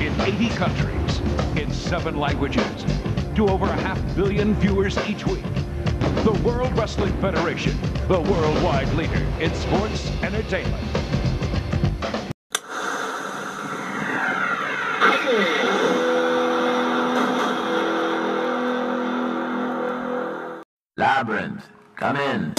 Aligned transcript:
in 0.00 0.18
80 0.20 0.48
countries, 0.50 1.20
in 1.56 1.70
seven 1.70 2.18
languages, 2.18 2.86
to 3.34 3.48
over 3.48 3.66
a 3.66 3.76
half 3.76 4.00
billion 4.16 4.54
viewers 4.54 4.96
each 5.06 5.26
week. 5.26 5.44
The 6.24 6.40
World 6.42 6.76
Wrestling 6.76 7.12
Federation, 7.20 7.78
the 8.08 8.20
worldwide 8.20 8.92
leader 8.94 9.22
in 9.40 9.54
sports 9.54 10.10
entertainment. 10.22 10.82
Labyrinth, 20.96 21.66
come 21.96 22.16
in. 22.16 22.54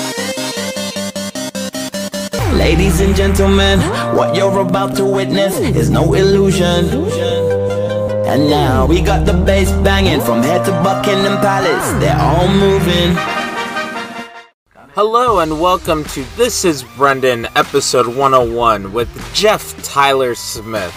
Ladies 2.58 3.02
and 3.02 3.16
gentlemen, 3.16 3.80
what 4.16 4.36
you're 4.36 4.60
about 4.60 4.96
to 4.98 5.06
witness 5.06 5.58
is 5.58 5.90
no 5.90 6.14
illusion. 6.14 6.86
And 8.32 8.50
now 8.50 8.86
we 8.86 9.02
got 9.02 9.26
the 9.26 9.34
bass 9.34 9.70
banging 9.84 10.22
from 10.22 10.42
head 10.42 10.64
to 10.64 10.72
Buckingham 10.72 11.42
Palace. 11.42 11.92
They're 12.02 12.18
all 12.18 12.48
moving. 12.48 13.14
Hello 14.96 15.40
and 15.40 15.60
welcome 15.60 16.06
to 16.06 16.24
This 16.38 16.64
is 16.64 16.82
Brendan, 16.96 17.48
episode 17.58 18.08
101, 18.08 18.94
with 18.94 19.10
Jeff 19.34 19.76
Tyler 19.84 20.34
Smith, 20.34 20.94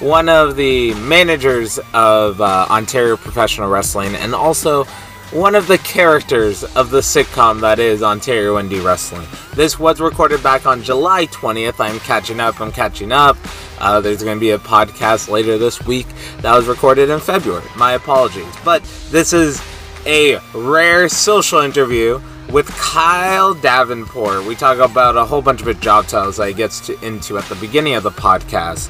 one 0.00 0.30
of 0.30 0.56
the 0.56 0.94
managers 0.94 1.78
of 1.92 2.40
uh, 2.40 2.66
Ontario 2.70 3.18
Professional 3.18 3.68
Wrestling 3.68 4.14
and 4.14 4.34
also 4.34 4.86
one 5.32 5.54
of 5.54 5.66
the 5.66 5.76
characters 5.78 6.64
of 6.74 6.90
the 6.90 7.00
sitcom 7.00 7.60
that 7.60 7.78
is 7.78 8.02
Ontario 8.02 8.56
Indie 8.56 8.82
Wrestling. 8.82 9.26
This 9.54 9.78
was 9.78 10.00
recorded 10.00 10.42
back 10.42 10.64
on 10.64 10.82
July 10.82 11.26
20th. 11.26 11.80
I'm 11.80 11.98
catching 12.00 12.40
up, 12.40 12.60
I'm 12.62 12.72
catching 12.72 13.12
up. 13.12 13.36
Uh, 13.78 14.00
there's 14.00 14.22
going 14.22 14.36
to 14.36 14.40
be 14.40 14.52
a 14.52 14.58
podcast 14.58 15.28
later 15.28 15.58
this 15.58 15.82
week 15.84 16.06
that 16.40 16.56
was 16.56 16.66
recorded 16.66 17.10
in 17.10 17.20
February. 17.20 17.66
My 17.76 17.92
apologies. 17.92 18.52
But 18.64 18.82
this 19.10 19.34
is 19.34 19.62
a 20.06 20.38
rare 20.54 21.10
social 21.10 21.60
interview 21.60 22.20
with 22.50 22.66
Kyle 22.68 23.52
Davenport. 23.52 24.46
We 24.46 24.54
talk 24.54 24.78
about 24.78 25.18
a 25.18 25.26
whole 25.26 25.42
bunch 25.42 25.60
of 25.60 25.80
job 25.80 26.06
titles 26.06 26.38
that 26.38 26.48
he 26.48 26.54
gets 26.54 26.80
to, 26.86 26.98
into 27.04 27.36
at 27.36 27.44
the 27.44 27.54
beginning 27.56 27.94
of 27.94 28.02
the 28.02 28.10
podcast. 28.10 28.88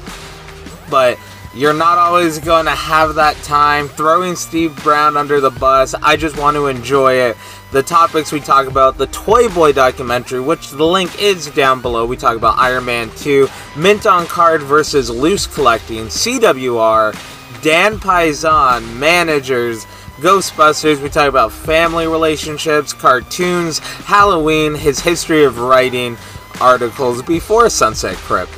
But 0.89 1.19
you're 1.53 1.73
not 1.73 1.97
always 1.97 2.37
going 2.37 2.65
to 2.65 2.71
have 2.71 3.15
that 3.15 3.35
time 3.37 3.87
throwing 3.87 4.35
Steve 4.35 4.75
Brown 4.83 5.17
under 5.17 5.39
the 5.39 5.49
bus. 5.49 5.95
I 5.95 6.15
just 6.15 6.37
want 6.37 6.55
to 6.55 6.67
enjoy 6.67 7.13
it. 7.13 7.37
The 7.71 7.81
topics 7.81 8.31
we 8.31 8.39
talk 8.39 8.67
about, 8.67 8.97
the 8.97 9.07
Toy 9.07 9.49
Boy 9.49 9.71
documentary, 9.71 10.41
which 10.41 10.69
the 10.69 10.85
link 10.85 11.21
is 11.21 11.47
down 11.47 11.81
below. 11.81 12.05
We 12.05 12.17
talk 12.17 12.37
about 12.37 12.57
Iron 12.59 12.85
Man 12.85 13.09
2, 13.17 13.47
Mint 13.77 14.05
on 14.05 14.27
Card 14.27 14.61
versus 14.61 15.09
Loose 15.09 15.47
Collecting, 15.47 16.05
CWR, 16.05 17.13
Dan 17.61 17.97
Paisan, 17.97 18.97
managers, 18.97 19.85
Ghostbusters. 20.17 21.01
We 21.01 21.09
talk 21.09 21.29
about 21.29 21.51
family 21.51 22.05
relationships, 22.05 22.93
cartoons, 22.93 23.79
Halloween, 23.79 24.75
his 24.75 24.99
history 24.99 25.45
of 25.45 25.59
writing 25.59 26.17
articles 26.61 27.21
before 27.23 27.69
Sunset 27.69 28.17
Crypt, 28.17 28.51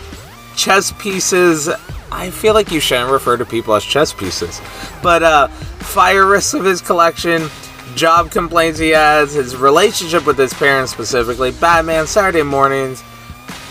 chess 0.55 0.92
pieces, 0.94 1.70
I 2.12 2.30
feel 2.30 2.54
like 2.54 2.72
you 2.72 2.80
shouldn't 2.80 3.12
refer 3.12 3.38
to 3.38 3.45
people 3.45 3.73
as 3.73 3.84
chess 3.84 4.14
pieces. 4.14 4.62
But 5.02 5.23
uh, 5.23 5.48
fire 5.48 6.28
risks 6.28 6.54
of 6.54 6.66
his 6.66 6.81
collection, 6.81 7.50
job 7.95 8.31
complaints 8.31 8.80
he 8.80 8.90
has, 8.90 9.34
his 9.34 9.56
relationship 9.56 10.26
with 10.26 10.38
his 10.38 10.54
parents 10.54 10.92
specifically, 10.92 11.52
Batman, 11.52 12.08
Saturday 12.08 12.44
mornings. 12.44 13.04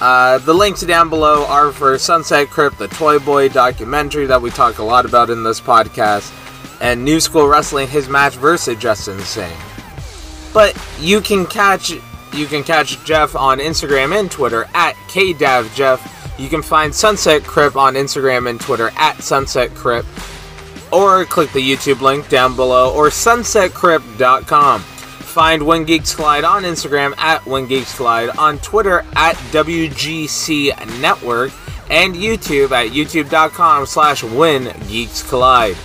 Uh, 0.00 0.38
the 0.38 0.54
links 0.54 0.80
down 0.80 1.10
below 1.10 1.46
are 1.46 1.72
for 1.72 1.98
Sunset 1.98 2.48
Crypt, 2.48 2.78
the 2.78 2.88
Toy 2.88 3.18
Boy 3.18 3.50
documentary 3.50 4.26
that 4.26 4.40
we 4.40 4.50
talk 4.50 4.78
a 4.78 4.82
lot 4.82 5.04
about 5.04 5.28
in 5.28 5.42
this 5.42 5.60
podcast, 5.60 6.32
and 6.80 7.04
New 7.04 7.20
School 7.20 7.46
Wrestling, 7.46 7.86
his 7.86 8.08
match 8.08 8.34
versus 8.34 8.78
Justin 8.78 9.20
Sane. 9.20 9.52
But 10.54 10.74
you 10.98 11.20
can 11.20 11.46
catch 11.46 11.92
you 12.32 12.46
can 12.46 12.62
catch 12.62 13.02
Jeff 13.04 13.34
on 13.34 13.58
Instagram 13.58 14.18
and 14.18 14.30
Twitter 14.30 14.68
at 14.72 14.94
KDavJeff. 15.08 16.19
You 16.40 16.48
can 16.48 16.62
find 16.62 16.94
Sunset 16.94 17.44
Crypt 17.44 17.76
on 17.76 17.94
Instagram 17.94 18.48
and 18.48 18.58
Twitter 18.58 18.90
at 18.96 19.22
Sunset 19.22 19.74
Crypt, 19.74 20.08
or 20.90 21.26
click 21.26 21.52
the 21.52 21.60
YouTube 21.60 22.00
link 22.00 22.30
down 22.30 22.56
below, 22.56 22.94
or 22.94 23.08
sunsetcrypt.com. 23.08 24.80
Find 24.80 25.66
When 25.66 25.84
Geeks 25.84 26.14
Collide 26.14 26.44
on 26.44 26.62
Instagram 26.62 27.14
at 27.18 27.44
When 27.44 27.66
Geeks 27.66 27.94
Collide, 27.94 28.30
on 28.38 28.58
Twitter 28.60 29.04
at 29.16 29.36
WGC 29.52 31.00
Network, 31.00 31.52
and 31.90 32.14
YouTube 32.14 32.70
at 32.70 32.88
youtube.com 32.92 33.84
slash 33.84 34.24
When 34.24 34.72
Geeks 34.88 35.28
Collide. 35.28 35.76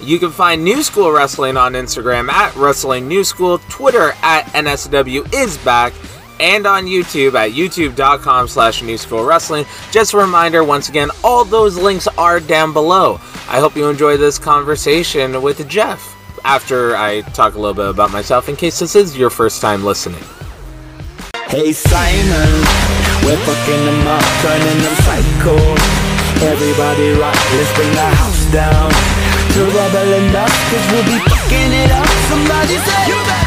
You 0.00 0.20
can 0.20 0.30
find 0.30 0.62
New 0.62 0.84
School 0.84 1.10
Wrestling 1.10 1.56
on 1.56 1.72
Instagram 1.72 2.28
at 2.28 2.54
Wrestling 2.54 3.08
New 3.08 3.24
School, 3.24 3.58
Twitter 3.68 4.12
at 4.22 4.44
NSW 4.52 5.34
is 5.34 5.58
back, 5.58 5.92
and 6.40 6.66
on 6.66 6.86
YouTube 6.86 7.34
at 7.34 7.52
youtube.com 7.52 8.48
slash 8.48 8.82
New 8.82 8.98
School 8.98 9.24
Wrestling. 9.24 9.64
Just 9.90 10.14
a 10.14 10.18
reminder, 10.18 10.64
once 10.64 10.88
again, 10.88 11.10
all 11.22 11.44
those 11.44 11.76
links 11.76 12.06
are 12.18 12.40
down 12.40 12.72
below. 12.72 13.20
I 13.48 13.60
hope 13.60 13.76
you 13.76 13.88
enjoy 13.88 14.16
this 14.16 14.38
conversation 14.38 15.40
with 15.42 15.66
Jeff 15.68 16.14
after 16.44 16.96
I 16.96 17.22
talk 17.32 17.54
a 17.54 17.58
little 17.58 17.74
bit 17.74 17.88
about 17.88 18.10
myself 18.10 18.48
in 18.48 18.56
case 18.56 18.78
this 18.78 18.94
is 18.94 19.16
your 19.16 19.30
first 19.30 19.60
time 19.60 19.84
listening. 19.84 20.22
Hey 21.48 21.72
Simon, 21.72 22.52
we're 23.24 23.40
fucking 23.44 23.84
them 23.84 24.06
up, 24.06 24.24
turning 24.42 24.78
them 24.84 24.96
psycho. 25.04 25.56
Everybody 26.44 27.10
rock, 27.18 27.34
let's 27.52 27.74
bring 27.74 27.90
the 27.92 28.04
house 28.04 28.52
down. 28.52 28.90
To 29.54 29.64
rebel 29.64 30.12
and 30.12 30.36
us, 30.36 30.52
cause 30.70 30.92
we'll 30.92 31.04
be 31.04 31.18
fucking 31.24 31.72
it 31.72 31.90
up. 31.90 32.06
Somebody 32.28 32.76
say. 32.76 33.37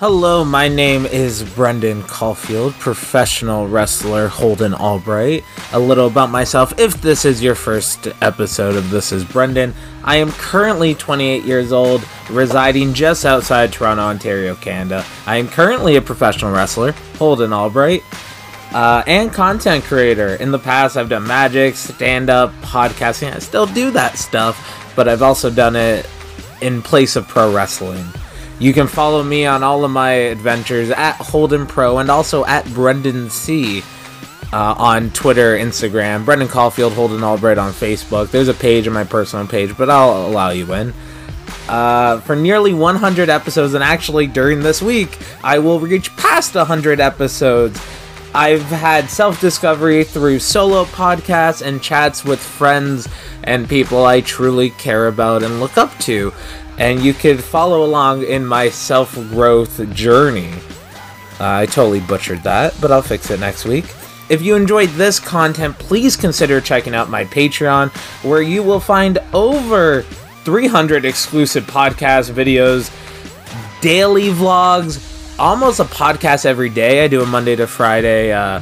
Hello, 0.00 0.44
my 0.44 0.66
name 0.66 1.06
is 1.06 1.44
Brendan 1.54 2.02
Caulfield, 2.02 2.72
professional 2.80 3.68
wrestler 3.68 4.26
Holden 4.26 4.74
Albright. 4.74 5.44
A 5.72 5.78
little 5.78 6.08
about 6.08 6.30
myself 6.30 6.76
if 6.80 7.00
this 7.00 7.24
is 7.24 7.40
your 7.40 7.54
first 7.54 8.08
episode 8.20 8.74
of 8.74 8.90
This 8.90 9.12
is 9.12 9.22
Brendan. 9.22 9.72
I 10.02 10.16
am 10.16 10.32
currently 10.32 10.96
28 10.96 11.44
years 11.44 11.70
old, 11.70 12.04
residing 12.28 12.92
just 12.92 13.24
outside 13.24 13.72
Toronto, 13.72 14.02
Ontario, 14.02 14.56
Canada. 14.56 15.04
I 15.26 15.36
am 15.36 15.46
currently 15.46 15.94
a 15.94 16.02
professional 16.02 16.52
wrestler, 16.52 16.90
Holden 17.16 17.52
Albright, 17.52 18.02
uh, 18.72 19.04
and 19.06 19.32
content 19.32 19.84
creator. 19.84 20.34
In 20.34 20.50
the 20.50 20.58
past, 20.58 20.96
I've 20.96 21.08
done 21.08 21.24
magic, 21.24 21.76
stand 21.76 22.30
up, 22.30 22.50
podcasting. 22.62 23.32
I 23.32 23.38
still 23.38 23.66
do 23.66 23.92
that 23.92 24.18
stuff, 24.18 24.92
but 24.96 25.06
I've 25.06 25.22
also 25.22 25.50
done 25.50 25.76
it 25.76 26.10
in 26.60 26.82
place 26.82 27.14
of 27.14 27.28
pro 27.28 27.54
wrestling. 27.54 28.04
You 28.64 28.72
can 28.72 28.86
follow 28.86 29.22
me 29.22 29.44
on 29.44 29.62
all 29.62 29.84
of 29.84 29.90
my 29.90 30.12
adventures 30.12 30.88
at 30.88 31.16
Holden 31.16 31.66
Pro 31.66 31.98
and 31.98 32.10
also 32.10 32.46
at 32.46 32.64
Brendan 32.72 33.28
C. 33.28 33.82
Uh, 34.54 34.74
on 34.78 35.10
Twitter, 35.10 35.54
Instagram, 35.54 36.24
Brendan 36.24 36.48
Caulfield, 36.48 36.94
Holden 36.94 37.22
Albright 37.22 37.58
on 37.58 37.72
Facebook. 37.72 38.30
There's 38.30 38.48
a 38.48 38.54
page 38.54 38.86
on 38.86 38.94
my 38.94 39.04
personal 39.04 39.46
page, 39.46 39.76
but 39.76 39.90
I'll 39.90 40.26
allow 40.28 40.48
you 40.48 40.72
in. 40.72 40.94
Uh, 41.68 42.20
for 42.20 42.34
nearly 42.34 42.72
100 42.72 43.28
episodes, 43.28 43.74
and 43.74 43.84
actually 43.84 44.28
during 44.28 44.60
this 44.60 44.80
week, 44.80 45.18
I 45.42 45.58
will 45.58 45.78
reach 45.78 46.16
past 46.16 46.54
100 46.54 47.00
episodes. 47.00 47.78
I've 48.34 48.62
had 48.62 49.10
self 49.10 49.40
discovery 49.42 50.04
through 50.04 50.38
solo 50.38 50.86
podcasts 50.86 51.60
and 51.60 51.82
chats 51.82 52.24
with 52.24 52.40
friends 52.40 53.08
and 53.44 53.68
people 53.68 54.06
I 54.06 54.22
truly 54.22 54.70
care 54.70 55.06
about 55.06 55.42
and 55.42 55.60
look 55.60 55.76
up 55.76 55.96
to 56.00 56.32
and 56.78 57.02
you 57.02 57.14
could 57.14 57.42
follow 57.42 57.84
along 57.84 58.22
in 58.24 58.44
my 58.44 58.68
self 58.68 59.14
growth 59.14 59.92
journey. 59.94 60.52
Uh, 61.40 61.62
I 61.62 61.66
totally 61.66 62.00
butchered 62.00 62.42
that, 62.44 62.74
but 62.80 62.92
I'll 62.92 63.02
fix 63.02 63.30
it 63.30 63.40
next 63.40 63.64
week. 63.64 63.84
If 64.28 64.40
you 64.40 64.56
enjoyed 64.56 64.88
this 64.90 65.20
content, 65.20 65.78
please 65.78 66.16
consider 66.16 66.60
checking 66.60 66.94
out 66.94 67.10
my 67.10 67.24
Patreon, 67.24 67.90
where 68.24 68.40
you 68.40 68.62
will 68.62 68.80
find 68.80 69.18
over 69.32 70.02
300 70.02 71.04
exclusive 71.04 71.64
podcast 71.66 72.30
videos, 72.30 72.90
daily 73.82 74.28
vlogs, 74.28 75.38
almost 75.38 75.80
a 75.80 75.84
podcast 75.84 76.46
every 76.46 76.70
day. 76.70 77.04
I 77.04 77.08
do 77.08 77.22
a 77.22 77.26
Monday 77.26 77.56
to 77.56 77.66
Friday 77.66 78.32
uh, 78.32 78.60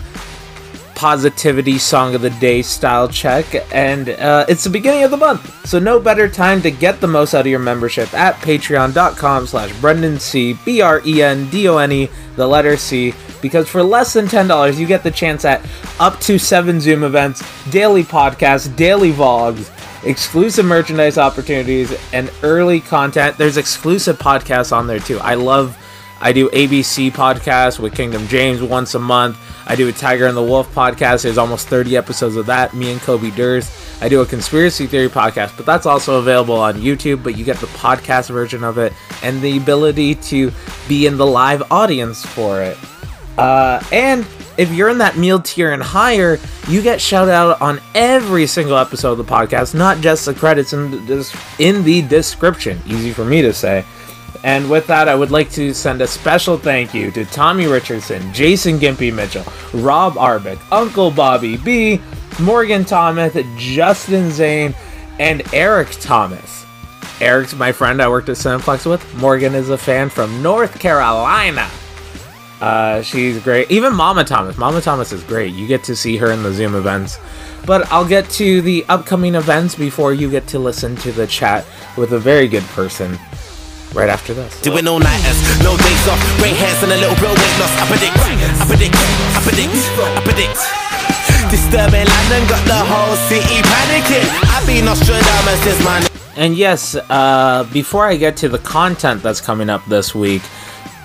positivity 1.02 1.78
song 1.78 2.14
of 2.14 2.20
the 2.20 2.30
day 2.30 2.62
style 2.62 3.08
check 3.08 3.44
and 3.74 4.10
uh, 4.10 4.46
it's 4.48 4.62
the 4.62 4.70
beginning 4.70 5.02
of 5.02 5.10
the 5.10 5.16
month 5.16 5.66
so 5.66 5.80
no 5.80 5.98
better 5.98 6.28
time 6.28 6.62
to 6.62 6.70
get 6.70 7.00
the 7.00 7.08
most 7.08 7.34
out 7.34 7.40
of 7.40 7.48
your 7.48 7.58
membership 7.58 8.14
at 8.14 8.36
patreon.com 8.36 9.44
slash 9.44 9.76
brendan 9.80 10.16
c 10.20 10.52
b-r-e-n-d-o-n-e 10.64 12.08
the 12.36 12.46
letter 12.46 12.76
c 12.76 13.12
because 13.40 13.68
for 13.68 13.82
less 13.82 14.12
than 14.12 14.26
$10 14.26 14.78
you 14.78 14.86
get 14.86 15.02
the 15.02 15.10
chance 15.10 15.44
at 15.44 15.60
up 15.98 16.20
to 16.20 16.38
seven 16.38 16.80
zoom 16.80 17.02
events 17.02 17.42
daily 17.72 18.04
podcasts 18.04 18.74
daily 18.76 19.10
vlogs 19.10 19.72
exclusive 20.04 20.64
merchandise 20.64 21.18
opportunities 21.18 21.96
and 22.12 22.30
early 22.42 22.80
content. 22.80 23.38
There's 23.38 23.56
exclusive 23.56 24.18
podcasts 24.18 24.76
on 24.76 24.88
there 24.88 24.98
too. 24.98 25.18
I 25.20 25.34
love 25.34 25.78
I 26.22 26.32
do 26.32 26.48
ABC 26.50 27.10
podcast 27.10 27.80
with 27.80 27.96
Kingdom 27.96 28.28
James 28.28 28.62
once 28.62 28.94
a 28.94 29.00
month. 29.00 29.36
I 29.66 29.74
do 29.74 29.88
a 29.88 29.92
Tiger 29.92 30.26
and 30.26 30.36
the 30.36 30.42
Wolf 30.42 30.72
podcast. 30.72 31.24
There's 31.24 31.36
almost 31.36 31.66
30 31.66 31.96
episodes 31.96 32.36
of 32.36 32.46
that. 32.46 32.74
Me 32.74 32.92
and 32.92 33.00
Kobe 33.00 33.30
Durst. 33.32 33.72
I 34.00 34.08
do 34.08 34.20
a 34.20 34.26
conspiracy 34.26 34.86
theory 34.86 35.08
podcast, 35.08 35.56
but 35.56 35.66
that's 35.66 35.84
also 35.84 36.20
available 36.20 36.54
on 36.54 36.74
YouTube. 36.74 37.24
But 37.24 37.36
you 37.36 37.44
get 37.44 37.56
the 37.56 37.66
podcast 37.66 38.30
version 38.30 38.62
of 38.62 38.78
it 38.78 38.92
and 39.24 39.42
the 39.42 39.56
ability 39.56 40.14
to 40.14 40.52
be 40.86 41.06
in 41.06 41.16
the 41.16 41.26
live 41.26 41.64
audience 41.72 42.24
for 42.24 42.62
it. 42.62 42.78
Uh, 43.36 43.82
and 43.90 44.24
if 44.58 44.72
you're 44.72 44.90
in 44.90 44.98
that 44.98 45.16
meal 45.16 45.40
tier 45.40 45.72
and 45.72 45.82
higher, 45.82 46.38
you 46.68 46.82
get 46.82 47.00
shout 47.00 47.28
out 47.28 47.60
on 47.60 47.80
every 47.96 48.46
single 48.46 48.76
episode 48.76 49.12
of 49.12 49.18
the 49.18 49.24
podcast, 49.24 49.74
not 49.74 49.98
just 50.00 50.26
the 50.26 50.34
credits 50.34 50.72
in 50.72 50.90
the, 51.04 51.40
in 51.58 51.82
the 51.82 52.02
description. 52.02 52.80
Easy 52.86 53.12
for 53.12 53.24
me 53.24 53.42
to 53.42 53.52
say. 53.52 53.84
And 54.44 54.68
with 54.68 54.86
that, 54.88 55.08
I 55.08 55.14
would 55.14 55.30
like 55.30 55.50
to 55.52 55.72
send 55.72 56.02
a 56.02 56.06
special 56.06 56.58
thank 56.58 56.94
you 56.94 57.10
to 57.12 57.24
Tommy 57.26 57.66
Richardson, 57.66 58.32
Jason 58.32 58.78
Gimpy 58.78 59.14
Mitchell, 59.14 59.44
Rob 59.72 60.14
Arbick, 60.14 60.58
Uncle 60.72 61.10
Bobby 61.10 61.56
B, 61.56 62.00
Morgan 62.40 62.84
Thomas, 62.84 63.36
Justin 63.56 64.30
Zane, 64.30 64.74
and 65.20 65.42
Eric 65.54 65.90
Thomas. 65.92 66.66
Eric's 67.20 67.54
my 67.54 67.70
friend 67.70 68.02
I 68.02 68.08
worked 68.08 68.28
at 68.30 68.36
Cineplex 68.36 68.84
with. 68.84 69.14
Morgan 69.14 69.54
is 69.54 69.70
a 69.70 69.78
fan 69.78 70.08
from 70.08 70.42
North 70.42 70.80
Carolina. 70.80 71.70
Uh, 72.60 73.02
she's 73.02 73.40
great. 73.42 73.70
Even 73.70 73.94
Mama 73.94 74.24
Thomas. 74.24 74.56
Mama 74.58 74.80
Thomas 74.80 75.12
is 75.12 75.22
great. 75.24 75.52
You 75.54 75.66
get 75.68 75.84
to 75.84 75.94
see 75.94 76.16
her 76.16 76.32
in 76.32 76.42
the 76.42 76.52
Zoom 76.52 76.74
events. 76.74 77.18
But 77.64 77.90
I'll 77.92 78.06
get 78.06 78.28
to 78.30 78.60
the 78.60 78.84
upcoming 78.88 79.36
events 79.36 79.76
before 79.76 80.14
you 80.14 80.28
get 80.30 80.48
to 80.48 80.58
listen 80.58 80.96
to 80.96 81.12
the 81.12 81.26
chat 81.26 81.64
with 81.96 82.12
a 82.12 82.18
very 82.18 82.48
good 82.48 82.64
person 82.64 83.18
right 83.94 84.08
after 84.08 84.34
this. 84.34 84.60
Doing 84.62 84.86
all 84.88 84.98
nighters, 84.98 85.38
no 85.62 85.76
days 85.76 86.08
off, 86.08 86.20
grey 86.38 86.54
hairs 86.54 86.82
and 86.82 86.92
a 86.92 86.96
little 86.96 87.16
weight 87.20 87.56
loss. 87.60 87.72
I 87.76 87.84
predict, 87.88 88.16
I 88.16 88.66
predict, 88.66 88.96
I 88.96 89.40
predict, 89.44 89.74
I 90.00 90.20
predict. 90.24 90.58
Disturbing 91.50 92.08
London 92.08 92.48
got 92.48 92.64
the 92.66 92.80
whole 92.80 93.16
city 93.28 93.60
panicking. 93.60 94.24
I've 94.54 94.66
been 94.66 94.84
Nostradamus 94.86 95.62
since 95.62 95.84
my. 95.84 96.08
And 96.36 96.56
yes, 96.56 96.94
uh, 96.94 97.68
before 97.72 98.06
I 98.06 98.16
get 98.16 98.36
to 98.38 98.48
the 98.48 98.58
content 98.58 99.22
that's 99.22 99.40
coming 99.40 99.68
up 99.68 99.84
this 99.86 100.14
week, 100.14 100.42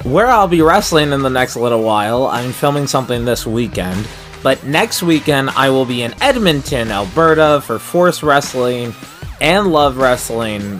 where 0.04 0.28
I'll 0.28 0.48
be 0.48 0.62
wrestling 0.62 1.12
in 1.12 1.22
the 1.22 1.30
next 1.30 1.58
little 1.58 1.84
while, 1.84 2.28
I'm 2.28 2.54
filming 2.54 2.88
something 2.88 3.26
this 3.26 3.46
weekend. 3.46 4.08
But 4.42 4.64
next 4.64 5.04
weekend, 5.04 5.50
I 5.50 5.70
will 5.70 5.86
be 5.86 6.04
in 6.04 6.14
Edmonton, 6.22 6.92
Alberta 6.92 7.62
for 7.66 7.78
Force 7.78 8.24
Wrestling 8.24 8.94
and 9.42 9.68
Love 9.68 9.98
Wrestling. 9.98 10.80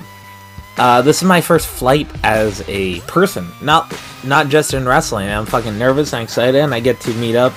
Uh, 0.78 1.02
this 1.02 1.18
is 1.18 1.24
my 1.24 1.42
first 1.42 1.68
flight 1.68 2.08
as 2.24 2.64
a 2.68 3.00
person, 3.02 3.48
not 3.62 3.92
not 4.24 4.48
just 4.48 4.74
in 4.74 4.88
wrestling. 4.88 5.28
I'm 5.28 5.46
fucking 5.46 5.78
nervous 5.78 6.14
and 6.14 6.24
excited, 6.24 6.62
and 6.62 6.74
I 6.74 6.80
get 6.80 7.00
to 7.02 7.14
meet 7.16 7.36
up 7.36 7.54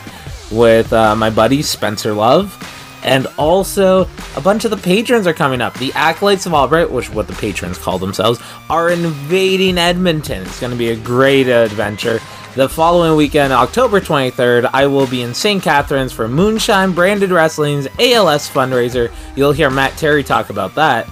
with 0.50 0.92
uh, 0.92 1.14
my 1.14 1.28
buddy 1.28 1.60
Spencer 1.60 2.14
Love, 2.14 2.56
and 3.04 3.26
also 3.38 4.08
a 4.36 4.40
bunch 4.40 4.64
of 4.64 4.70
the 4.70 4.76
patrons 4.78 5.26
are 5.26 5.34
coming 5.34 5.60
up. 5.60 5.74
The 5.74 5.92
Acolytes 5.92 6.46
of 6.46 6.54
Albright, 6.54 6.90
which 6.90 7.10
what 7.10 7.26
the 7.26 7.34
patrons 7.34 7.76
call 7.76 7.98
themselves, 7.98 8.40
are 8.70 8.90
invading 8.90 9.76
Edmonton. 9.76 10.42
It's 10.42 10.60
going 10.60 10.72
to 10.72 10.78
be 10.78 10.90
a 10.90 10.96
great 10.96 11.48
adventure. 11.48 12.20
The 12.56 12.68
following 12.68 13.16
weekend, 13.16 13.52
October 13.52 14.00
23rd, 14.00 14.70
I 14.72 14.86
will 14.88 15.06
be 15.06 15.22
in 15.22 15.34
St. 15.34 15.62
Catharines 15.62 16.12
for 16.12 16.26
Moonshine 16.26 16.92
Branded 16.92 17.30
Wrestling's 17.30 17.86
ALS 18.00 18.48
fundraiser. 18.48 19.12
You'll 19.36 19.52
hear 19.52 19.70
Matt 19.70 19.96
Terry 19.96 20.24
talk 20.24 20.50
about 20.50 20.74
that. 20.74 21.08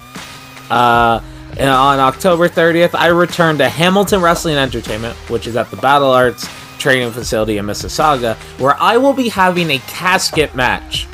Uh, 0.69 1.21
and 1.57 1.71
on 1.71 1.99
October 1.99 2.49
30th, 2.49 2.95
I 2.95 3.09
return 3.09 3.59
to 3.59 3.69
Hamilton 3.69 4.21
Wrestling 4.21 4.57
Entertainment, 4.57 5.17
which 5.31 5.47
is 5.47 5.57
at 5.57 5.71
the 5.71 5.77
Battle 5.77 6.11
Arts 6.11 6.49
training 6.79 7.11
facility 7.13 7.59
in 7.59 7.67
Mississauga, 7.67 8.37
where 8.61 8.77
I 8.81 8.97
will 8.97 9.13
be 9.13 9.29
having 9.29 9.71
a 9.71 9.79
casket 9.81 10.55
match 10.55 11.07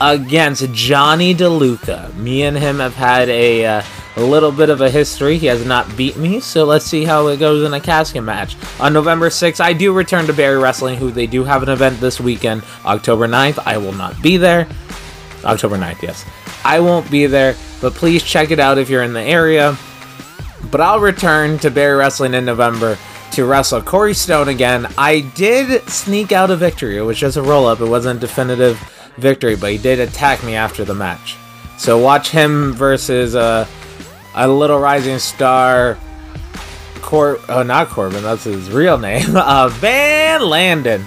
against 0.00 0.72
Johnny 0.72 1.34
DeLuca. 1.34 2.14
Me 2.16 2.42
and 2.42 2.56
him 2.56 2.78
have 2.78 2.94
had 2.94 3.28
a, 3.28 3.64
uh, 3.64 3.82
a 4.16 4.22
little 4.22 4.50
bit 4.50 4.68
of 4.68 4.80
a 4.80 4.90
history. 4.90 5.38
He 5.38 5.46
has 5.46 5.64
not 5.64 5.96
beat 5.96 6.16
me, 6.16 6.40
so 6.40 6.64
let's 6.64 6.84
see 6.84 7.04
how 7.04 7.28
it 7.28 7.38
goes 7.38 7.64
in 7.64 7.72
a 7.72 7.80
casket 7.80 8.24
match. 8.24 8.56
On 8.80 8.92
November 8.92 9.28
6th, 9.28 9.60
I 9.60 9.72
do 9.72 9.92
return 9.92 10.26
to 10.26 10.32
Barrie 10.32 10.58
Wrestling, 10.58 10.96
who 10.96 11.10
they 11.10 11.26
do 11.26 11.44
have 11.44 11.62
an 11.62 11.68
event 11.68 12.00
this 12.00 12.20
weekend. 12.20 12.64
October 12.84 13.28
9th, 13.28 13.58
I 13.64 13.78
will 13.78 13.92
not 13.92 14.20
be 14.22 14.36
there. 14.38 14.66
October 15.44 15.76
9th, 15.76 16.02
yes. 16.02 16.24
I 16.64 16.80
won't 16.80 17.10
be 17.10 17.26
there, 17.26 17.54
but 17.82 17.92
please 17.92 18.22
check 18.22 18.50
it 18.50 18.60
out 18.60 18.78
if 18.78 18.88
you're 18.88 19.02
in 19.02 19.12
the 19.12 19.20
area. 19.20 19.76
But 20.70 20.80
I'll 20.80 21.00
return 21.00 21.58
to 21.58 21.70
Barrie 21.70 21.98
Wrestling 21.98 22.32
in 22.32 22.46
November 22.46 22.96
to 23.32 23.44
wrestle 23.44 23.82
Corey 23.82 24.14
Stone 24.14 24.48
again. 24.48 24.86
I 24.96 25.20
did 25.34 25.86
sneak 25.88 26.32
out 26.32 26.50
a 26.50 26.56
victory. 26.56 26.96
It 26.96 27.02
was 27.02 27.18
just 27.18 27.36
a 27.36 27.42
roll 27.42 27.66
up, 27.66 27.80
it 27.80 27.86
wasn't 27.86 28.18
a 28.18 28.20
definitive 28.20 28.78
victory, 29.18 29.56
but 29.56 29.72
he 29.72 29.78
did 29.78 29.98
attack 29.98 30.42
me 30.44 30.54
after 30.54 30.84
the 30.84 30.94
match. 30.94 31.36
So 31.76 31.98
watch 31.98 32.30
him 32.30 32.72
versus 32.72 33.34
uh, 33.34 33.66
a 34.34 34.48
little 34.48 34.78
rising 34.78 35.18
star. 35.18 35.98
Cor- 37.00 37.40
oh, 37.48 37.64
not 37.64 37.88
Corbin, 37.88 38.22
that's 38.22 38.44
his 38.44 38.70
real 38.70 38.96
name. 38.96 39.36
Uh, 39.36 39.68
Van 39.68 40.40
Landon 40.40 41.04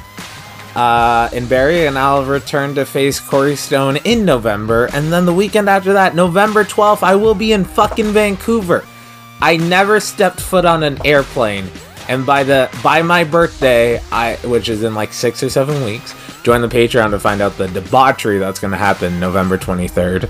uh, 0.75 1.29
in 1.31 1.47
Barrie, 1.47 1.87
and 1.87 1.97
I'll 1.97 2.25
return 2.25 2.75
to 2.75 2.85
face 2.85 3.19
Corey 3.19 3.55
Stone 3.55 3.97
in 4.03 4.25
November. 4.25 4.89
And 4.93 5.11
then 5.11 5.25
the 5.25 5.33
weekend 5.33 5.69
after 5.69 5.93
that, 5.93 6.15
November 6.15 6.63
12th, 6.63 7.03
I 7.03 7.15
will 7.15 7.35
be 7.35 7.53
in 7.53 7.63
fucking 7.63 8.11
Vancouver. 8.11 8.85
I 9.41 9.57
never 9.57 9.99
stepped 9.99 10.39
foot 10.39 10.65
on 10.65 10.83
an 10.83 11.05
airplane, 11.05 11.69
and 12.07 12.25
by 12.25 12.43
the 12.43 12.69
by 12.81 13.01
my 13.01 13.23
birthday, 13.23 13.99
I 14.11 14.35
which 14.45 14.69
is 14.69 14.83
in 14.83 14.95
like 14.95 15.11
six 15.11 15.43
or 15.43 15.49
seven 15.49 15.83
weeks, 15.83 16.15
join 16.43 16.61
the 16.61 16.69
Patreon 16.69 17.11
to 17.11 17.19
find 17.19 17.41
out 17.41 17.57
the 17.57 17.67
debauchery 17.67 18.37
that's 18.37 18.59
going 18.59 18.71
to 18.71 18.77
happen 18.77 19.19
November 19.19 19.57
23rd. 19.57 20.29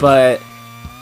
But 0.00 0.42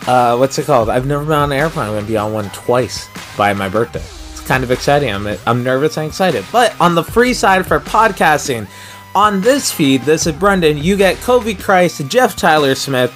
uh, 0.07 0.37
what's 0.37 0.59
it 0.59 0.67
called? 0.67 0.91
I've 0.91 1.07
never 1.07 1.25
been 1.25 1.33
on 1.33 1.53
an 1.53 1.59
airplane. 1.59 1.87
I'm 1.87 1.93
going 1.93 2.05
to 2.05 2.11
be 2.11 2.19
on 2.19 2.33
one 2.33 2.51
twice 2.51 3.09
by 3.37 3.55
my 3.55 3.71
birthday 3.71 4.05
kind 4.51 4.65
of 4.65 4.73
exciting. 4.73 5.15
I'm, 5.15 5.39
I'm 5.47 5.63
nervous 5.63 5.97
and 5.97 6.09
excited. 6.09 6.45
But 6.51 6.75
on 6.81 6.97
the 6.97 7.05
free 7.05 7.35
side 7.35 7.65
for 7.65 7.79
podcasting, 7.79 8.67
on 9.15 9.41
this 9.41 9.71
feed, 9.71 10.03
this 10.03 10.27
is 10.27 10.33
Brendan, 10.33 10.77
you 10.77 10.97
get 10.97 11.19
Kobe 11.19 11.55
Christ, 11.55 12.05
Jeff 12.09 12.35
Tyler 12.35 12.75
Smith. 12.75 13.13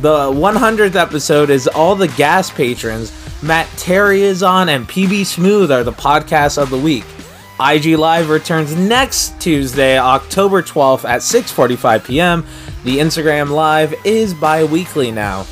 The 0.00 0.30
100th 0.30 0.94
episode 0.94 1.50
is 1.50 1.68
all 1.68 1.94
the 1.94 2.08
gas 2.08 2.50
patrons. 2.50 3.12
Matt 3.42 3.68
Terry 3.76 4.22
is 4.22 4.42
on, 4.42 4.70
and 4.70 4.88
PB 4.88 5.26
Smooth 5.26 5.70
are 5.70 5.84
the 5.84 5.92
podcast 5.92 6.56
of 6.56 6.70
the 6.70 6.78
week. 6.78 7.04
IG 7.60 7.98
Live 7.98 8.30
returns 8.30 8.74
next 8.74 9.38
Tuesday, 9.42 9.98
October 9.98 10.62
12th 10.62 11.04
at 11.04 11.20
6:45 11.20 12.06
p.m. 12.06 12.46
The 12.84 12.96
Instagram 12.96 13.50
Live 13.50 13.94
is 14.06 14.32
bi-weekly 14.32 15.10
now. 15.10 15.44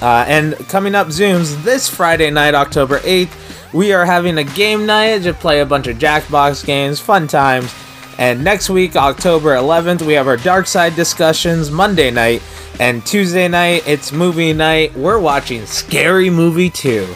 Uh, 0.00 0.24
and 0.26 0.54
coming 0.68 0.94
up 0.94 1.08
Zooms 1.08 1.62
this 1.64 1.86
Friday 1.86 2.30
night, 2.30 2.54
October 2.54 3.00
8th, 3.00 3.43
we 3.74 3.92
are 3.92 4.06
having 4.06 4.38
a 4.38 4.44
game 4.44 4.86
night 4.86 5.24
to 5.24 5.34
play 5.34 5.60
a 5.60 5.66
bunch 5.66 5.88
of 5.88 5.98
Jackbox 5.98 6.64
games, 6.64 7.00
fun 7.00 7.26
times. 7.26 7.74
And 8.18 8.44
next 8.44 8.70
week, 8.70 8.94
October 8.94 9.56
11th, 9.56 10.02
we 10.02 10.12
have 10.12 10.28
our 10.28 10.36
Dark 10.36 10.68
Side 10.68 10.94
discussions 10.94 11.72
Monday 11.72 12.12
night. 12.12 12.40
And 12.78 13.04
Tuesday 13.04 13.48
night, 13.48 13.82
it's 13.84 14.12
movie 14.12 14.52
night. 14.52 14.94
We're 14.94 15.18
watching 15.18 15.66
Scary 15.66 16.30
Movie 16.30 16.70
2. 16.70 17.12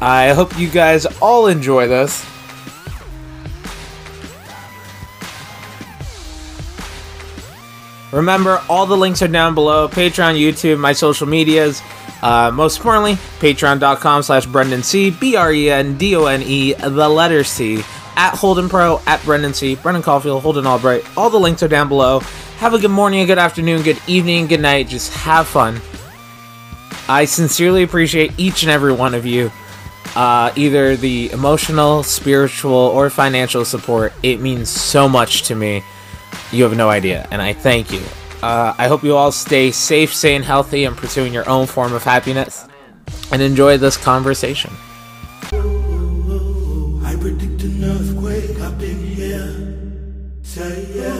I 0.00 0.28
hope 0.30 0.56
you 0.56 0.70
guys 0.70 1.04
all 1.20 1.48
enjoy 1.48 1.88
this. 1.88 2.24
Remember, 8.12 8.62
all 8.68 8.86
the 8.86 8.96
links 8.96 9.20
are 9.22 9.28
down 9.28 9.54
below 9.54 9.88
Patreon, 9.88 10.38
YouTube, 10.38 10.78
my 10.78 10.92
social 10.92 11.26
medias. 11.26 11.82
Uh, 12.22 12.52
most 12.52 12.76
importantly, 12.76 13.14
patreon.com 13.40 14.22
slash 14.22 14.46
Brendan 14.46 14.82
C, 14.82 15.10
B 15.10 15.34
R 15.36 15.52
E 15.52 15.70
N 15.70 15.98
D 15.98 16.14
O 16.14 16.26
N 16.26 16.42
E, 16.42 16.72
the 16.74 17.08
letter 17.08 17.42
C, 17.42 17.82
at 18.16 18.34
Holden 18.34 18.68
Pro, 18.68 19.00
at 19.06 19.22
Brendan 19.24 19.54
C, 19.54 19.74
Brendan 19.74 20.02
Caulfield, 20.02 20.42
Holden 20.42 20.66
Albright. 20.66 21.04
All 21.16 21.30
the 21.30 21.40
links 21.40 21.62
are 21.62 21.68
down 21.68 21.88
below. 21.88 22.20
Have 22.58 22.74
a 22.74 22.78
good 22.78 22.92
morning, 22.92 23.20
a 23.20 23.26
good 23.26 23.38
afternoon, 23.38 23.82
good 23.82 24.00
evening, 24.06 24.46
good 24.46 24.60
night. 24.60 24.86
Just 24.86 25.12
have 25.14 25.48
fun. 25.48 25.80
I 27.08 27.24
sincerely 27.24 27.82
appreciate 27.82 28.32
each 28.38 28.62
and 28.62 28.70
every 28.70 28.92
one 28.92 29.14
of 29.14 29.26
you. 29.26 29.50
Uh, 30.14 30.52
either 30.56 30.94
the 30.94 31.30
emotional, 31.32 32.02
spiritual, 32.02 32.72
or 32.72 33.10
financial 33.10 33.64
support. 33.64 34.12
It 34.22 34.40
means 34.40 34.68
so 34.68 35.08
much 35.08 35.42
to 35.44 35.54
me. 35.54 35.82
You 36.52 36.64
have 36.64 36.76
no 36.76 36.90
idea, 36.90 37.26
and 37.30 37.42
I 37.42 37.52
thank 37.54 37.90
you. 37.92 38.02
Uh, 38.42 38.74
I 38.76 38.88
hope 38.88 39.04
you 39.04 39.16
all 39.16 39.30
stay 39.30 39.70
safe, 39.70 40.12
sane, 40.14 40.42
healthy, 40.42 40.84
and 40.84 40.96
pursuing 40.96 41.32
your 41.32 41.48
own 41.48 41.66
form 41.66 41.92
of 41.92 42.02
happiness. 42.02 42.66
And 43.30 43.40
enjoy 43.40 43.78
this 43.78 43.96
conversation. 43.96 44.72
I 45.52 47.16
predict 47.20 47.62
an 47.62 47.84
earthquake 47.84 48.60
up 48.60 48.80
in 48.82 48.98
here. 48.98 50.42
Say 50.42 50.86
yeah. 50.94 51.12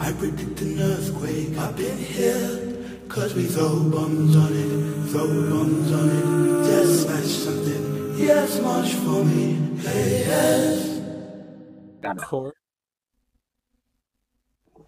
I 0.00 0.12
predict 0.12 0.60
an 0.62 0.80
earthquake 0.80 1.56
up 1.58 1.78
in 1.78 1.98
here. 1.98 2.58
Cause 3.08 3.34
we 3.34 3.44
throw 3.44 3.90
bombs 3.90 4.34
on 4.34 4.52
it, 4.52 5.10
throw 5.10 5.26
bombs 5.50 5.92
on 5.92 6.08
it. 6.08 6.66
Just 6.66 7.02
smash 7.02 7.24
something 7.24 7.82
Yes, 8.16 8.60
much 8.60 8.94
for 8.94 9.24
me. 9.24 9.54
Hey, 9.78 10.24
yes. 10.26 11.00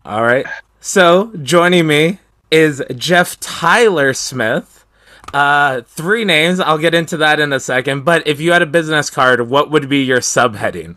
All 0.05 0.23
right. 0.23 0.47
So 0.81 1.33
joining 1.43 1.87
me 1.87 2.19
is 2.51 2.83
Jeff 2.97 3.39
Tyler 3.41 4.13
Smith. 4.13 4.85
Uh, 5.33 5.81
three 5.83 6.25
names. 6.25 6.61
I'll 6.61 6.79
get 6.79 6.95
into 6.95 7.17
that 7.17 7.41
in 7.41 7.53
a 7.53 7.61
second. 7.61 8.05
But 8.05 8.27
if 8.27 8.41
you 8.41 8.53
had 8.53 8.63
a 8.63 8.67
business 8.67 9.11
card, 9.11 9.49
what 9.49 9.71
would 9.71 9.89
be 9.89 10.05
your 10.05 10.21
subheading? 10.21 10.97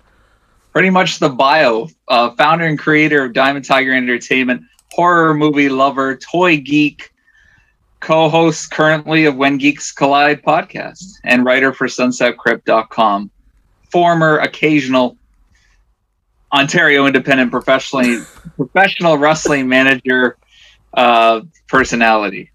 pretty 0.78 0.92
much 0.92 1.18
the 1.18 1.28
bio. 1.28 1.88
Uh, 2.08 2.30
founder 2.36 2.66
and 2.66 2.78
creator 2.78 3.26
of 3.26 3.34
Diamond 3.34 3.66
Tiger 3.66 3.96
Entertainment, 3.96 4.62
horror 4.92 5.34
movie 5.34 5.70
lover, 5.70 6.16
toy 6.18 6.58
geek, 6.58 7.12
co-host 8.00 8.70
currently 8.70 9.26
of 9.26 9.36
When 9.36 9.58
Geeks 9.58 9.92
Collide 9.92 10.44
podcast, 10.44 11.04
and 11.24 11.44
writer 11.44 11.74
for 11.74 11.88
SunsetCrypt.com. 11.88 13.32
Former 13.92 14.38
occasional 14.38 15.18
Ontario 16.54 17.06
Independent 17.06 17.52
professionally 17.52 18.20
professional 18.56 19.18
wrestling 19.18 19.68
manager 19.68 20.38
uh, 20.94 21.42
personality. 21.68 22.52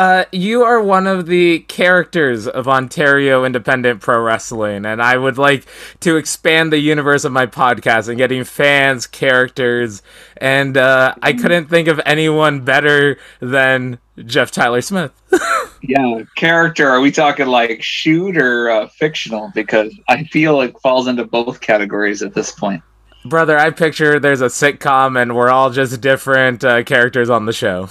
Uh, 0.00 0.24
you 0.32 0.62
are 0.62 0.82
one 0.82 1.06
of 1.06 1.26
the 1.26 1.58
characters 1.58 2.48
of 2.48 2.66
Ontario 2.66 3.44
Independent 3.44 4.00
Pro 4.00 4.22
Wrestling, 4.22 4.86
and 4.86 5.02
I 5.02 5.18
would 5.18 5.36
like 5.36 5.66
to 6.00 6.16
expand 6.16 6.72
the 6.72 6.78
universe 6.78 7.24
of 7.24 7.32
my 7.32 7.44
podcast 7.44 8.08
and 8.08 8.16
getting 8.16 8.44
fans, 8.44 9.06
characters, 9.06 10.00
and 10.38 10.78
uh, 10.78 11.14
I 11.20 11.34
couldn't 11.34 11.66
think 11.66 11.86
of 11.86 12.00
anyone 12.06 12.62
better 12.62 13.18
than 13.40 13.98
Jeff 14.26 14.50
Tyler 14.50 14.80
Smith. 14.80 15.12
Yeah, 15.82 16.24
character. 16.36 16.90
Are 16.90 17.00
we 17.00 17.10
talking 17.10 17.46
like 17.46 17.82
shoot 17.82 18.36
or 18.36 18.68
uh, 18.68 18.88
fictional? 18.88 19.50
Because 19.54 19.98
I 20.10 20.24
feel 20.24 20.60
it 20.60 20.74
falls 20.82 21.06
into 21.06 21.24
both 21.24 21.62
categories 21.62 22.22
at 22.22 22.34
this 22.34 22.52
point. 22.52 22.82
Brother, 23.24 23.56
I 23.58 23.70
picture 23.70 24.20
there's 24.20 24.42
a 24.42 24.46
sitcom 24.48 25.20
and 25.20 25.34
we're 25.34 25.48
all 25.48 25.70
just 25.70 25.98
different 26.02 26.62
uh, 26.64 26.82
characters 26.82 27.30
on 27.30 27.46
the 27.46 27.54
show. 27.54 27.88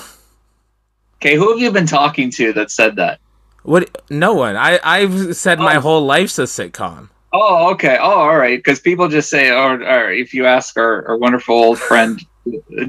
Okay, 1.15 1.35
who 1.35 1.49
have 1.51 1.59
you 1.59 1.71
been 1.71 1.87
talking 1.87 2.29
to 2.33 2.53
that 2.53 2.69
said 2.69 2.95
that? 2.97 3.19
What? 3.63 4.03
No 4.11 4.35
one. 4.35 4.55
I 4.55 4.79
I've 4.83 5.35
said 5.35 5.57
my 5.57 5.77
Oh. 5.77 5.81
whole 5.81 6.05
life's 6.05 6.37
a 6.37 6.43
sitcom. 6.43 7.09
Oh, 7.33 7.71
okay. 7.71 7.97
Oh, 7.99 8.19
all 8.19 8.37
right. 8.37 8.59
Because 8.59 8.79
people 8.79 9.07
just 9.07 9.31
say, 9.31 9.49
oh, 9.49 9.77
or 9.81 10.11
if 10.11 10.35
you 10.35 10.45
ask 10.45 10.77
our, 10.77 11.07
our 11.07 11.17
wonderful 11.17 11.55
old 11.55 11.79
friend 11.79 12.21
uh, 12.47 12.85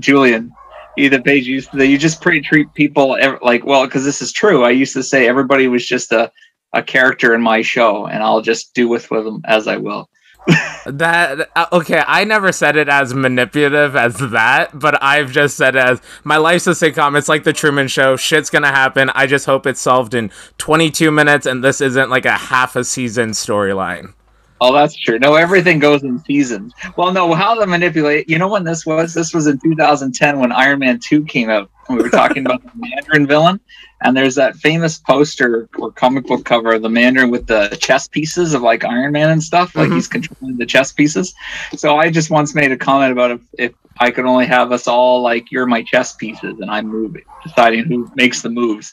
Either 1.00 1.20
page 1.20 1.46
used 1.46 1.72
you 1.74 1.98
just 1.98 2.20
pretty 2.20 2.40
treat 2.40 2.72
people 2.74 3.16
like 3.42 3.64
well, 3.64 3.86
because 3.86 4.04
this 4.04 4.20
is 4.22 4.32
true. 4.32 4.64
I 4.64 4.70
used 4.70 4.92
to 4.94 5.02
say 5.02 5.26
everybody 5.26 5.68
was 5.68 5.86
just 5.86 6.12
a 6.12 6.30
a 6.72 6.82
character 6.82 7.34
in 7.34 7.42
my 7.42 7.62
show, 7.62 8.06
and 8.06 8.22
I'll 8.22 8.42
just 8.42 8.74
do 8.74 8.88
with 8.88 9.10
with 9.10 9.24
them 9.24 9.40
as 9.44 9.66
I 9.66 9.76
will. 9.76 10.08
That 10.86 11.50
uh, 11.54 11.66
okay? 11.72 12.02
I 12.06 12.24
never 12.24 12.52
said 12.52 12.74
it 12.74 12.88
as 12.88 13.12
manipulative 13.12 13.94
as 13.94 14.16
that, 14.30 14.70
but 14.78 15.00
I've 15.02 15.30
just 15.30 15.56
said 15.58 15.76
as 15.76 16.00
my 16.24 16.38
life's 16.38 16.66
a 16.66 16.70
sitcom. 16.70 17.18
It's 17.18 17.28
like 17.28 17.44
the 17.44 17.52
Truman 17.52 17.86
Show. 17.86 18.16
Shit's 18.16 18.48
gonna 18.48 18.68
happen. 18.68 19.10
I 19.14 19.26
just 19.26 19.44
hope 19.44 19.66
it's 19.66 19.80
solved 19.80 20.14
in 20.14 20.30
22 20.56 21.10
minutes, 21.10 21.44
and 21.44 21.62
this 21.62 21.82
isn't 21.82 22.08
like 22.08 22.24
a 22.24 22.32
half 22.32 22.76
a 22.76 22.84
season 22.84 23.30
storyline. 23.30 24.14
Oh, 24.62 24.74
that's 24.74 24.94
true. 24.94 25.18
No, 25.18 25.36
everything 25.36 25.78
goes 25.78 26.02
in 26.02 26.18
seasons. 26.24 26.74
Well, 26.96 27.12
no, 27.12 27.32
how 27.32 27.54
to 27.58 27.66
manipulate. 27.66 28.28
You 28.28 28.38
know 28.38 28.48
when 28.48 28.64
this 28.64 28.84
was? 28.84 29.14
This 29.14 29.32
was 29.32 29.46
in 29.46 29.58
2010 29.58 30.38
when 30.38 30.52
Iron 30.52 30.80
Man 30.80 30.98
2 30.98 31.24
came 31.24 31.48
out. 31.48 31.70
And 31.88 31.96
we 31.96 32.04
were 32.04 32.10
talking 32.10 32.44
about 32.44 32.62
the 32.62 32.70
Mandarin 32.74 33.26
villain. 33.26 33.58
And 34.02 34.14
there's 34.16 34.34
that 34.34 34.56
famous 34.56 34.98
poster 34.98 35.68
or 35.78 35.90
comic 35.92 36.26
book 36.26 36.44
cover 36.44 36.72
of 36.74 36.82
the 36.82 36.90
Mandarin 36.90 37.30
with 37.30 37.46
the 37.46 37.68
chess 37.80 38.06
pieces 38.06 38.52
of 38.52 38.60
like 38.60 38.84
Iron 38.84 39.12
Man 39.12 39.30
and 39.30 39.42
stuff. 39.42 39.74
Like 39.74 39.88
Mhm. 39.88 39.94
he's 39.94 40.08
controlling 40.08 40.58
the 40.58 40.66
chess 40.66 40.92
pieces. 40.92 41.34
So 41.76 41.96
I 41.96 42.10
just 42.10 42.30
once 42.30 42.54
made 42.54 42.70
a 42.70 42.76
comment 42.76 43.12
about 43.12 43.30
if, 43.30 43.40
if 43.58 43.72
I 43.98 44.10
could 44.10 44.26
only 44.26 44.46
have 44.46 44.72
us 44.72 44.86
all 44.86 45.22
like, 45.22 45.50
you're 45.50 45.66
my 45.66 45.82
chess 45.82 46.14
pieces 46.14 46.60
and 46.60 46.70
I'm 46.70 46.86
moving, 46.86 47.24
deciding 47.44 47.84
who 47.84 48.10
makes 48.14 48.42
the 48.42 48.50
moves. 48.50 48.92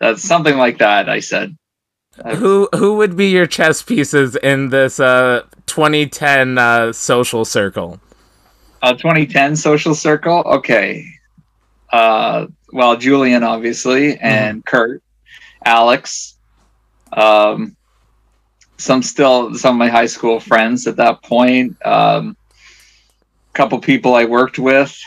That's 0.00 0.22
something 0.22 0.56
like 0.58 0.78
that, 0.78 1.08
I 1.08 1.20
said. 1.20 1.56
Who 2.26 2.68
who 2.74 2.96
would 2.96 3.16
be 3.16 3.30
your 3.30 3.46
chess 3.46 3.82
pieces 3.82 4.36
in 4.36 4.70
this 4.70 4.98
uh 4.98 5.42
2010 5.66 6.58
uh, 6.58 6.92
social 6.92 7.44
circle? 7.44 8.00
Uh, 8.82 8.94
2010 8.94 9.56
social 9.56 9.94
circle. 9.94 10.42
Okay. 10.46 11.06
Uh, 11.92 12.46
well, 12.72 12.96
Julian, 12.96 13.42
obviously, 13.42 14.18
and 14.18 14.64
Kurt, 14.64 15.02
Alex, 15.64 16.36
um, 17.12 17.76
some 18.76 19.02
still 19.02 19.54
some 19.54 19.76
of 19.76 19.78
my 19.78 19.88
high 19.88 20.06
school 20.06 20.40
friends 20.40 20.86
at 20.86 20.96
that 20.96 21.22
point. 21.22 21.76
Um, 21.86 22.36
a 23.50 23.52
couple 23.54 23.78
people 23.80 24.14
I 24.14 24.24
worked 24.24 24.58
with. 24.58 24.98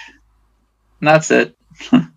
And 0.99 1.07
that's 1.07 1.31
it. 1.31 1.55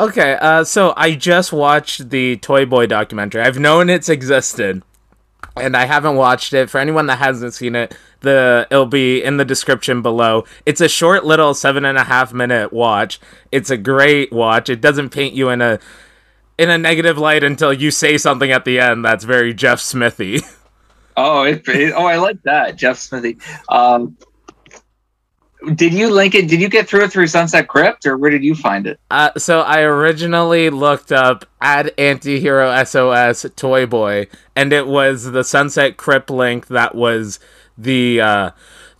Okay, 0.00 0.36
uh, 0.40 0.64
so 0.64 0.94
I 0.96 1.14
just 1.14 1.52
watched 1.52 2.10
the 2.10 2.36
Toy 2.38 2.64
Boy 2.64 2.86
documentary. 2.86 3.42
I've 3.42 3.58
known 3.58 3.90
it's 3.90 4.08
existed, 4.08 4.82
and 5.56 5.76
I 5.76 5.84
haven't 5.84 6.16
watched 6.16 6.54
it. 6.54 6.70
For 6.70 6.78
anyone 6.78 7.06
that 7.06 7.18
hasn't 7.18 7.54
seen 7.54 7.76
it, 7.76 7.94
the 8.20 8.66
it'll 8.70 8.86
be 8.86 9.22
in 9.22 9.36
the 9.36 9.44
description 9.44 10.00
below. 10.00 10.44
It's 10.64 10.80
a 10.80 10.88
short 10.88 11.24
little 11.26 11.52
seven 11.52 11.84
and 11.84 11.98
a 11.98 12.04
half 12.04 12.32
minute 12.32 12.72
watch. 12.72 13.20
It's 13.52 13.68
a 13.70 13.76
great 13.76 14.32
watch. 14.32 14.70
It 14.70 14.80
doesn't 14.80 15.10
paint 15.10 15.34
you 15.34 15.50
in 15.50 15.60
a 15.60 15.78
in 16.56 16.70
a 16.70 16.78
negative 16.78 17.18
light 17.18 17.44
until 17.44 17.72
you 17.72 17.90
say 17.90 18.16
something 18.16 18.50
at 18.50 18.64
the 18.64 18.80
end 18.80 19.04
that's 19.04 19.24
very 19.24 19.52
Jeff 19.54 19.80
Smithy. 19.80 20.40
Oh, 21.14 21.42
it, 21.42 21.68
it- 21.68 21.92
oh, 21.94 22.06
I 22.06 22.16
like 22.16 22.42
that, 22.44 22.76
Jeff 22.76 22.96
Smithy. 22.96 23.36
Um, 23.68 24.16
did 25.74 25.94
you 25.94 26.10
link 26.10 26.34
it? 26.34 26.48
Did 26.48 26.60
you 26.60 26.68
get 26.68 26.88
through 26.88 27.04
it 27.04 27.12
through 27.12 27.28
Sunset 27.28 27.68
Crypt, 27.68 28.06
or 28.06 28.16
where 28.18 28.30
did 28.30 28.44
you 28.44 28.54
find 28.54 28.86
it? 28.86 29.00
Uh, 29.10 29.30
so 29.38 29.62
I 29.62 29.82
originally 29.82 30.70
looked 30.70 31.12
up 31.12 31.46
add 31.62 31.94
antihero 31.98 32.86
SOS 32.86 33.46
Toy 33.56 33.86
Boy, 33.86 34.28
and 34.56 34.72
it 34.72 34.86
was 34.86 35.32
the 35.32 35.44
Sunset 35.44 35.96
Crypt 35.96 36.30
link 36.30 36.68
that 36.68 36.94
was 36.94 37.40
the 37.78 38.20
uh, 38.20 38.50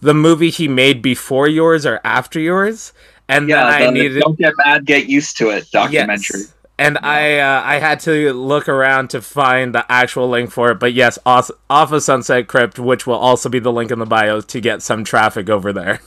the 0.00 0.14
movie 0.14 0.50
he 0.50 0.68
made 0.68 1.02
before 1.02 1.48
yours 1.48 1.86
or 1.86 2.00
after 2.04 2.40
yours, 2.40 2.94
and 3.28 3.48
Yeah, 3.48 3.56
then 3.56 3.68
I 3.68 3.86
the 3.86 3.92
needed 3.92 4.22
"Don't 4.22 4.38
Get 4.38 4.54
Mad, 4.64 4.86
Get 4.86 5.06
Used 5.08 5.38
to 5.38 5.50
It" 5.50 5.70
documentary. 5.72 6.42
Yes. 6.42 6.54
And 6.78 6.98
I 7.02 7.38
uh, 7.38 7.62
I 7.64 7.78
had 7.80 8.00
to 8.00 8.32
look 8.34 8.68
around 8.68 9.10
to 9.10 9.22
find 9.22 9.74
the 9.74 9.90
actual 9.90 10.28
link 10.28 10.50
for 10.50 10.72
it, 10.72 10.80
but 10.80 10.94
yes, 10.94 11.18
off, 11.26 11.50
off 11.70 11.92
of 11.92 12.02
Sunset 12.02 12.48
Crypt, 12.48 12.78
which 12.78 13.06
will 13.06 13.16
also 13.16 13.48
be 13.48 13.60
the 13.60 13.72
link 13.72 13.90
in 13.92 13.98
the 14.00 14.06
bio 14.06 14.40
to 14.42 14.60
get 14.60 14.82
some 14.82 15.04
traffic 15.04 15.50
over 15.50 15.72
there. 15.72 16.00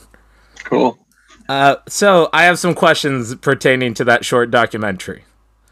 Cool. 0.66 0.98
Uh, 1.48 1.78
so 1.88 2.30
I 2.34 2.44
have 2.44 2.60
some 2.60 2.74
questions 2.74 3.36
pertaining 3.36 3.94
to 3.96 4.04
that 4.06 4.26
short 4.26 4.52
documentary. 4.52 5.24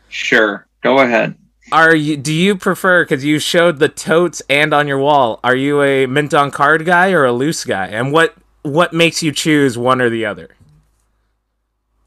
Sure. 0.10 0.68
Go 0.82 1.00
ahead. 1.00 1.36
Are 1.72 1.96
you? 1.96 2.18
Do 2.18 2.32
you 2.32 2.56
prefer? 2.56 3.04
Because 3.04 3.26
you 3.26 3.40
showed 3.40 3.80
the 3.80 3.90
totes 3.90 4.42
and 4.50 4.74
on 4.74 4.88
your 4.88 5.00
wall. 5.00 5.40
Are 5.44 5.56
you 5.56 5.82
a 5.82 6.06
mint 6.06 6.34
on 6.34 6.52
card 6.52 6.86
guy 6.86 7.12
or 7.12 7.26
a 7.26 7.32
loose 7.32 7.66
guy? 7.66 7.88
And 7.88 8.12
what 8.12 8.36
what 8.62 8.94
makes 8.94 9.24
you 9.24 9.32
choose 9.32 9.78
one 9.78 10.00
or 10.00 10.10
the 10.10 10.26
other? 10.26 10.50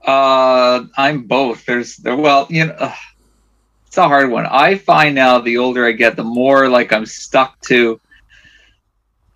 Uh, 0.03 0.85
I'm 0.97 1.25
both. 1.25 1.67
There's 1.67 1.99
well, 2.05 2.47
you 2.49 2.67
know, 2.67 2.77
ugh, 2.79 2.95
it's 3.89 3.99
a 3.99 4.07
hard 4.07 4.31
one. 4.31 4.47
I 4.47 4.77
find 4.77 5.15
now 5.15 5.41
the 5.41 5.57
older 5.59 5.87
I 5.87 5.93
get, 5.93 6.15
the 6.15 6.23
more 6.23 6.69
like 6.69 6.93
I'm 6.93 7.07
stuck 7.07 7.61
to 7.63 7.99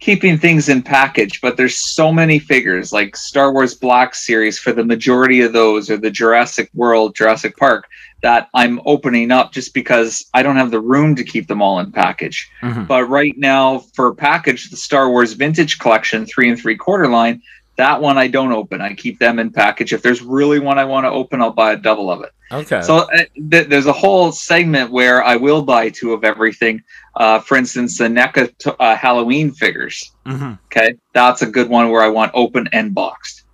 keeping 0.01 0.39
things 0.39 0.69
in 0.69 0.83
package. 0.83 1.41
But 1.41 1.57
there's 1.57 1.77
so 1.77 2.13
many 2.13 2.39
figures, 2.39 2.93
like 2.93 3.17
Star 3.17 3.53
Wars 3.53 3.75
Black 3.75 4.15
Series 4.15 4.59
for 4.59 4.73
the 4.73 4.85
majority 4.85 5.43
of 5.43 5.53
those, 5.53 5.91
or 5.91 5.97
the 5.97 6.11
Jurassic 6.11 6.71
World, 6.75 7.15
Jurassic 7.15 7.57
Park, 7.57 7.87
that 8.23 8.49
I'm 8.55 8.81
opening 8.85 9.31
up 9.31 9.53
just 9.53 9.73
because 9.73 10.27
I 10.35 10.43
don't 10.43 10.57
have 10.57 10.71
the 10.71 10.81
room 10.81 11.15
to 11.17 11.25
keep 11.25 11.47
them 11.47 11.63
all 11.63 11.79
in 11.81 11.93
package. 11.93 12.51
Mhm. 12.63 12.87
But 12.87 13.05
right 13.05 13.35
now, 13.37 13.85
for 13.95 14.15
package, 14.15 14.71
the 14.71 14.77
Star 14.77 15.09
Wars 15.09 15.35
Vintage 15.35 15.79
Collection 15.79 16.27
three 16.27 16.49
and 16.49 16.59
three 16.59 16.77
quarter 16.77 17.09
line, 17.09 17.41
that 17.77 18.01
one 18.01 18.19
I 18.19 18.29
don't 18.29 18.53
open. 18.53 18.81
I 18.81 18.95
keep 18.95 19.19
them 19.19 19.39
in 19.39 19.51
package. 19.51 19.93
If 19.93 20.03
there's 20.03 20.21
really 20.23 20.59
one 20.59 20.79
I 20.79 20.85
want 20.85 21.05
to 21.07 21.11
open, 21.11 21.41
I'll 21.41 21.53
buy 21.53 21.73
a 21.73 21.77
double 21.77 22.11
of 22.11 22.23
it. 22.23 22.31
Okay. 22.53 22.83
So 22.83 22.99
uh, 22.99 23.25
th- 23.51 23.69
there's 23.69 23.87
a 23.87 23.93
whole 23.93 24.33
segment 24.33 24.91
where 24.91 25.23
I 25.25 25.37
will 25.37 25.63
buy 25.63 25.89
two 25.89 26.13
of 26.13 26.25
everything. 26.25 26.83
Uh, 27.17 27.39
for 27.39 27.57
instance, 27.57 27.97
the 27.99 28.05
NECA 28.09 28.57
t- 28.59 28.71
uh, 28.79 28.97
Halloween 28.97 29.53
figures. 29.53 30.13
Mhm. 30.27 30.59
Okay, 30.67 30.95
that's 31.15 31.43
a 31.43 31.47
good 31.47 31.69
one 31.71 31.91
where 31.91 32.03
I 32.03 32.09
want 32.09 32.33
open 32.35 32.69
and 32.73 32.93
boxed. 32.95 33.45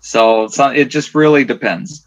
So, 0.00 0.46
so 0.48 0.68
it 0.68 0.84
just 0.86 1.14
really 1.14 1.44
depends. 1.44 2.06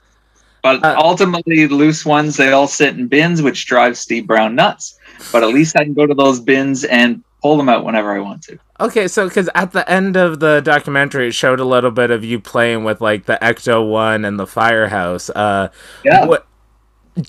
But 0.61 0.83
Uh, 0.83 0.95
ultimately, 0.97 1.67
loose 1.67 2.05
ones 2.05 2.37
they 2.37 2.51
all 2.51 2.67
sit 2.67 2.97
in 2.97 3.07
bins, 3.07 3.41
which 3.41 3.65
drives 3.65 3.99
Steve 3.99 4.27
Brown 4.27 4.55
nuts. 4.55 4.97
But 5.31 5.43
at 5.43 5.49
least 5.49 5.75
I 5.77 5.83
can 5.83 5.93
go 5.93 6.05
to 6.05 6.13
those 6.13 6.39
bins 6.39 6.83
and 6.85 7.23
pull 7.41 7.57
them 7.57 7.69
out 7.69 7.85
whenever 7.85 8.11
I 8.15 8.19
want 8.19 8.43
to. 8.43 8.59
Okay, 8.79 9.07
so 9.07 9.27
because 9.27 9.49
at 9.55 9.71
the 9.71 9.89
end 9.89 10.15
of 10.15 10.39
the 10.39 10.61
documentary, 10.61 11.27
it 11.27 11.33
showed 11.33 11.59
a 11.59 11.65
little 11.65 11.91
bit 11.91 12.11
of 12.11 12.23
you 12.23 12.39
playing 12.39 12.83
with 12.83 13.01
like 13.01 13.25
the 13.25 13.37
Ecto 13.41 13.89
One 13.89 14.25
and 14.25 14.39
the 14.39 14.47
Firehouse. 14.47 15.29
Uh, 15.29 15.69
Yeah. 16.03 16.25
What 16.25 16.45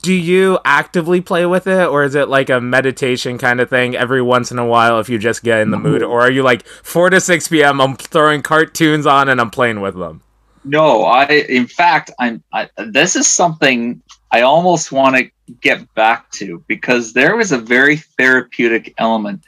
do 0.03 0.13
you 0.13 0.59
actively 0.65 1.21
play 1.21 1.45
with 1.47 1.67
it 1.67 1.89
or 1.89 2.05
is 2.05 2.15
it 2.15 2.29
like 2.29 2.49
a 2.49 2.61
meditation 2.61 3.39
kind 3.39 3.61
of 3.61 3.69
thing 3.69 3.97
every 3.97 4.23
once 4.23 4.53
in 4.53 4.59
a 4.59 4.67
while 4.67 5.01
if 5.01 5.09
you 5.09 5.19
just 5.19 5.43
get 5.43 5.61
in 5.61 5.71
the 5.71 5.79
mood 5.79 6.01
or 6.03 6.21
are 6.21 6.31
you 6.31 6.45
like 6.45 6.65
4 6.65 7.11
to 7.11 7.21
6 7.21 7.49
p.m 7.49 7.81
i'm 7.81 7.97
throwing 7.97 8.41
cartoons 8.41 9.05
on 9.05 9.29
and 9.29 9.41
i'm 9.41 9.51
playing 9.51 9.81
with 9.81 9.99
them 9.99 10.23
No, 10.63 11.05
I 11.05 11.25
in 11.27 11.67
fact 11.67 12.11
I'm 12.19 12.43
I, 12.53 12.69
this 12.77 13.17
is 13.17 13.27
something 13.27 14.03
I 14.31 14.43
almost 14.43 14.93
want 14.93 15.17
to 15.17 15.31
get 15.61 15.93
back 15.95 16.31
to 16.33 16.63
because 16.69 17.13
there 17.13 17.35
was 17.35 17.51
a 17.51 17.59
very 17.59 17.97
therapeutic 17.97 18.95
element 18.99 19.43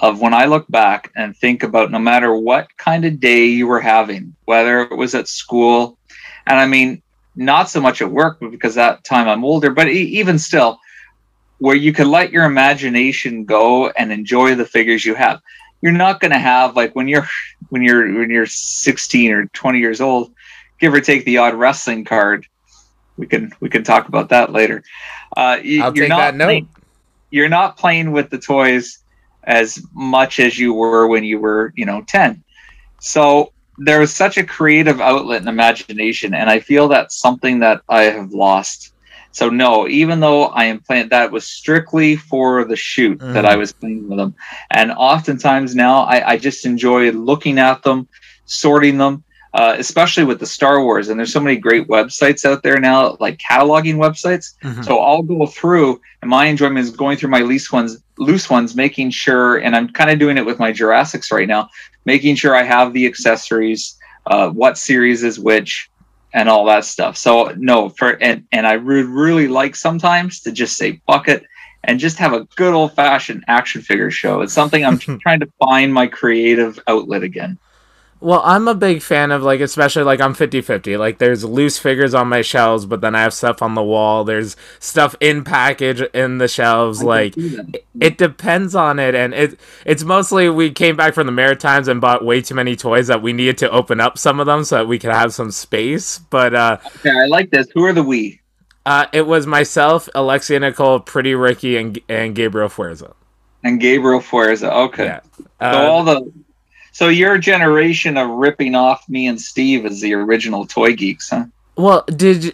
of 0.00 0.20
when 0.20 0.32
I 0.34 0.46
look 0.46 0.66
back 0.68 1.12
and 1.14 1.36
think 1.36 1.62
about 1.62 1.90
no 1.90 1.98
matter 1.98 2.34
what 2.34 2.74
kind 2.78 3.04
of 3.04 3.20
day 3.20 3.46
you 3.46 3.66
were 3.66 3.80
having, 3.80 4.34
whether 4.46 4.80
it 4.80 4.96
was 4.96 5.14
at 5.14 5.28
school, 5.28 5.98
and 6.46 6.58
I 6.58 6.66
mean 6.66 7.02
not 7.36 7.68
so 7.70 7.80
much 7.80 8.02
at 8.02 8.10
work, 8.10 8.38
but 8.40 8.50
because 8.50 8.74
that 8.74 9.04
time 9.04 9.28
I'm 9.28 9.44
older, 9.44 9.70
but 9.70 9.88
even 9.88 10.38
still, 10.38 10.78
where 11.58 11.76
you 11.76 11.92
could 11.92 12.06
let 12.06 12.32
your 12.32 12.44
imagination 12.44 13.44
go 13.44 13.90
and 13.90 14.10
enjoy 14.10 14.54
the 14.54 14.64
figures 14.64 15.04
you 15.04 15.14
have. 15.14 15.40
You're 15.82 15.92
not 15.92 16.20
going 16.20 16.32
to 16.32 16.38
have 16.38 16.76
like 16.76 16.94
when 16.94 17.08
you're 17.08 17.26
when 17.68 17.82
you're 17.82 18.18
when 18.18 18.30
you're 18.30 18.46
16 18.46 19.32
or 19.32 19.46
20 19.46 19.78
years 19.78 20.00
old, 20.00 20.32
give 20.78 20.92
or 20.92 21.00
take 21.00 21.24
the 21.24 21.38
odd 21.38 21.54
wrestling 21.54 22.04
card. 22.04 22.46
We 23.16 23.26
can 23.26 23.52
we 23.60 23.68
can 23.68 23.84
talk 23.84 24.08
about 24.08 24.30
that 24.30 24.52
later. 24.52 24.82
Uh, 25.36 25.40
I'll 25.40 25.62
you're 25.64 25.92
take 25.92 26.08
not 26.08 26.18
that 26.18 26.34
note. 26.36 26.46
playing- 26.46 26.68
you're 27.32 27.48
not 27.48 27.76
playing 27.76 28.10
with 28.10 28.28
the 28.30 28.38
toys 28.38 28.99
as 29.44 29.82
much 29.94 30.40
as 30.40 30.58
you 30.58 30.74
were 30.74 31.06
when 31.06 31.24
you 31.24 31.38
were 31.38 31.72
you 31.76 31.86
know 31.86 32.02
10. 32.06 32.42
So 33.00 33.52
there 33.78 34.00
was 34.00 34.14
such 34.14 34.36
a 34.36 34.44
creative 34.44 35.00
outlet 35.00 35.40
and 35.40 35.48
imagination, 35.48 36.34
and 36.34 36.50
I 36.50 36.60
feel 36.60 36.88
that's 36.88 37.16
something 37.16 37.60
that 37.60 37.82
I 37.88 38.02
have 38.02 38.32
lost. 38.32 38.94
So 39.32 39.48
no, 39.48 39.88
even 39.88 40.20
though 40.20 40.46
I 40.46 40.64
am 40.64 40.80
playing, 40.80 41.08
that 41.10 41.30
was 41.30 41.46
strictly 41.46 42.16
for 42.16 42.64
the 42.64 42.76
shoot 42.76 43.18
mm. 43.18 43.32
that 43.32 43.46
I 43.46 43.56
was 43.56 43.72
playing 43.72 44.08
with 44.08 44.18
them, 44.18 44.34
and 44.70 44.92
oftentimes 44.92 45.74
now 45.74 46.02
I, 46.02 46.32
I 46.32 46.36
just 46.36 46.66
enjoy 46.66 47.10
looking 47.12 47.58
at 47.58 47.82
them, 47.82 48.08
sorting 48.44 48.98
them, 48.98 49.24
uh, 49.54 49.74
especially 49.78 50.24
with 50.24 50.38
the 50.38 50.46
Star 50.46 50.82
Wars. 50.82 51.08
And 51.08 51.18
there's 51.18 51.32
so 51.32 51.40
many 51.40 51.56
great 51.56 51.88
websites 51.88 52.44
out 52.44 52.62
there 52.62 52.78
now, 52.78 53.16
like 53.20 53.38
cataloging 53.38 53.96
websites. 53.96 54.54
So 54.84 55.00
I'll 55.00 55.22
go 55.22 55.46
through, 55.46 56.00
and 56.22 56.30
my 56.30 56.46
enjoyment 56.46 56.78
is 56.78 56.90
going 56.90 57.16
through 57.16 57.30
my 57.30 57.40
loose 57.40 57.72
ones, 57.72 58.02
loose 58.18 58.48
ones, 58.48 58.76
making 58.76 59.10
sure, 59.10 59.58
and 59.58 59.74
I'm 59.74 59.88
kind 59.88 60.10
of 60.10 60.18
doing 60.18 60.38
it 60.38 60.46
with 60.46 60.58
my 60.58 60.72
Jurassics 60.72 61.32
right 61.32 61.48
now, 61.48 61.68
making 62.04 62.36
sure 62.36 62.54
I 62.54 62.62
have 62.62 62.92
the 62.92 63.06
accessories, 63.06 63.98
uh, 64.26 64.50
what 64.50 64.78
series 64.78 65.22
is 65.24 65.40
which, 65.40 65.90
and 66.32 66.48
all 66.48 66.64
that 66.66 66.84
stuff. 66.84 67.16
So 67.16 67.52
no, 67.56 67.88
for 67.88 68.22
and 68.22 68.44
and 68.52 68.66
I 68.66 68.76
would 68.76 69.06
really 69.06 69.48
like 69.48 69.74
sometimes 69.74 70.40
to 70.42 70.52
just 70.52 70.76
say 70.76 71.00
bucket 71.06 71.44
and 71.84 71.98
just 71.98 72.18
have 72.18 72.32
a 72.32 72.44
good 72.56 72.74
old 72.74 72.94
fashioned 72.94 73.44
action 73.48 73.82
figure 73.82 74.10
show. 74.10 74.42
It's 74.42 74.52
something 74.52 74.84
I'm 74.84 74.98
trying 75.22 75.40
to 75.40 75.50
find 75.58 75.92
my 75.92 76.06
creative 76.06 76.78
outlet 76.86 77.22
again. 77.22 77.58
Well, 78.20 78.42
I'm 78.44 78.68
a 78.68 78.74
big 78.74 79.00
fan 79.00 79.30
of 79.30 79.42
like, 79.42 79.60
especially 79.60 80.02
like 80.02 80.20
I'm 80.20 80.34
50 80.34 80.60
50. 80.60 80.96
Like, 80.98 81.18
there's 81.18 81.42
loose 81.44 81.78
figures 81.78 82.12
on 82.14 82.28
my 82.28 82.42
shelves, 82.42 82.84
but 82.84 83.00
then 83.00 83.14
I 83.14 83.22
have 83.22 83.32
stuff 83.32 83.62
on 83.62 83.74
the 83.74 83.82
wall. 83.82 84.24
There's 84.24 84.56
stuff 84.78 85.16
in 85.20 85.42
package 85.42 86.02
in 86.14 86.36
the 86.38 86.46
shelves. 86.48 87.02
Like, 87.02 87.34
it, 87.36 88.18
depends 88.18 88.74
on 88.74 88.98
it. 88.98 89.14
And 89.14 89.32
it 89.32 89.58
it's 89.86 90.04
mostly 90.04 90.50
we 90.50 90.70
came 90.70 90.96
back 90.96 91.14
from 91.14 91.26
the 91.26 91.32
Maritimes 91.32 91.88
and 91.88 92.00
bought 92.00 92.22
way 92.24 92.42
too 92.42 92.54
many 92.54 92.76
toys 92.76 93.06
that 93.06 93.22
we 93.22 93.32
needed 93.32 93.56
to 93.58 93.70
open 93.70 94.00
up 94.00 94.18
some 94.18 94.38
of 94.38 94.46
them 94.46 94.64
so 94.64 94.76
that 94.76 94.86
we 94.86 94.98
could 94.98 95.12
have 95.12 95.32
some 95.32 95.50
space. 95.50 96.18
But 96.18 96.54
uh, 96.54 96.76
Okay, 96.98 97.10
I 97.10 97.26
like 97.26 97.50
this. 97.50 97.68
Who 97.74 97.84
are 97.84 97.92
the 97.94 98.02
we? 98.02 98.40
uh, 98.86 99.06
it 99.12 99.26
was 99.26 99.46
myself, 99.46 100.08
Alexia 100.14 100.60
Nicole, 100.60 101.00
Pretty 101.00 101.34
Ricky, 101.34 101.76
and, 101.78 101.98
and 102.08 102.34
Gabriel 102.34 102.68
Fuerza. 102.68 103.14
And 103.64 103.80
Gabriel 103.80 104.20
Fuerza. 104.20 104.70
Okay. 104.88 105.04
Yeah. 105.04 105.20
So 105.38 105.46
Uh, 105.60 105.86
all 105.86 106.04
the 106.04 106.32
so 107.00 107.08
your 107.08 107.38
generation 107.38 108.18
of 108.18 108.28
ripping 108.28 108.74
off 108.74 109.08
me 109.08 109.26
and 109.26 109.40
Steve 109.40 109.86
is 109.86 110.02
the 110.02 110.12
original 110.12 110.66
toy 110.66 110.94
geeks, 110.94 111.30
huh? 111.30 111.46
well, 111.76 112.04
did 112.08 112.44
you, 112.44 112.52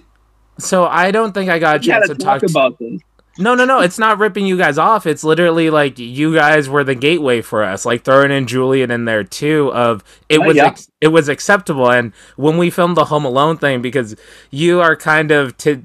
so 0.58 0.86
I 0.86 1.10
don't 1.10 1.32
think 1.32 1.50
I 1.50 1.58
got 1.58 1.76
a 1.76 1.80
chance 1.80 2.06
to 2.08 2.14
talk 2.14 2.40
talk 2.40 2.40
to 2.42 2.46
about 2.46 2.78
this. 2.78 3.00
No, 3.38 3.54
no, 3.54 3.66
no. 3.66 3.80
It's 3.80 3.98
not 3.98 4.18
ripping 4.18 4.46
you 4.46 4.56
guys 4.56 4.78
off. 4.78 5.06
It's 5.06 5.24
literally 5.24 5.68
like 5.68 5.98
you 5.98 6.34
guys 6.34 6.68
were 6.70 6.84
the 6.84 6.94
gateway 6.94 7.42
for 7.42 7.64
us. 7.64 7.84
Like 7.84 8.04
throwing 8.04 8.30
in 8.30 8.46
Julian 8.46 8.90
in 8.90 9.04
there 9.04 9.24
too. 9.24 9.72
Of 9.74 10.04
it 10.30 10.40
Oh, 10.40 10.46
was 10.46 10.56
yeah. 10.56 10.66
ex- 10.68 10.90
it 11.02 11.08
was 11.08 11.28
acceptable. 11.28 11.90
And 11.90 12.14
when 12.36 12.56
we 12.58 12.70
filmed 12.70 12.96
the 12.96 13.06
Home 13.06 13.26
Alone 13.26 13.58
thing, 13.58 13.82
because 13.82 14.16
you 14.50 14.80
are 14.80 14.96
kind 14.96 15.32
of 15.32 15.56
t- 15.58 15.82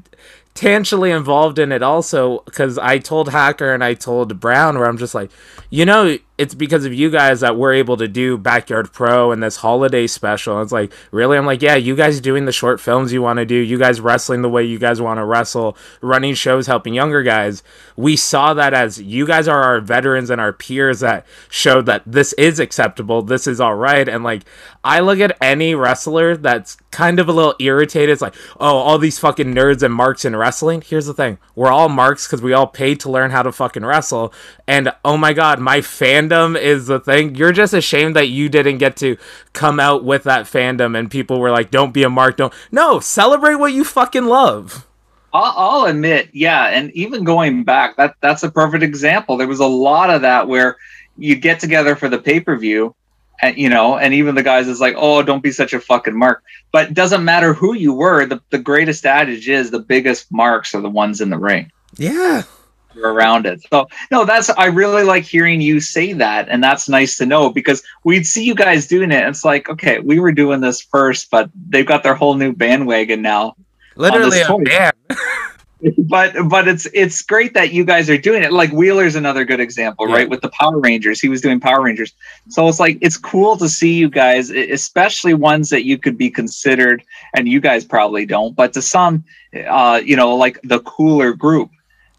tangentially 0.56 1.16
involved 1.16 1.60
in 1.60 1.74
it 1.74 1.84
also. 1.84 2.40
Because 2.46 2.78
I 2.78 3.00
told 3.00 3.30
Hacker 3.30 3.74
and 3.74 3.84
I 3.84 3.96
told 3.96 4.40
Brown, 4.40 4.80
where 4.80 4.88
I'm 4.88 4.98
just 4.98 5.16
like, 5.16 5.32
you 5.70 5.86
know, 5.86 6.18
it's 6.42 6.56
because 6.56 6.86
of 6.86 6.94
you 6.94 7.12
guys 7.12 7.42
that 7.42 7.56
we're 7.56 7.74
able 7.74 7.98
to 7.98 8.08
do 8.08 8.36
Backyard 8.36 8.92
Pro 8.92 9.32
and 9.32 9.44
this 9.44 9.58
holiday 9.58 10.08
special. 10.08 10.56
And 10.56 10.64
it's 10.64 10.72
like, 10.72 10.92
really? 11.12 11.38
I'm 11.38 11.46
like, 11.46 11.62
yeah, 11.62 11.76
you 11.76 11.96
guys 11.96 12.20
doing 12.20 12.46
the 12.46 12.52
short 12.52 12.82
films 12.82 13.14
you 13.14 13.22
want 13.22 13.38
to 13.38 13.46
do, 13.46 13.54
you 13.54 13.78
guys 13.78 14.02
wrestling 14.02 14.42
the 14.42 14.50
way 14.50 14.64
you 14.64 14.80
guys 14.80 15.00
want 15.00 15.20
to 15.20 15.24
wrestle, 15.24 15.78
running 16.02 16.34
shows, 16.34 16.66
helping 16.66 16.96
younger 16.96 17.22
guys. 17.22 17.62
We 17.96 18.16
saw 18.16 18.56
that 18.56 18.74
as 18.74 19.00
you 19.00 19.28
guys 19.28 19.48
are 19.48 19.62
our 19.62 19.80
veterans 19.80 20.32
and 20.32 20.42
our 20.42 20.52
peers 20.52 21.02
that 21.02 21.28
showed 21.48 21.86
that 21.86 22.02
this 22.08 22.34
is 22.34 22.60
acceptable, 22.60 23.22
this 23.22 23.46
is 23.46 23.62
all 23.62 23.76
right. 23.76 24.10
And 24.10 24.24
like, 24.24 24.42
I 24.84 25.02
look 25.02 25.20
at 25.20 25.38
any 25.42 25.76
wrestler 25.76 26.36
that's 26.36 26.76
kind 26.90 27.20
of 27.20 27.30
a 27.30 27.34
little 27.34 27.54
irritated. 27.60 28.10
It's 28.10 28.22
like, 28.22 28.36
oh, 28.60 28.78
all 28.78 28.98
these 28.98 29.20
fucking 29.20 29.54
nerds 29.54 29.84
and 29.84 29.94
marks 29.94 30.26
in 30.26 30.36
wrestling. 30.36 30.82
Here's 30.82 31.06
the 31.06 31.14
thing 31.14 31.38
we're 31.54 31.72
all 31.72 31.88
marks 31.88 32.26
because 32.26 32.42
we 32.42 32.54
all 32.54 32.66
paid 32.66 33.00
to 33.02 33.12
learn 33.12 33.30
how 33.30 33.44
to 33.44 33.52
fucking 33.52 33.86
wrestle. 33.86 34.34
And 34.68 34.92
oh 35.06 35.18
my 35.18 35.34
god, 35.34 35.60
my 35.60 35.82
fandom 36.32 36.60
is 36.60 36.88
the 36.88 37.00
thing. 37.00 37.36
You're 37.36 37.52
just 37.52 37.74
ashamed 37.74 38.16
that 38.16 38.28
you 38.28 38.50
didn't 38.50 38.78
get 38.78 38.96
to 38.98 39.18
come 39.54 39.80
out 39.80 40.04
with 40.04 40.24
that 40.24 40.46
fandom 40.46 40.98
and 40.98 41.10
people 41.10 41.40
were 41.40 41.52
like, 41.52 41.72
don't 41.72 41.94
be 41.94 42.04
a 42.04 42.10
mark. 42.10 42.38
Don't. 42.38 42.54
No, 42.72 43.00
celebrate 43.00 43.56
what 43.56 43.74
you 43.74 43.84
fucking 43.84 44.26
love. 44.26 44.88
I'll, 45.34 45.54
I'll 45.56 45.86
admit, 45.86 46.30
yeah, 46.34 46.68
and 46.68 46.92
even 46.92 47.24
going 47.24 47.64
back, 47.64 47.96
that 47.96 48.16
that's 48.20 48.44
a 48.44 48.52
perfect 48.52 48.84
example. 48.84 49.38
There 49.38 49.48
was 49.48 49.62
a 49.62 49.66
lot 49.66 50.10
of 50.10 50.24
that 50.24 50.48
where 50.50 50.78
you 51.18 51.36
get 51.36 51.60
together 51.62 51.96
for 51.96 52.10
the 52.10 52.20
pay 52.20 52.42
per 52.42 52.58
view, 52.58 52.94
and 53.42 53.58
you 53.58 53.70
know, 53.70 53.98
and 53.98 54.14
even 54.14 54.36
the 54.36 54.44
guys 54.44 54.68
is 54.68 54.82
like, 54.82 54.96
"Oh, 54.98 55.24
don't 55.24 55.42
be 55.42 55.54
such 55.54 55.72
a 55.72 55.80
fucking 55.80 56.18
mark." 56.18 56.44
But 56.74 56.90
it 56.90 56.96
doesn't 56.96 57.24
matter 57.24 57.54
who 57.54 57.74
you 57.74 57.94
were. 57.94 58.26
The 58.26 58.42
the 58.50 58.58
greatest 58.58 59.06
adage 59.06 59.48
is 59.48 59.72
the 59.72 59.80
biggest 59.80 60.30
marks 60.34 60.76
are 60.76 60.82
the 60.82 60.90
ones 60.90 61.22
in 61.22 61.30
the 61.30 61.38
ring 61.38 61.72
Yeah. 61.96 62.44
Around 62.98 63.46
it. 63.46 63.62
So 63.72 63.88
no, 64.12 64.26
that's 64.26 64.50
I 64.50 64.66
really 64.66 65.04
like 65.04 65.24
hearing 65.24 65.62
you 65.62 65.80
say 65.80 66.14
that, 66.14 66.50
and 66.50 66.64
that's 66.64 66.90
nice 66.90 67.18
to 67.18 67.26
know 67.26 67.50
because 67.50 67.84
we'd 68.04 68.26
see 68.26 68.44
you 68.44 68.56
guys 68.56 68.88
doing 68.88 69.12
it. 69.12 69.24
And 69.24 69.30
it's 69.30 69.46
like, 69.46 69.70
okay, 69.70 70.00
we 70.00 70.20
were 70.20 70.32
doing 70.32 70.62
this 70.62 70.82
first, 70.82 71.30
but 71.32 71.50
they've 71.70 71.86
got 71.86 72.04
their 72.04 72.16
whole 72.16 72.36
new 72.36 72.54
bandwagon 72.54 73.22
now 73.22 73.56
Literally 73.96 74.42
a 74.42 74.58
man. 74.58 74.92
but 75.98 76.34
but 76.48 76.68
it's 76.68 76.88
it's 76.94 77.22
great 77.22 77.54
that 77.54 77.74
you 77.74 77.84
guys 77.84 78.10
are 78.10 78.18
doing 78.18 78.44
it. 78.44 78.54
Like 78.54 78.72
Wheeler's 78.72 79.16
another 79.16 79.46
good 79.46 79.60
example, 79.60 80.08
Yeah. 80.08 80.16
right? 80.16 80.30
With 80.30 80.42
the 80.42 80.50
Power 80.50 80.80
Rangers, 80.80 81.20
he 81.20 81.30
was 81.30 81.42
doing 81.42 81.60
Power 81.60 81.82
Rangers. 81.82 82.14
So 82.50 82.68
it's 82.68 82.80
like 82.80 82.98
it's 83.02 83.18
cool 83.18 83.58
to 83.58 83.68
see 83.68 83.94
you 83.94 84.10
guys, 84.10 84.50
especially 84.50 85.34
ones 85.34 85.70
that 85.70 85.84
you 85.84 85.98
could 85.98 86.18
be 86.18 86.30
considered, 86.30 87.04
and 87.36 87.48
you 87.48 87.60
guys 87.60 87.84
probably 87.84 88.26
don't, 88.26 88.56
but 88.56 88.74
to 88.74 88.82
some, 88.82 89.24
uh, 89.68 90.02
you 90.04 90.16
know, 90.16 90.36
like 90.36 90.60
the 90.64 90.80
cooler 90.82 91.34
group. 91.34 91.70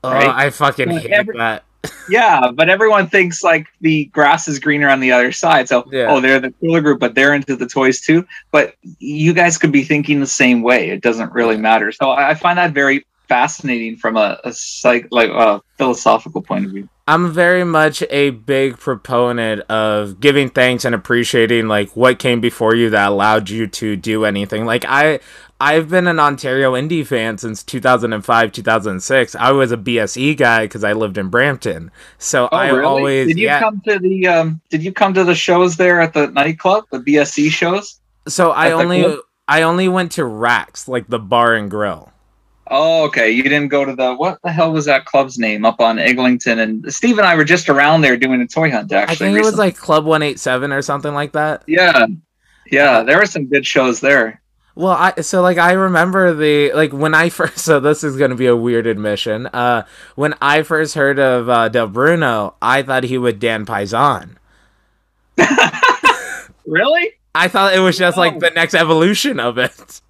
Oh, 0.04 0.10
Right? 0.12 0.28
I 0.28 0.50
fucking 0.50 0.88
Well, 0.88 0.98
hate 0.98 1.10
every- 1.10 1.38
that. 1.38 1.64
Yeah, 2.08 2.50
but 2.54 2.68
everyone 2.68 3.08
thinks 3.08 3.42
like 3.42 3.66
the 3.80 4.04
grass 4.06 4.46
is 4.48 4.58
greener 4.60 4.88
on 4.88 5.00
the 5.00 5.10
other 5.12 5.32
side. 5.32 5.68
So 5.68 5.84
Yeah. 5.90 6.06
oh, 6.10 6.20
they're 6.20 6.38
the 6.40 6.52
cooler 6.60 6.80
group, 6.80 7.00
but 7.00 7.14
they're 7.14 7.34
into 7.34 7.56
the 7.56 7.66
toys 7.66 8.00
too. 8.00 8.24
But 8.52 8.74
you 8.98 9.32
guys 9.32 9.58
could 9.58 9.72
be 9.72 9.82
thinking 9.82 10.20
the 10.20 10.26
same 10.26 10.62
way. 10.62 10.90
It 10.90 11.00
doesn't 11.02 11.32
really 11.32 11.56
matter. 11.56 11.90
So 11.92 12.10
I 12.10 12.30
I 12.30 12.34
find 12.34 12.56
that 12.58 12.72
very 12.72 13.04
fascinating 13.28 13.96
from 13.96 14.16
a, 14.16 14.38
a 14.44 14.52
psych 14.52 15.08
like 15.10 15.30
a 15.30 15.60
philosophical 15.78 16.42
point 16.42 16.66
of 16.66 16.70
view. 16.72 16.88
I'm 17.08 17.32
very 17.32 17.64
much 17.64 18.02
a 18.10 18.30
big 18.30 18.78
proponent 18.78 19.62
of 19.62 20.20
giving 20.20 20.50
thanks 20.50 20.84
and 20.84 20.94
appreciating 20.94 21.66
like 21.66 21.90
what 21.96 22.18
came 22.20 22.40
before 22.40 22.74
you 22.76 22.90
that 22.90 23.08
allowed 23.08 23.50
you 23.50 23.66
to 23.66 23.96
do 23.96 24.24
anything. 24.24 24.66
Like 24.66 24.84
I 24.86 25.18
I've 25.62 25.88
been 25.88 26.08
an 26.08 26.18
Ontario 26.18 26.72
indie 26.72 27.06
fan 27.06 27.38
since 27.38 27.62
2005, 27.62 28.50
2006. 28.50 29.36
I 29.36 29.52
was 29.52 29.70
a 29.70 29.76
BSE 29.76 30.36
guy 30.36 30.66
cuz 30.66 30.82
I 30.82 30.92
lived 30.92 31.16
in 31.18 31.28
Brampton. 31.28 31.92
So 32.18 32.46
I 32.46 32.70
always 32.80 33.26
Oh, 33.26 33.28
did 33.28 33.38
you 33.38 33.46
yeah. 33.46 33.60
come 33.60 33.80
to 33.86 34.00
the 34.00 34.26
um 34.26 34.60
did 34.70 34.82
you 34.82 34.92
come 34.92 35.14
to 35.14 35.22
the 35.22 35.36
shows 35.36 35.76
there 35.76 36.00
at 36.00 36.14
the 36.14 36.26
nightclub, 36.26 36.86
the 36.90 36.98
BSE 36.98 37.48
shows? 37.50 38.00
so 38.26 38.50
I 38.50 38.72
only 38.72 39.02
club? 39.02 39.20
I 39.46 39.62
only 39.62 39.86
went 39.86 40.10
to 40.12 40.24
Racks, 40.24 40.88
like 40.88 41.06
the 41.08 41.20
bar 41.20 41.54
and 41.54 41.70
grill. 41.70 42.10
Oh, 42.68 43.04
okay. 43.04 43.30
You 43.30 43.44
didn't 43.44 43.68
go 43.68 43.84
to 43.84 43.94
the 43.94 44.14
what 44.16 44.40
the 44.42 44.50
hell 44.50 44.72
was 44.72 44.86
that 44.86 45.04
club's 45.04 45.38
name 45.38 45.64
up 45.64 45.80
on 45.80 46.00
Eglinton? 46.00 46.58
And 46.58 46.92
Steve 46.92 47.18
and 47.18 47.26
I 47.26 47.36
were 47.36 47.44
just 47.44 47.68
around 47.68 48.00
there 48.00 48.16
doing 48.16 48.40
a 48.40 48.48
toy 48.48 48.70
hunt. 48.72 48.92
Actually, 48.92 49.12
I 49.12 49.16
think 49.16 49.38
it 49.38 49.44
was 49.44 49.58
like 49.58 49.76
Club 49.76 50.06
187 50.06 50.72
or 50.72 50.82
something 50.82 51.14
like 51.14 51.32
that. 51.32 51.62
yeah, 51.68 52.06
yeah. 52.72 53.04
There 53.04 53.18
were 53.18 53.26
some 53.26 53.46
good 53.46 53.64
shows 53.64 54.00
there. 54.00 54.41
Well, 54.74 54.92
I 54.92 55.20
so 55.20 55.42
like 55.42 55.58
I 55.58 55.72
remember 55.72 56.32
the 56.34 56.72
like 56.72 56.92
when 56.92 57.14
I 57.14 57.28
first 57.30 57.58
so 57.58 57.78
this 57.80 58.02
is 58.02 58.16
gonna 58.16 58.34
be 58.36 58.46
a 58.46 58.56
weird 58.56 58.86
admission. 58.86 59.46
Uh, 59.46 59.84
when 60.14 60.34
I 60.40 60.62
first 60.62 60.94
heard 60.94 61.18
of 61.18 61.48
uh, 61.48 61.68
Del 61.68 61.88
Bruno, 61.88 62.54
I 62.62 62.82
thought 62.82 63.04
he 63.04 63.18
would 63.18 63.38
Dan 63.38 63.66
Paisan. 63.66 64.36
Really? 66.66 67.12
I 67.34 67.48
thought 67.48 67.74
it 67.74 67.80
was 67.80 67.98
just 67.98 68.16
like 68.16 68.38
the 68.38 68.50
next 68.50 68.74
evolution 68.74 69.40
of 69.40 69.58
it. 69.58 70.00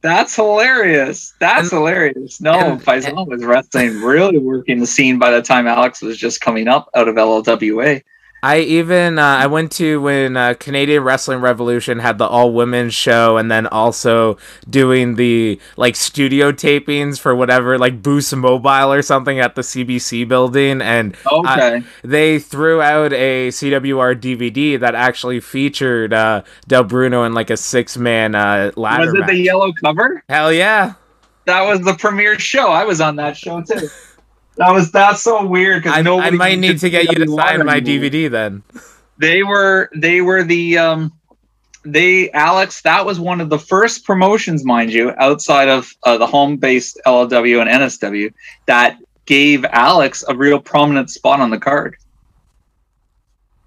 That's 0.00 0.36
hilarious. 0.36 1.34
That's 1.40 1.70
hilarious. 1.70 2.40
No, 2.40 2.52
and- 2.52 2.80
Faisal 2.80 3.26
was 3.26 3.44
wrestling, 3.44 4.00
really 4.00 4.38
working 4.38 4.78
the 4.78 4.86
scene 4.86 5.18
by 5.18 5.30
the 5.30 5.42
time 5.42 5.66
Alex 5.66 6.00
was 6.00 6.16
just 6.16 6.40
coming 6.40 6.68
up 6.68 6.88
out 6.94 7.08
of 7.08 7.16
LLWA. 7.16 8.02
I 8.42 8.60
even 8.60 9.18
uh, 9.18 9.22
I 9.22 9.46
went 9.46 9.72
to 9.72 10.00
when 10.00 10.36
uh, 10.36 10.54
Canadian 10.54 11.02
Wrestling 11.02 11.40
Revolution 11.40 11.98
had 11.98 12.18
the 12.18 12.26
all 12.26 12.52
women's 12.52 12.94
show, 12.94 13.36
and 13.36 13.50
then 13.50 13.66
also 13.66 14.38
doing 14.70 15.16
the 15.16 15.60
like 15.76 15.96
studio 15.96 16.52
tapings 16.52 17.18
for 17.18 17.34
whatever 17.34 17.78
like 17.78 18.00
Boost 18.02 18.34
Mobile 18.36 18.92
or 18.92 19.02
something 19.02 19.40
at 19.40 19.54
the 19.56 19.62
CBC 19.62 20.28
building, 20.28 20.80
and 20.80 21.16
Okay. 21.30 21.82
they 22.02 22.38
threw 22.38 22.80
out 22.80 23.12
a 23.12 23.48
CWR 23.48 24.14
DVD 24.20 24.78
that 24.78 24.94
actually 24.94 25.40
featured 25.40 26.12
uh, 26.12 26.42
Del 26.68 26.84
Bruno 26.84 27.24
in 27.24 27.34
like 27.34 27.50
a 27.50 27.56
six 27.56 27.96
man 27.96 28.34
uh, 28.36 28.70
ladder 28.76 29.06
was 29.06 29.14
it 29.14 29.18
match. 29.20 29.28
the 29.30 29.36
yellow 29.38 29.72
cover? 29.82 30.22
Hell 30.28 30.52
yeah! 30.52 30.94
That 31.46 31.62
was 31.62 31.80
the 31.80 31.94
premiere 31.94 32.38
show. 32.38 32.68
I 32.68 32.84
was 32.84 33.00
on 33.00 33.16
that 33.16 33.36
show 33.36 33.62
too. 33.62 33.88
That 34.58 34.72
was 34.72 34.90
that's 34.90 35.22
so 35.22 35.46
weird 35.46 35.86
I, 35.86 36.02
because 36.02 36.24
I 36.24 36.30
might 36.30 36.58
need 36.58 36.80
to 36.80 36.90
get 36.90 37.10
you 37.12 37.24
to 37.24 37.30
sign 37.32 37.64
my 37.64 37.80
DVD 37.80 38.28
then. 38.28 38.64
They 39.16 39.44
were 39.44 39.88
they 39.94 40.20
were 40.20 40.42
the 40.42 40.78
um 40.78 41.12
they 41.84 42.30
Alex 42.32 42.82
that 42.82 43.06
was 43.06 43.20
one 43.20 43.40
of 43.40 43.50
the 43.50 43.58
first 43.58 44.04
promotions 44.04 44.64
mind 44.64 44.92
you 44.92 45.12
outside 45.16 45.68
of 45.68 45.92
uh, 46.02 46.18
the 46.18 46.26
home 46.26 46.56
based 46.56 47.00
LLW 47.06 47.60
and 47.60 47.70
NSW 47.70 48.34
that 48.66 48.98
gave 49.26 49.64
Alex 49.66 50.24
a 50.26 50.34
real 50.34 50.58
prominent 50.58 51.10
spot 51.10 51.38
on 51.38 51.50
the 51.50 51.58
card. 51.58 51.96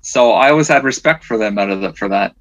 So 0.01 0.31
I 0.31 0.49
always 0.49 0.67
had 0.67 0.83
respect 0.83 1.23
for 1.23 1.37
them 1.37 1.57
out 1.57 1.69
of 1.69 1.81
the, 1.81 1.93
for 1.93 2.09
that. 2.09 2.35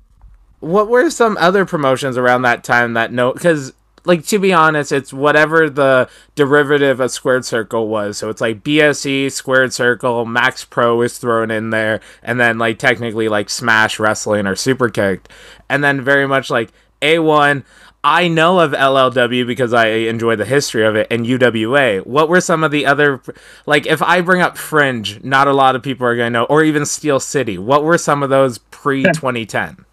What 0.61 0.89
were 0.89 1.09
some 1.11 1.37
other 1.37 1.65
promotions 1.65 2.17
around 2.17 2.43
that 2.43 2.65
time 2.65 2.95
that 2.95 3.13
no? 3.13 3.33
Because 3.33 3.75
like 4.05 4.25
to 4.27 4.39
be 4.39 4.53
honest, 4.53 4.93
it's 4.93 5.13
whatever 5.13 5.69
the 5.69 6.09
derivative 6.35 7.01
of 7.01 7.11
Squared 7.11 7.45
Circle 7.45 7.89
was. 7.89 8.19
So 8.19 8.31
it's 8.31 8.41
like 8.41 8.63
BSE, 8.63 9.31
Squared 9.31 9.73
Circle, 9.73 10.25
Max 10.27 10.65
Pro 10.65 11.01
is 11.03 11.19
thrown 11.19 11.51
in 11.51 11.71
there, 11.71 12.01
and 12.23 12.41
then 12.41 12.59
like 12.59 12.79
technically 12.79 13.29
like 13.29 13.51
Smash 13.51 13.99
Wrestling 13.99 14.47
or 14.47 14.55
Superkicked, 14.55 15.27
and 15.69 15.85
then 15.85 16.01
very 16.01 16.27
much 16.27 16.51
like 16.51 16.71
A1. 17.03 17.65
I 18.03 18.29
know 18.29 18.61
of 18.61 18.73
LLW 18.73 19.47
because 19.47 19.75
I 19.75 19.89
enjoy 19.89 20.35
the 20.35 20.47
history 20.47 20.87
of 20.87 20.97
it 20.97 21.07
and 21.11 21.27
UWA. 21.27 22.07
What 22.07 22.31
were 22.31 22.41
some 22.41 22.65
of 22.65 22.71
the 22.71 22.87
other 22.87 23.21
like 23.67 23.87
if 23.87 24.01
I 24.01 24.23
bring 24.23 24.41
up 24.41 24.57
Fringe, 24.57 25.23
not 25.23 25.49
a 25.49 25.53
lot 25.53 25.77
of 25.77 25.83
people 25.83 26.07
are 26.07 26.17
going 26.17 26.33
to 26.33 26.39
know 26.39 26.45
or 26.45 26.65
even 26.65 26.87
Steel 26.87 27.21
City. 27.21 27.59
What 27.59 27.85
were 27.85 27.99
some 27.99 28.23
of 28.23 28.31
those 28.31 28.57
pre 28.57 29.03
2010? 29.15 29.85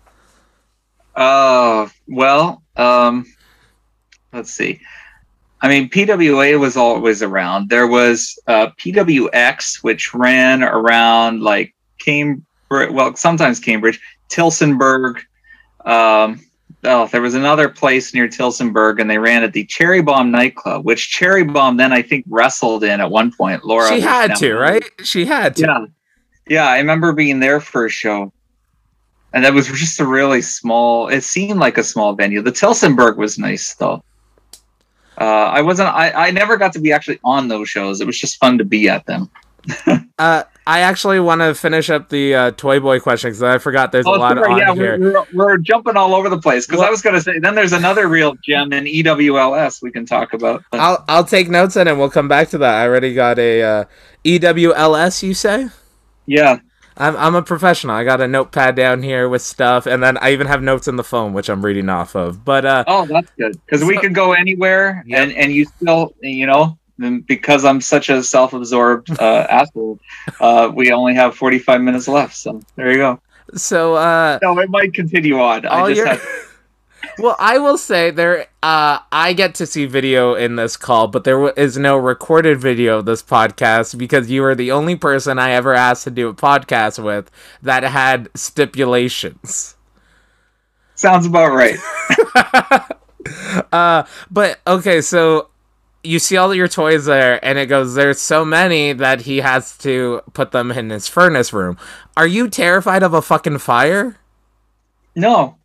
Uh, 1.17 1.89
well, 2.07 2.61
um, 2.77 3.25
let's 4.33 4.51
see. 4.51 4.79
I 5.61 5.67
mean, 5.67 5.89
PWA 5.89 6.59
was 6.59 6.77
always 6.77 7.23
around. 7.23 7.69
There 7.69 7.87
was 7.87 8.37
uh, 8.47 8.67
PWX, 8.77 9.83
which 9.83 10.13
ran 10.13 10.63
around 10.63 11.41
like 11.41 11.73
Cambridge, 11.99 12.43
well, 12.69 13.15
sometimes 13.15 13.59
Cambridge, 13.59 13.99
Tillsonburg. 14.29 15.17
Um, 15.83 16.45
oh, 16.83 17.07
there 17.07 17.21
was 17.21 17.33
another 17.33 17.69
place 17.69 18.13
near 18.13 18.27
Tillsonburg, 18.27 19.01
and 19.01 19.09
they 19.09 19.17
ran 19.17 19.43
at 19.43 19.53
the 19.53 19.65
Cherry 19.65 20.01
Bomb 20.01 20.29
nightclub, 20.29 20.85
which 20.85 21.09
Cherry 21.09 21.43
Bomb 21.43 21.77
then 21.77 21.91
I 21.91 22.03
think 22.03 22.25
wrestled 22.29 22.83
in 22.83 23.01
at 23.01 23.09
one 23.09 23.31
point. 23.31 23.65
Laura, 23.65 23.89
She 23.89 23.99
had 23.99 24.35
to, 24.35 24.53
right? 24.53 24.83
She 25.03 25.25
had 25.25 25.55
to. 25.55 25.61
Yeah. 25.63 25.85
Yeah, 26.49 26.67
I 26.67 26.77
remember 26.77 27.11
being 27.13 27.39
there 27.39 27.59
for 27.59 27.85
a 27.85 27.89
show. 27.89 28.31
And 29.33 29.43
that 29.43 29.53
was 29.53 29.67
just 29.73 29.99
a 29.99 30.05
really 30.05 30.41
small 30.41 31.07
it 31.09 31.21
seemed 31.21 31.59
like 31.59 31.77
a 31.77 31.83
small 31.83 32.13
venue. 32.13 32.41
The 32.41 32.51
Tillsonburg 32.51 33.17
was 33.17 33.37
nice 33.37 33.73
though. 33.75 34.03
Uh, 35.19 35.23
I 35.23 35.61
wasn't 35.61 35.89
I, 35.89 36.11
I 36.27 36.31
never 36.31 36.57
got 36.57 36.73
to 36.73 36.79
be 36.79 36.91
actually 36.91 37.19
on 37.23 37.47
those 37.47 37.69
shows. 37.69 38.01
It 38.01 38.07
was 38.07 38.19
just 38.19 38.37
fun 38.37 38.57
to 38.59 38.65
be 38.65 38.89
at 38.89 39.05
them. 39.05 39.29
Uh, 40.19 40.41
I 40.65 40.79
actually 40.79 41.19
want 41.19 41.41
to 41.41 41.53
finish 41.53 41.91
up 41.91 42.09
the 42.09 42.33
uh, 42.33 42.51
Toy 42.51 42.79
Boy 42.79 42.99
question 42.99 43.29
because 43.29 43.43
I 43.43 43.59
forgot 43.59 43.91
there's 43.91 44.07
a 44.07 44.09
lot 44.09 44.35
sorry, 44.35 44.51
on 44.53 44.57
yeah, 44.57 44.73
here. 44.73 44.99
we're, 44.99 45.25
we're, 45.31 45.57
jumping 45.59 45.95
all 45.95 46.15
over 46.15 46.27
the 46.27 46.41
place 46.41 46.65
because 46.65 46.79
Well- 46.79 46.87
I 46.87 46.89
was 46.89 47.03
going 47.03 47.13
to 47.13 47.21
say 47.21 47.37
then 47.37 47.53
there's 47.53 47.71
another 47.73 48.07
real 48.07 48.33
gem 48.43 48.73
in 48.73 48.85
EWLS 48.85 49.83
we 49.83 49.91
can 49.91 50.07
talk 50.07 50.33
about. 50.33 50.63
but- 50.71 50.79
I'll 50.79 51.05
I'll 51.07 51.23
take 51.23 51.49
notes 51.49 51.77
on 51.77 51.87
it. 51.87 51.91
and 51.91 51.99
We'll 51.99 52.09
come 52.09 52.27
back 52.27 52.49
to 52.49 52.57
that. 52.57 52.73
I 52.73 52.87
already 52.87 53.13
got 53.13 53.37
a 53.37 53.61
uh, 53.61 53.85
EWLS. 54.25 55.21
You 55.21 55.35
say? 55.35 55.69
yeah, 56.25 56.57
I'm 56.97 57.15
I'm 57.17 57.35
a 57.35 57.41
professional. 57.41 57.95
I 57.95 58.03
got 58.03 58.21
a 58.21 58.27
notepad 58.27 58.75
down 58.75 59.03
here 59.03 59.29
with 59.29 59.41
stuff, 59.41 59.85
and 59.85 60.01
then 60.01 60.17
I 60.17 60.31
even 60.31 60.47
have 60.47 60.61
notes 60.63 60.87
in 60.87 60.95
the 60.95 61.03
phone 61.03 61.33
which 61.33 61.49
I'm 61.49 61.63
reading 61.63 61.89
off 61.89 62.15
of. 62.15 62.43
But 62.43 62.65
uh, 62.65 62.83
Oh, 62.87 63.05
that's 63.05 63.29
good 63.37 63.59
because 63.65 63.83
we 63.83 63.95
So- 63.95 64.01
could 64.01 64.15
go 64.15 64.33
anywhere, 64.33 65.03
Yep. 65.05 65.19
and 65.19 65.31
and 65.33 65.53
you 65.53 65.65
still, 65.65 66.13
you 66.21 66.47
know, 66.47 66.77
because 67.27 67.63
I'm 67.65 67.79
such 67.81 68.09
a 68.09 68.23
self-absorbed 68.23 69.11
uh, 69.19 69.23
asshole, 69.49 69.99
uh, 70.39 70.71
we 70.73 70.91
only 70.91 71.13
have 71.13 71.35
45 71.35 71.81
minutes 71.81 72.07
left. 72.07 72.35
So 72.35 72.61
there 72.75 72.91
you 72.91 72.97
go. 72.97 73.19
so 73.55 73.93
uh, 73.95 74.39
No, 74.41 74.57
it 74.59 74.69
might 74.69 74.93
continue 74.93 75.39
on. 75.39 75.65
all 75.67 75.85
I 75.85 75.89
just 75.89 75.97
your 75.97 76.07
have, 76.07 76.21
well, 77.19 77.35
I 77.39 77.57
will 77.57 77.77
say 77.77 78.11
there. 78.11 78.47
Uh, 78.63 78.99
I 79.11 79.33
get 79.33 79.55
to 79.55 79.65
see 79.65 79.85
video 79.85 80.33
in 80.35 80.55
this 80.55 80.77
call, 80.77 81.07
but 81.07 81.23
there 81.23 81.35
w- 81.35 81.53
is 81.55 81.77
no 81.77 81.95
recorded 81.97 82.59
video 82.59 82.99
of 82.99 83.05
this 83.05 83.23
podcast 83.23 83.97
because 83.97 84.29
you 84.29 84.43
are 84.43 84.55
the 84.55 84.71
only 84.71 84.95
person 84.95 85.39
I 85.39 85.51
ever 85.51 85.73
asked 85.73 86.03
to 86.05 86.11
do 86.11 86.27
a 86.27 86.33
podcast 86.33 87.03
with 87.03 87.31
that 87.61 87.83
had 87.83 88.29
stipulations. 88.35 89.75
sounds 90.95 91.25
about 91.25 91.51
right. 91.53 91.77
Uh, 93.73 94.03
but 94.31 94.57
okay, 94.65 95.01
so 95.01 95.49
you 96.01 96.17
see 96.17 96.37
all 96.37 96.55
your 96.55 96.69
toys 96.69 97.03
there, 97.05 97.43
and 97.43 97.57
it 97.59 97.65
goes, 97.65 97.93
"There's 97.93 98.21
so 98.21 98.45
many 98.45 98.93
that 98.93 99.21
he 99.21 99.39
has 99.39 99.77
to 99.79 100.21
put 100.31 100.51
them 100.51 100.71
in 100.71 100.89
his 100.91 101.09
furnace 101.09 101.51
room." 101.51 101.77
Are 102.15 102.27
you 102.27 102.47
terrified 102.47 103.03
of 103.03 103.13
a 103.13 103.21
fucking 103.21 103.57
fire? 103.57 104.15
No, 105.13 105.57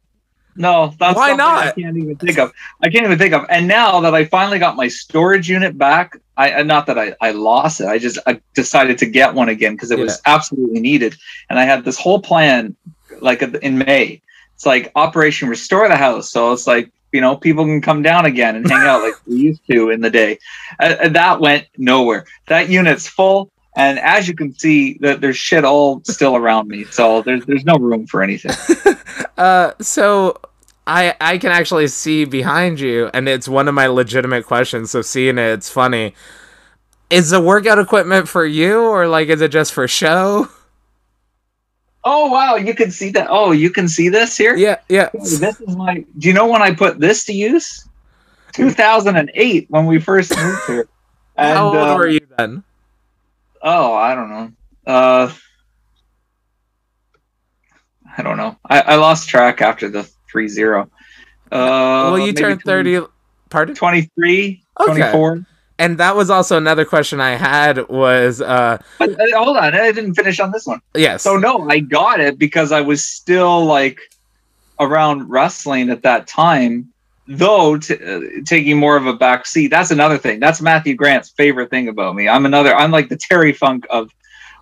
no, 0.55 0.95
that's 0.99 1.17
Why 1.17 1.33
not? 1.33 1.67
I 1.67 1.73
can't 1.73 1.97
even 1.97 2.17
think 2.17 2.39
of. 2.39 2.53
I 2.83 2.91
can't 2.91 3.05
even 3.05 3.19
think 3.19 3.33
of. 3.33 3.47
And 3.49 3.67
now 3.67 4.01
that 4.01 4.15
I 4.15 4.27
finally 4.27 4.59
got 4.59 4.77
my 4.77 4.89
storage 4.89 5.49
unit 5.49 5.79
back, 5.79 6.19
I 6.37 6.63
not 6.63 6.87
that 6.87 6.99
I, 6.99 7.15
I 7.21 7.33
lost 7.33 7.81
it. 7.81 7.87
I 7.87 7.99
just 7.99 8.19
I 8.27 8.41
decided 8.55 8.99
to 8.99 9.07
get 9.07 9.35
one 9.35 9.49
again 9.49 9.75
because 9.75 9.91
it 9.91 9.99
was 9.99 10.21
absolutely 10.27 10.81
needed. 10.81 11.17
And 11.49 11.59
I 11.59 11.65
had 11.65 11.85
this 11.85 11.99
whole 11.99 12.21
plan, 12.21 12.77
like 13.21 13.43
in 13.43 13.79
May. 13.79 14.21
It's 14.55 14.67
like 14.67 14.93
Operation 14.95 15.49
Restore 15.49 15.89
the 15.89 15.97
House. 15.97 16.31
So 16.31 16.53
it's 16.53 16.67
like 16.67 16.91
you 17.13 17.21
know 17.21 17.37
people 17.37 17.65
can 17.65 17.81
come 17.81 18.03
down 18.03 18.27
again 18.27 18.57
and 18.57 18.69
hang 18.69 18.87
out 18.87 19.03
like 19.03 19.15
we 19.27 19.37
used 19.37 19.67
to 19.71 19.91
in 19.91 20.01
the 20.01 20.11
day. 20.11 20.39
And 20.79 21.15
that 21.17 21.41
went 21.41 21.67
nowhere. 21.79 22.27
That 22.49 22.69
unit's 22.69 23.07
full. 23.07 23.51
And 23.75 23.99
as 23.99 24.29
you 24.29 24.35
can 24.35 24.53
see, 24.53 24.99
that 25.01 25.23
there's 25.23 25.39
shit 25.39 25.65
all 25.65 26.03
still 26.05 26.37
around 26.37 26.69
me, 26.69 26.85
so 26.85 27.23
there's 27.23 27.45
there's 27.47 27.65
no 27.65 27.77
room 27.77 28.07
for 28.07 28.23
anything. 28.23 28.53
Uh, 29.37 29.73
so 29.81 30.39
I 30.87 31.15
I 31.21 31.39
can 31.39 31.53
actually 31.53 31.89
see 31.89 32.25
behind 32.25 32.81
you, 32.81 33.11
and 33.15 33.29
it's 33.29 33.49
one 33.49 33.69
of 33.69 33.75
my 33.75 33.87
legitimate 33.87 34.47
questions. 34.47 34.91
So 34.91 35.03
seeing 35.03 35.39
it, 35.39 35.51
it's 35.51 35.71
funny. 35.71 36.15
Is 37.11 37.31
the 37.31 37.41
workout 37.41 37.79
equipment 37.79 38.29
for 38.29 38.45
you, 38.45 38.81
or 38.81 39.07
like 39.07 39.29
is 39.29 39.41
it 39.41 39.51
just 39.51 39.73
for 39.73 39.87
show? 39.87 40.49
Oh 42.05 42.29
wow, 42.31 42.57
you 42.57 42.75
can 42.75 42.91
see 42.91 43.11
that. 43.11 43.29
Oh, 43.31 43.53
you 43.53 43.71
can 43.71 43.89
see 43.89 44.09
this 44.09 44.37
here. 44.37 44.57
Yeah, 44.57 44.81
yeah. 44.89 45.11
This 45.15 45.61
is 45.61 45.77
my. 45.77 46.05
Do 46.19 46.29
you 46.29 46.35
know 46.35 46.47
when 46.47 46.63
I 46.63 46.75
put 46.75 46.99
this 46.99 47.25
to 47.27 47.33
use? 47.33 47.89
2008 48.55 49.71
when 49.71 49.87
we 49.87 49.99
first 50.01 50.37
moved 50.37 50.67
here. 50.67 50.89
And, 51.35 51.57
How 51.57 51.67
old 51.69 51.77
uh, 51.77 51.95
were 51.97 52.09
you 52.09 52.21
then? 52.37 52.63
Oh, 53.63 53.95
I 53.95 54.15
don't 54.15 54.29
know. 54.29 54.53
Uh, 54.87 55.33
I 58.17 58.23
don't 58.23 58.37
know. 58.37 58.57
I, 58.69 58.81
I 58.81 58.95
lost 58.97 59.29
track 59.29 59.61
after 59.63 59.89
the 59.89 60.03
three 60.31 60.49
zero. 60.49 60.91
Uh, 61.51 62.11
well, 62.13 62.19
you 62.19 62.33
turned 62.33 62.61
20 62.61 62.65
thirty. 62.65 63.07
Pardon? 63.51 63.75
23, 63.75 64.63
Okay. 64.81 64.87
24. 64.95 65.47
And 65.79 65.99
that 65.99 66.17
was 66.17 66.31
also 66.31 66.57
another 66.57 66.85
question 66.87 67.21
I 67.21 67.31
had. 67.37 67.89
Was 67.89 68.41
uh 68.41 68.79
But 68.99 69.11
uh, 69.21 69.25
hold 69.45 69.57
on, 69.59 69.75
I 69.75 69.93
didn't 69.93 70.15
finish 70.15 70.41
on 70.41 70.53
this 70.53 70.67
one. 70.67 70.81
yes. 70.95 71.23
So 71.23 71.37
no, 71.37 71.69
I 71.69 71.81
got 71.81 72.21
it 72.21 72.39
because 72.39 72.73
I 72.73 72.81
was 72.81 73.05
still 73.05 73.65
like 73.65 73.99
around 74.81 75.29
wrestling 75.29 75.91
at 75.91 76.03
that 76.03 76.27
time, 76.27 76.91
though 77.27 77.77
t- 77.79 77.95
uh, 78.03 78.21
taking 78.47 78.79
more 78.79 78.97
of 78.97 79.07
a 79.07 79.13
back 79.13 79.45
seat. 79.45 79.69
That's 79.69 79.91
another 79.91 80.19
thing. 80.19 80.41
That's 80.41 80.61
Matthew 80.63 80.95
Grant's 80.95 81.31
favorite 81.31 81.69
thing 81.71 81.89
about 81.89 82.15
me. 82.15 82.29
I'm 82.29 82.47
another. 82.47 82.75
I'm 82.75 82.91
like 82.91 83.09
the 83.09 83.17
Terry 83.17 83.53
Funk 83.53 83.87
of 83.91 84.11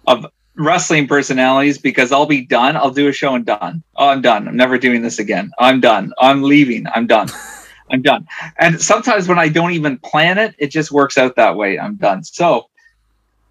of 0.06 0.26
wrestling 0.56 1.06
personalities 1.06 1.78
because 1.78 2.12
I'll 2.12 2.26
be 2.26 2.44
done. 2.44 2.76
I'll 2.76 2.90
do 2.90 3.08
a 3.08 3.12
show 3.12 3.34
and 3.34 3.46
done. 3.46 3.82
Oh, 3.96 4.08
I'm 4.08 4.22
done. 4.22 4.48
I'm 4.48 4.56
never 4.56 4.78
doing 4.78 5.02
this 5.02 5.18
again. 5.18 5.52
I'm 5.58 5.80
done. 5.80 6.12
I'm 6.18 6.42
leaving. 6.42 6.86
I'm 6.94 7.06
done. 7.06 7.28
I'm 7.90 8.02
done. 8.02 8.26
And 8.58 8.80
sometimes 8.80 9.26
when 9.26 9.38
I 9.38 9.48
don't 9.48 9.72
even 9.72 9.98
plan 9.98 10.38
it, 10.38 10.54
it 10.58 10.68
just 10.68 10.92
works 10.92 11.18
out 11.18 11.36
that 11.36 11.56
way. 11.56 11.78
I'm 11.78 11.96
done. 11.96 12.22
So 12.22 12.68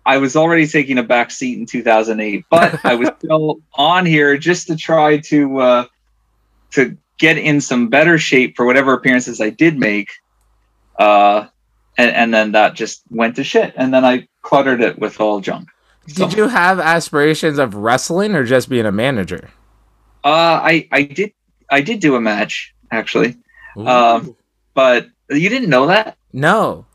I 0.05 0.17
was 0.17 0.35
already 0.35 0.65
taking 0.65 0.97
a 0.97 1.03
back 1.03 1.29
seat 1.29 1.57
in 1.57 1.65
2008, 1.65 2.45
but 2.49 2.83
I 2.85 2.95
was 2.95 3.09
still 3.19 3.59
on 3.73 4.05
here 4.05 4.37
just 4.37 4.67
to 4.67 4.75
try 4.75 5.17
to 5.17 5.59
uh, 5.59 5.85
to 6.71 6.97
get 7.17 7.37
in 7.37 7.59
some 7.59 7.89
better 7.89 8.17
shape 8.17 8.55
for 8.55 8.65
whatever 8.65 8.93
appearances 8.93 9.41
I 9.41 9.49
did 9.49 9.77
make. 9.77 10.09
Uh, 10.97 11.47
and, 11.97 12.11
and 12.11 12.33
then 12.33 12.53
that 12.53 12.75
just 12.75 13.03
went 13.09 13.35
to 13.35 13.43
shit. 13.43 13.73
And 13.75 13.93
then 13.93 14.05
I 14.05 14.27
cluttered 14.41 14.81
it 14.81 14.97
with 14.97 15.19
all 15.19 15.41
junk. 15.41 15.69
Did 16.15 16.33
you 16.33 16.47
have 16.47 16.79
aspirations 16.79 17.57
of 17.59 17.75
wrestling 17.75 18.35
or 18.35 18.43
just 18.43 18.69
being 18.69 18.85
a 18.85 18.91
manager? 18.91 19.49
Uh, 20.23 20.59
I 20.63 20.87
I 20.91 21.03
did 21.03 21.33
I 21.69 21.81
did 21.81 21.99
do 21.99 22.15
a 22.15 22.21
match 22.21 22.73
actually, 22.91 23.37
Ooh. 23.77 23.87
um, 23.87 24.35
but 24.73 25.07
you 25.29 25.49
didn't 25.49 25.69
know 25.69 25.87
that. 25.87 26.17
no. 26.33 26.85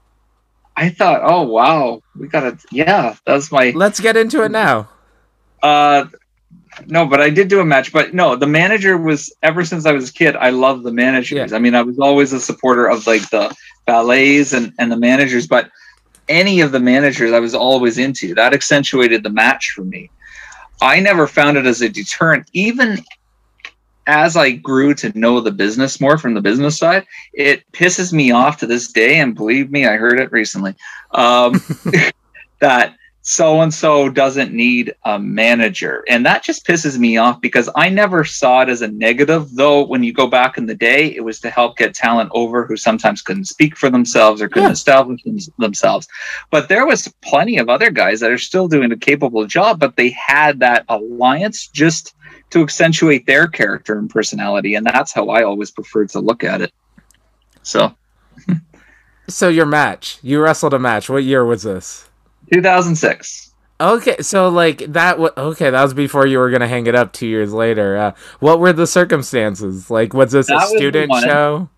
I 0.77 0.89
thought, 0.91 1.21
oh 1.23 1.43
wow, 1.43 2.03
we 2.19 2.27
gotta 2.27 2.59
yeah, 2.73 3.15
that's 3.25 3.53
my 3.53 3.71
Let's 3.77 4.01
get 4.01 4.17
into 4.17 4.43
it 4.43 4.51
now. 4.51 4.89
uh 5.63 6.07
no, 6.87 7.07
but 7.07 7.21
I 7.21 7.31
did 7.31 7.47
do 7.47 7.61
a 7.61 7.65
match. 7.65 7.93
But 7.93 8.13
no, 8.15 8.35
the 8.35 8.49
manager 8.49 8.99
was 8.99 9.33
ever 9.45 9.65
since 9.65 9.87
I 9.87 9.93
was 9.93 10.11
a 10.11 10.13
kid. 10.13 10.35
I 10.35 10.51
love 10.51 10.83
the 10.83 10.91
managers. 10.91 11.51
Yeah. 11.53 11.57
I 11.57 11.61
mean, 11.61 11.77
I 11.77 11.83
was 11.83 12.01
always 12.01 12.33
a 12.33 12.41
supporter 12.41 12.87
of 12.89 13.07
like 13.07 13.31
the 13.31 13.55
valets 13.87 14.53
and 14.53 14.73
and 14.81 14.91
the 14.91 14.97
managers. 14.97 15.47
But 15.47 15.71
any 16.29 16.61
of 16.61 16.73
the 16.73 16.81
managers, 16.81 17.33
I 17.33 17.41
was 17.41 17.55
always 17.55 17.99
into. 17.99 18.35
That 18.35 18.55
accentuated 18.55 19.23
the 19.23 19.31
match 19.31 19.73
for 19.75 19.83
me. 19.83 20.11
I 20.81 21.01
never 21.01 21.27
found 21.27 21.57
it 21.57 21.67
as 21.67 21.83
a 21.83 21.89
deterrent, 21.89 22.49
even 22.53 23.03
as 24.07 24.37
I 24.37 24.53
grew 24.53 24.95
to 24.95 25.19
know 25.19 25.41
the 25.41 25.51
business 25.51 26.01
more 26.01 26.19
from 26.19 26.35
the 26.35 26.41
business 26.41 26.79
side. 26.79 27.07
It 27.33 27.71
pisses 27.73 28.13
me 28.13 28.31
off 28.31 28.59
to 28.59 28.67
this 28.67 28.93
day, 28.93 29.19
and 29.19 29.35
believe 29.35 29.71
me, 29.71 29.87
I 29.87 29.97
heard 29.97 30.21
it 30.21 30.33
recently. 30.33 30.75
Um, 31.13 31.61
that 32.61 32.97
so 33.27 33.63
and 33.63 33.73
so 33.73 34.11
doesn't 34.11 34.53
need 34.53 34.95
a 35.05 35.19
manager. 35.19 36.05
And 36.11 36.27
that 36.27 36.43
just 36.43 36.67
pisses 36.67 36.99
me 36.99 37.17
off 37.17 37.41
because 37.41 37.71
I 37.75 37.89
never 37.89 38.23
saw 38.23 38.61
it 38.61 38.69
as 38.69 38.83
a 38.83 38.89
negative, 38.89 39.49
though 39.55 39.83
when 39.87 40.03
you 40.03 40.13
go 40.13 40.27
back 40.27 40.59
in 40.59 40.67
the 40.67 40.75
day, 40.75 41.07
it 41.17 41.25
was 41.25 41.41
to 41.41 41.49
help 41.49 41.79
get 41.79 41.95
talent 41.95 42.31
over 42.35 42.67
who 42.67 42.77
sometimes 42.77 43.23
couldn't 43.23 43.47
speak 43.47 43.79
for 43.79 43.89
themselves 43.89 44.43
or 44.43 44.49
couldn't 44.49 44.69
Yeah. 44.69 44.73
establish 44.73 45.23
them- 45.23 45.39
themselves. 45.59 46.07
But 46.51 46.69
there 46.69 46.85
was 46.85 47.09
plenty 47.23 47.57
of 47.57 47.71
other 47.71 47.91
guys 47.91 48.21
that 48.21 48.31
are 48.31 48.37
still 48.37 48.69
doing 48.69 48.93
a 48.93 48.97
capable 48.97 49.47
job, 49.47 49.81
but 49.81 49.97
they 49.97 50.11
had 50.11 50.61
that 50.61 50.85
alliance 50.91 51.67
just 51.67 52.15
to 52.51 52.63
accentuate 52.63 53.27
their 53.27 53.49
character 53.49 53.99
and 53.99 54.11
personality. 54.11 54.75
And 54.75 54.85
that's 54.85 55.15
how 55.15 55.31
I 55.31 55.45
always 55.45 55.71
preferred 55.71 56.11
to 56.11 56.21
look 56.21 56.45
at 56.45 56.61
it. 56.61 56.73
So 57.63 57.95
So 59.29 59.49
your 59.49 59.65
match, 59.65 60.19
you 60.23 60.43
wrestled 60.43 60.75
a 60.75 60.79
match. 60.79 61.09
What 61.09 61.25
year 61.25 61.43
was 61.47 61.63
this? 61.63 62.11
2006. 62.53 63.53
Okay, 63.81 64.17
so 64.21 64.49
like 64.49 64.79
that. 64.93 65.19
wa 65.19 65.31
okay, 65.37 65.71
that 65.71 65.83
was 65.83 65.95
before 65.95 66.27
you 66.27 66.39
were 66.39 66.51
gonna 66.51 66.69
hang 66.69 66.87
it 66.87 66.95
up 66.95 67.13
two 67.13 67.27
years 67.27 67.53
later. 67.53 67.97
Uh, 67.97 68.13
what 68.41 68.61
were 68.61 68.73
the 68.73 68.87
circumstances? 68.87 69.91
Like, 69.91 70.15
was 70.15 70.33
this 70.33 70.47
That 70.47 70.55
a 70.55 70.57
was 70.57 70.71
student 70.77 71.13
show? 71.25 71.69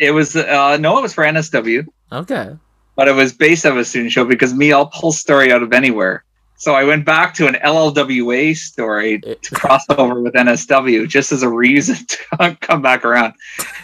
It 0.00 0.10
was, 0.10 0.34
uh, 0.34 0.76
no, 0.78 0.98
it 0.98 1.02
was 1.02 1.14
for 1.14 1.22
NSW. 1.24 1.86
Okay. 2.12 2.56
but 2.96 3.08
it 3.08 3.14
was 3.14 3.32
based 3.32 3.64
on 3.66 3.78
a 3.78 3.84
student 3.84 4.12
show 4.12 4.24
because 4.24 4.54
me, 4.54 4.72
I'll 4.72 4.86
pull 4.86 5.12
story 5.12 5.52
out 5.52 5.62
of 5.62 5.72
anywhere. 5.72 6.24
So 6.56 6.74
I 6.74 6.84
went 6.84 7.04
back 7.04 7.34
to 7.34 7.46
an 7.46 7.54
LLWA 7.54 8.56
story 8.56 9.20
to 9.42 9.54
cross 9.54 9.84
over 9.90 10.20
with 10.20 10.34
NSW 10.34 11.08
just 11.08 11.32
as 11.32 11.42
a 11.42 11.48
reason 11.48 11.96
to 12.38 12.56
come 12.60 12.82
back 12.82 13.04
around. 13.04 13.34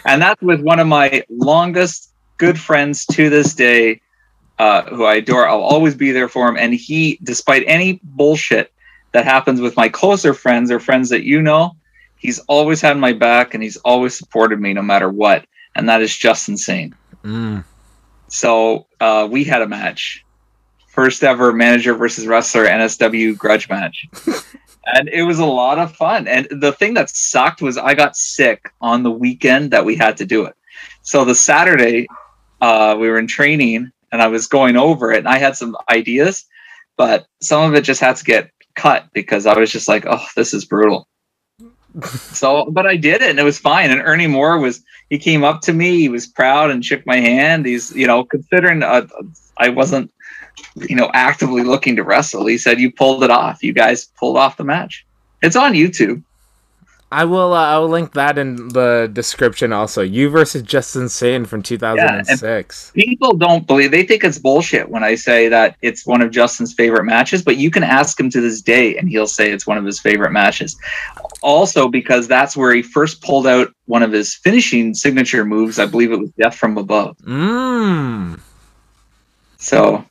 And 0.05 0.21
that's 0.21 0.41
with 0.41 0.61
one 0.61 0.79
of 0.79 0.87
my 0.87 1.23
longest 1.29 2.11
good 2.37 2.59
friends 2.59 3.05
to 3.07 3.29
this 3.29 3.53
day, 3.53 4.01
uh, 4.61 4.83
who 4.83 5.05
I 5.05 5.15
adore. 5.15 5.47
I'll 5.47 5.63
always 5.63 5.95
be 5.95 6.11
there 6.11 6.29
for 6.29 6.47
him. 6.47 6.55
And 6.55 6.71
he, 6.71 7.17
despite 7.23 7.63
any 7.65 7.99
bullshit 8.03 8.71
that 9.11 9.25
happens 9.25 9.59
with 9.59 9.75
my 9.75 9.89
closer 9.89 10.35
friends 10.35 10.69
or 10.69 10.79
friends 10.79 11.09
that 11.09 11.23
you 11.23 11.41
know, 11.41 11.75
he's 12.17 12.37
always 12.41 12.79
had 12.79 12.95
my 12.99 13.11
back 13.11 13.55
and 13.55 13.63
he's 13.63 13.77
always 13.77 14.15
supported 14.15 14.61
me 14.61 14.71
no 14.73 14.83
matter 14.83 15.09
what. 15.09 15.47
And 15.73 15.89
that 15.89 16.03
is 16.03 16.15
just 16.15 16.47
insane. 16.47 16.93
Mm. 17.23 17.63
So 18.27 18.85
uh, 18.99 19.27
we 19.31 19.43
had 19.43 19.63
a 19.63 19.67
match, 19.67 20.23
first 20.89 21.23
ever 21.23 21.51
manager 21.51 21.95
versus 21.95 22.27
wrestler 22.27 22.67
NSW 22.67 23.35
grudge 23.35 23.67
match, 23.67 24.07
and 24.85 25.09
it 25.09 25.23
was 25.23 25.39
a 25.39 25.45
lot 25.45 25.79
of 25.79 25.95
fun. 25.95 26.27
And 26.27 26.47
the 26.51 26.71
thing 26.71 26.93
that 26.93 27.09
sucked 27.09 27.63
was 27.63 27.79
I 27.79 27.95
got 27.95 28.15
sick 28.15 28.71
on 28.79 29.01
the 29.01 29.11
weekend 29.11 29.71
that 29.71 29.85
we 29.85 29.95
had 29.95 30.17
to 30.17 30.25
do 30.25 30.45
it. 30.45 30.55
So 31.01 31.25
the 31.25 31.33
Saturday, 31.33 32.05
uh, 32.61 32.95
we 32.99 33.09
were 33.09 33.17
in 33.17 33.25
training, 33.25 33.91
and 34.11 34.21
I 34.21 34.27
was 34.27 34.47
going 34.47 34.77
over 34.77 35.11
it, 35.11 35.19
and 35.19 35.27
I 35.27 35.37
had 35.37 35.55
some 35.55 35.75
ideas, 35.89 36.45
but 36.97 37.25
some 37.41 37.63
of 37.63 37.75
it 37.75 37.81
just 37.81 38.01
had 38.01 38.15
to 38.17 38.23
get 38.23 38.51
cut 38.75 39.07
because 39.13 39.45
I 39.45 39.57
was 39.57 39.71
just 39.71 39.87
like, 39.87 40.05
oh, 40.07 40.25
this 40.35 40.53
is 40.53 40.65
brutal. 40.65 41.07
so, 42.03 42.69
but 42.71 42.85
I 42.85 42.95
did 42.95 43.21
it, 43.21 43.29
and 43.29 43.39
it 43.39 43.43
was 43.43 43.59
fine. 43.59 43.91
And 43.91 44.01
Ernie 44.01 44.27
Moore 44.27 44.59
was 44.59 44.83
he 45.11 45.19
came 45.19 45.43
up 45.43 45.61
to 45.61 45.73
me 45.73 45.97
he 45.97 46.09
was 46.09 46.25
proud 46.25 46.71
and 46.71 46.83
shook 46.83 47.05
my 47.05 47.17
hand 47.17 47.67
he's 47.67 47.95
you 47.95 48.07
know 48.07 48.23
considering 48.23 48.81
uh, 48.81 49.05
i 49.57 49.69
wasn't 49.69 50.11
you 50.75 50.95
know 50.95 51.11
actively 51.13 51.61
looking 51.61 51.95
to 51.95 52.03
wrestle 52.03 52.47
he 52.47 52.57
said 52.57 52.79
you 52.79 52.91
pulled 52.91 53.23
it 53.23 53.29
off 53.29 53.61
you 53.61 53.73
guys 53.73 54.05
pulled 54.17 54.37
off 54.37 54.57
the 54.57 54.63
match 54.63 55.05
it's 55.43 55.55
on 55.55 55.73
youtube 55.73 56.23
I 57.11 57.25
will. 57.25 57.53
Uh, 57.53 57.65
I 57.65 57.77
will 57.77 57.89
link 57.89 58.13
that 58.13 58.37
in 58.37 58.69
the 58.69 59.09
description. 59.11 59.73
Also, 59.73 60.01
you 60.01 60.29
versus 60.29 60.61
Justin 60.61 61.09
Sane 61.09 61.45
from 61.45 61.61
2006. 61.61 62.91
people 62.95 63.33
don't 63.33 63.67
believe 63.67 63.91
they 63.91 64.03
think 64.05 64.23
it's 64.23 64.37
bullshit 64.37 64.89
when 64.89 65.03
i 65.03 65.15
say 65.15 65.47
that 65.47 65.75
it's 65.81 66.05
one 66.05 66.21
of 66.21 66.31
justin's 66.31 66.73
favorite 66.73 67.03
matches 67.03 67.41
but 67.41 67.57
you 67.57 67.69
can 67.71 67.83
ask 67.83 68.19
him 68.19 68.29
to 68.29 68.41
this 68.41 68.61
day 68.61 68.97
and 68.97 69.09
he'll 69.09 69.27
say 69.27 69.51
it's 69.51 69.65
one 69.67 69.77
of 69.77 69.85
his 69.85 69.99
favorite 69.99 70.31
matches 70.31 70.77
also 71.41 71.87
because 71.87 72.27
that's 72.27 72.55
where 72.55 72.73
he 72.73 72.81
first 72.81 73.21
pulled 73.21 73.47
out 73.47 73.73
one 73.85 74.03
of 74.03 74.11
his 74.11 74.35
finishing 74.35 74.93
signature 74.93 75.45
moves 75.45 75.79
i 75.79 75.85
believe 75.85 76.11
it 76.11 76.19
was 76.19 76.31
death 76.31 76.55
from 76.55 76.77
above 76.77 77.17
Mmm. 77.19 78.39
so 79.57 80.03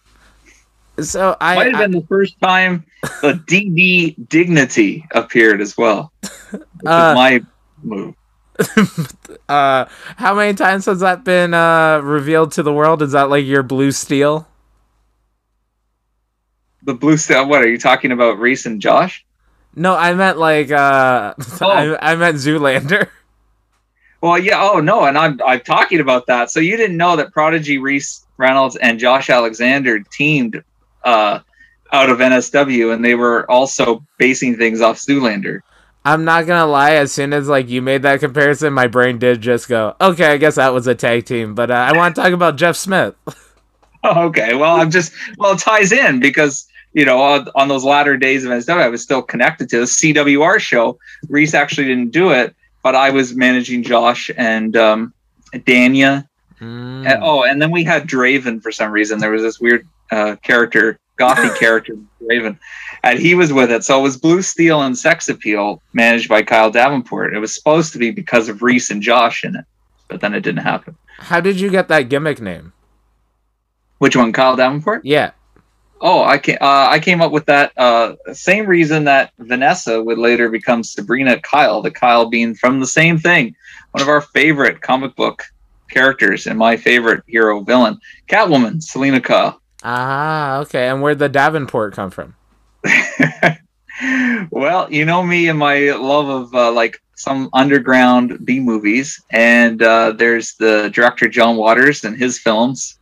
So 1.02 1.36
I, 1.40 1.54
might 1.54 1.66
have 1.66 1.74
I 1.76 1.84
been 1.84 1.92
the 1.92 2.06
first 2.06 2.38
time 2.40 2.84
the 3.22 3.34
DD 3.46 4.28
dignity 4.28 5.06
appeared 5.12 5.60
as 5.60 5.76
well. 5.76 6.12
Which 6.50 6.62
Uh, 6.86 7.14
my 7.14 7.40
move. 7.82 8.14
uh, 9.48 9.86
how 10.16 10.34
many 10.34 10.54
times 10.54 10.84
has 10.86 11.00
that 11.00 11.24
been 11.24 11.54
uh 11.54 12.00
revealed 12.02 12.52
to 12.52 12.62
the 12.62 12.72
world? 12.72 13.02
Is 13.02 13.12
that 13.12 13.30
like 13.30 13.44
your 13.44 13.62
blue 13.62 13.92
steel? 13.92 14.46
The 16.82 16.94
blue 16.94 17.16
steel. 17.16 17.48
What 17.48 17.62
are 17.62 17.68
you 17.68 17.78
talking 17.78 18.12
about, 18.12 18.38
Reese 18.38 18.66
and 18.66 18.80
Josh? 18.80 19.24
No, 19.76 19.94
I 19.94 20.14
meant 20.14 20.38
like 20.38 20.70
uh, 20.70 21.34
Oh. 21.60 21.68
I, 21.68 22.12
I 22.12 22.16
meant 22.16 22.36
Zoolander. 22.36 23.08
Well, 24.22 24.38
yeah. 24.38 24.60
Oh 24.60 24.80
no, 24.80 25.04
and 25.04 25.16
I'm 25.16 25.40
I'm 25.46 25.60
talking 25.60 25.98
about 26.00 26.26
that. 26.26 26.50
So 26.50 26.60
you 26.60 26.76
didn't 26.76 26.98
know 26.98 27.16
that 27.16 27.32
Prodigy 27.32 27.78
Reese 27.78 28.26
Reynolds 28.36 28.76
and 28.76 28.98
Josh 28.98 29.30
Alexander 29.30 30.00
teamed 30.00 30.62
uh, 31.04 31.40
out 31.92 32.10
of 32.10 32.18
NSW, 32.18 32.92
and 32.94 33.04
they 33.04 33.14
were 33.14 33.50
also 33.50 34.04
basing 34.18 34.56
things 34.56 34.80
off 34.80 34.96
Zoolander. 34.96 35.60
I'm 36.04 36.24
not 36.24 36.46
gonna 36.46 36.66
lie. 36.66 36.92
As 36.92 37.12
soon 37.12 37.32
as 37.32 37.48
like 37.48 37.68
you 37.68 37.82
made 37.82 38.02
that 38.02 38.20
comparison, 38.20 38.72
my 38.72 38.86
brain 38.86 39.18
did 39.18 39.40
just 39.40 39.68
go, 39.68 39.94
"Okay, 40.00 40.26
I 40.26 40.36
guess 40.38 40.54
that 40.54 40.72
was 40.72 40.86
a 40.86 40.94
tag 40.94 41.26
team." 41.26 41.54
But 41.54 41.70
uh, 41.70 41.74
I 41.74 41.96
want 41.96 42.14
to 42.14 42.22
talk 42.22 42.32
about 42.32 42.56
Jeff 42.56 42.76
Smith. 42.76 43.14
Oh, 44.02 44.24
okay. 44.26 44.54
Well, 44.54 44.76
I'm 44.76 44.90
just 44.90 45.12
well, 45.36 45.52
it 45.52 45.58
ties 45.58 45.92
in 45.92 46.20
because 46.20 46.66
you 46.94 47.04
know 47.04 47.20
on, 47.20 47.48
on 47.54 47.68
those 47.68 47.84
latter 47.84 48.16
days 48.16 48.44
of 48.44 48.50
NSW, 48.50 48.80
I 48.80 48.88
was 48.88 49.02
still 49.02 49.22
connected 49.22 49.68
to 49.70 49.80
the 49.80 49.84
CWR 49.84 50.58
show. 50.58 50.98
Reese 51.28 51.52
actually 51.52 51.88
didn't 51.88 52.12
do 52.12 52.30
it, 52.30 52.54
but 52.82 52.94
I 52.94 53.10
was 53.10 53.34
managing 53.34 53.82
Josh 53.82 54.30
and 54.36 54.76
um, 54.76 55.12
Dania. 55.52 56.26
Mm. 56.60 57.06
And, 57.06 57.22
oh, 57.22 57.44
and 57.44 57.60
then 57.60 57.70
we 57.70 57.84
had 57.84 58.06
Draven 58.06 58.62
for 58.62 58.72
some 58.72 58.90
reason. 58.90 59.18
There 59.18 59.30
was 59.30 59.42
this 59.42 59.60
weird 59.60 59.86
uh, 60.10 60.36
character, 60.42 60.98
gothy 61.18 61.56
character, 61.58 61.96
Raven, 62.20 62.58
and 63.02 63.18
he 63.18 63.34
was 63.34 63.52
with 63.52 63.70
it. 63.70 63.84
So 63.84 63.98
it 63.98 64.02
was 64.02 64.16
Blue 64.16 64.42
Steel 64.42 64.82
and 64.82 64.96
Sex 64.96 65.28
Appeal, 65.28 65.82
managed 65.92 66.28
by 66.28 66.42
Kyle 66.42 66.70
Davenport. 66.70 67.34
It 67.34 67.38
was 67.38 67.54
supposed 67.54 67.92
to 67.92 67.98
be 67.98 68.10
because 68.10 68.48
of 68.48 68.62
Reese 68.62 68.90
and 68.90 69.02
Josh 69.02 69.44
in 69.44 69.56
it, 69.56 69.64
but 70.08 70.20
then 70.20 70.34
it 70.34 70.40
didn't 70.40 70.64
happen. 70.64 70.96
How 71.18 71.40
did 71.40 71.60
you 71.60 71.70
get 71.70 71.88
that 71.88 72.08
gimmick 72.08 72.40
name? 72.40 72.72
Which 73.98 74.16
one, 74.16 74.32
Kyle 74.32 74.56
Davenport? 74.56 75.04
Yeah. 75.04 75.32
Oh, 76.00 76.24
I 76.24 76.38
came. 76.38 76.56
Uh, 76.60 76.88
I 76.88 76.98
came 76.98 77.20
up 77.20 77.30
with 77.30 77.44
that 77.46 77.72
uh, 77.76 78.14
same 78.32 78.64
reason 78.66 79.04
that 79.04 79.32
Vanessa 79.38 80.02
would 80.02 80.16
later 80.16 80.48
become 80.48 80.82
Sabrina 80.82 81.38
Kyle. 81.40 81.82
The 81.82 81.90
Kyle 81.90 82.30
being 82.30 82.54
from 82.54 82.80
the 82.80 82.86
same 82.86 83.18
thing, 83.18 83.54
one 83.90 84.00
of 84.00 84.08
our 84.08 84.22
favorite 84.22 84.80
comic 84.80 85.14
book 85.14 85.44
characters 85.90 86.46
and 86.46 86.58
my 86.58 86.76
favorite 86.76 87.22
hero 87.26 87.60
villain, 87.60 87.98
Catwoman, 88.28 88.82
Selina 88.82 89.20
Kyle. 89.20 89.59
Ah, 89.82 90.58
okay. 90.60 90.88
And 90.88 91.02
where'd 91.02 91.18
the 91.18 91.28
Davenport 91.28 91.94
come 91.94 92.10
from? 92.10 92.34
well, 94.50 94.92
you 94.92 95.04
know 95.04 95.22
me 95.22 95.48
and 95.48 95.58
my 95.58 95.90
love 95.92 96.28
of 96.28 96.54
uh, 96.54 96.72
like 96.72 97.00
some 97.14 97.50
underground 97.52 98.44
B 98.44 98.60
movies, 98.60 99.22
and 99.30 99.82
uh, 99.82 100.12
there's 100.12 100.54
the 100.54 100.90
director 100.92 101.28
John 101.28 101.56
Waters 101.56 102.04
and 102.04 102.16
his 102.16 102.38
films, 102.38 102.98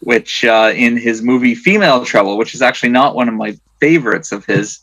which 0.00 0.44
uh, 0.44 0.72
in 0.74 0.96
his 0.96 1.22
movie 1.22 1.54
Female 1.54 2.04
Trouble, 2.04 2.38
which 2.38 2.54
is 2.54 2.62
actually 2.62 2.90
not 2.90 3.16
one 3.16 3.28
of 3.28 3.34
my 3.34 3.58
favorites 3.80 4.30
of 4.30 4.44
his, 4.44 4.80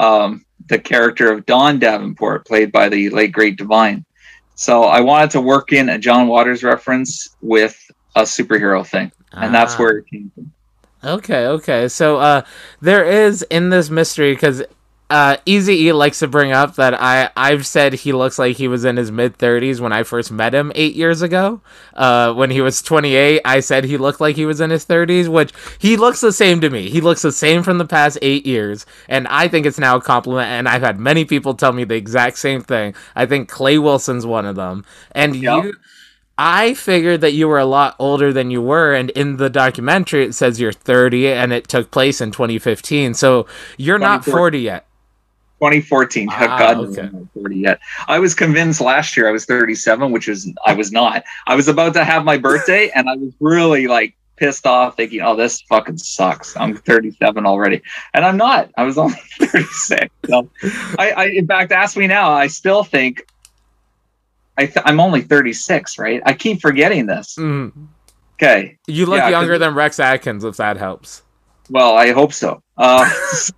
um, 0.00 0.44
the 0.68 0.78
character 0.78 1.32
of 1.32 1.46
Dawn 1.46 1.78
Davenport, 1.78 2.46
played 2.46 2.70
by 2.70 2.90
the 2.90 3.08
late 3.10 3.32
great 3.32 3.56
Divine. 3.56 4.04
So 4.54 4.84
I 4.84 5.00
wanted 5.00 5.30
to 5.30 5.40
work 5.40 5.72
in 5.72 5.88
a 5.88 5.98
John 5.98 6.28
Waters 6.28 6.62
reference 6.62 7.34
with 7.40 7.80
a 8.14 8.22
superhero 8.22 8.86
thing, 8.86 9.10
and 9.32 9.54
that's 9.54 9.74
Ah. 9.74 9.78
where 9.78 9.98
it 9.98 10.06
came 10.10 10.30
from. 10.34 10.52
Okay, 11.04 11.46
okay. 11.46 11.88
So 11.88 12.18
uh 12.18 12.42
there 12.80 13.04
is 13.04 13.42
in 13.50 13.70
this 13.70 13.90
mystery 13.90 14.32
because 14.34 14.62
uh 15.10 15.36
Easy 15.44 15.84
E 15.84 15.92
likes 15.92 16.20
to 16.20 16.26
bring 16.28 16.52
up 16.52 16.76
that 16.76 16.94
I 16.98 17.28
I've 17.36 17.66
said 17.66 17.92
he 17.92 18.12
looks 18.12 18.38
like 18.38 18.56
he 18.56 18.68
was 18.68 18.86
in 18.86 18.96
his 18.96 19.12
mid 19.12 19.36
thirties 19.36 19.82
when 19.82 19.92
I 19.92 20.02
first 20.02 20.32
met 20.32 20.54
him 20.54 20.72
eight 20.74 20.94
years 20.94 21.20
ago. 21.20 21.60
Uh 21.92 22.32
when 22.32 22.50
he 22.50 22.62
was 22.62 22.80
twenty 22.80 23.14
eight, 23.16 23.42
I 23.44 23.60
said 23.60 23.84
he 23.84 23.98
looked 23.98 24.18
like 24.18 24.34
he 24.36 24.46
was 24.46 24.62
in 24.62 24.70
his 24.70 24.84
thirties, 24.84 25.28
which 25.28 25.52
he 25.78 25.98
looks 25.98 26.22
the 26.22 26.32
same 26.32 26.62
to 26.62 26.70
me. 26.70 26.88
He 26.88 27.02
looks 27.02 27.20
the 27.20 27.32
same 27.32 27.62
from 27.62 27.76
the 27.76 27.84
past 27.84 28.16
eight 28.22 28.46
years, 28.46 28.86
and 29.06 29.28
I 29.28 29.46
think 29.46 29.66
it's 29.66 29.78
now 29.78 29.96
a 29.96 30.00
compliment. 30.00 30.48
And 30.48 30.66
I've 30.66 30.82
had 30.82 30.98
many 30.98 31.26
people 31.26 31.52
tell 31.52 31.74
me 31.74 31.84
the 31.84 31.96
exact 31.96 32.38
same 32.38 32.62
thing. 32.62 32.94
I 33.14 33.26
think 33.26 33.50
Clay 33.50 33.76
Wilson's 33.76 34.24
one 34.24 34.46
of 34.46 34.56
them, 34.56 34.86
and 35.12 35.36
Yep. 35.36 35.64
you. 35.64 35.74
I 36.36 36.74
figured 36.74 37.20
that 37.20 37.32
you 37.32 37.46
were 37.46 37.58
a 37.58 37.64
lot 37.64 37.94
older 37.98 38.32
than 38.32 38.50
you 38.50 38.60
were, 38.60 38.92
and 38.92 39.10
in 39.10 39.36
the 39.36 39.48
documentary 39.48 40.24
it 40.24 40.34
says 40.34 40.60
you're 40.60 40.72
30 40.72 41.28
and 41.28 41.52
it 41.52 41.68
took 41.68 41.90
place 41.90 42.20
in 42.20 42.32
2015. 42.32 43.14
So 43.14 43.46
you're 43.76 43.98
not 43.98 44.24
40 44.24 44.58
yet. 44.58 44.86
2014. 45.60 46.28
Ah, 46.30 46.58
God 46.58 46.76
okay. 46.78 47.02
I'm 47.02 47.12
not 47.12 47.32
40 47.34 47.56
yet. 47.56 47.80
I 48.08 48.18
was 48.18 48.34
convinced 48.34 48.80
last 48.80 49.16
year 49.16 49.28
I 49.28 49.32
was 49.32 49.44
37, 49.44 50.10
which 50.10 50.28
is 50.28 50.52
I 50.66 50.74
was 50.74 50.90
not. 50.90 51.24
I 51.46 51.54
was 51.54 51.68
about 51.68 51.94
to 51.94 52.04
have 52.04 52.24
my 52.24 52.36
birthday, 52.36 52.90
and 52.94 53.08
I 53.08 53.14
was 53.14 53.32
really 53.40 53.86
like 53.86 54.16
pissed 54.36 54.66
off, 54.66 54.96
thinking, 54.96 55.20
"Oh, 55.20 55.36
this 55.36 55.62
fucking 55.62 55.98
sucks. 55.98 56.56
I'm 56.56 56.76
37 56.76 57.46
already," 57.46 57.80
and 58.12 58.24
I'm 58.24 58.36
not. 58.36 58.70
I 58.76 58.82
was 58.82 58.98
only 58.98 59.16
36. 59.38 60.12
So, 60.28 60.50
I, 60.98 61.12
I 61.16 61.24
in 61.26 61.46
fact, 61.46 61.70
ask 61.70 61.96
me 61.96 62.08
now. 62.08 62.32
I 62.32 62.48
still 62.48 62.82
think 62.82 63.24
I 64.56 64.66
th- 64.66 64.84
I'm 64.84 65.00
only 65.00 65.22
36, 65.22 65.98
right? 65.98 66.22
I 66.24 66.32
keep 66.32 66.60
forgetting 66.60 67.06
this. 67.06 67.36
Mm. 67.36 67.72
Okay. 68.34 68.78
You 68.86 69.06
look 69.06 69.18
Yeah, 69.18 69.28
younger 69.28 69.58
than 69.58 69.74
Rex 69.74 69.98
Atkins, 69.98 70.44
if 70.44 70.56
that 70.56 70.76
helps. 70.76 71.22
Well, 71.70 71.96
I 71.96 72.12
hope 72.12 72.32
so. 72.32 72.62
Uh, 72.76 73.10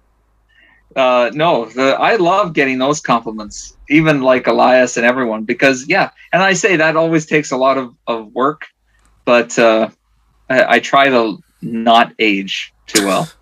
uh, 0.96 1.30
no, 1.34 1.66
the, 1.66 1.96
I 1.98 2.16
love 2.16 2.52
getting 2.52 2.78
those 2.78 3.00
compliments, 3.00 3.76
even 3.88 4.22
like 4.22 4.46
Elias 4.46 4.96
and 4.96 5.04
everyone, 5.04 5.44
because 5.44 5.86
yeah, 5.88 6.10
and 6.32 6.42
I 6.42 6.54
say 6.54 6.76
that 6.76 6.96
always 6.96 7.26
takes 7.26 7.50
a 7.50 7.56
lot 7.56 7.76
of, 7.78 7.94
of 8.06 8.32
work, 8.32 8.66
but 9.24 9.58
uh, 9.58 9.90
I, 10.48 10.76
I 10.76 10.78
try 10.80 11.08
to 11.08 11.38
not 11.62 12.12
age 12.18 12.72
too 12.86 13.06
well. 13.06 13.28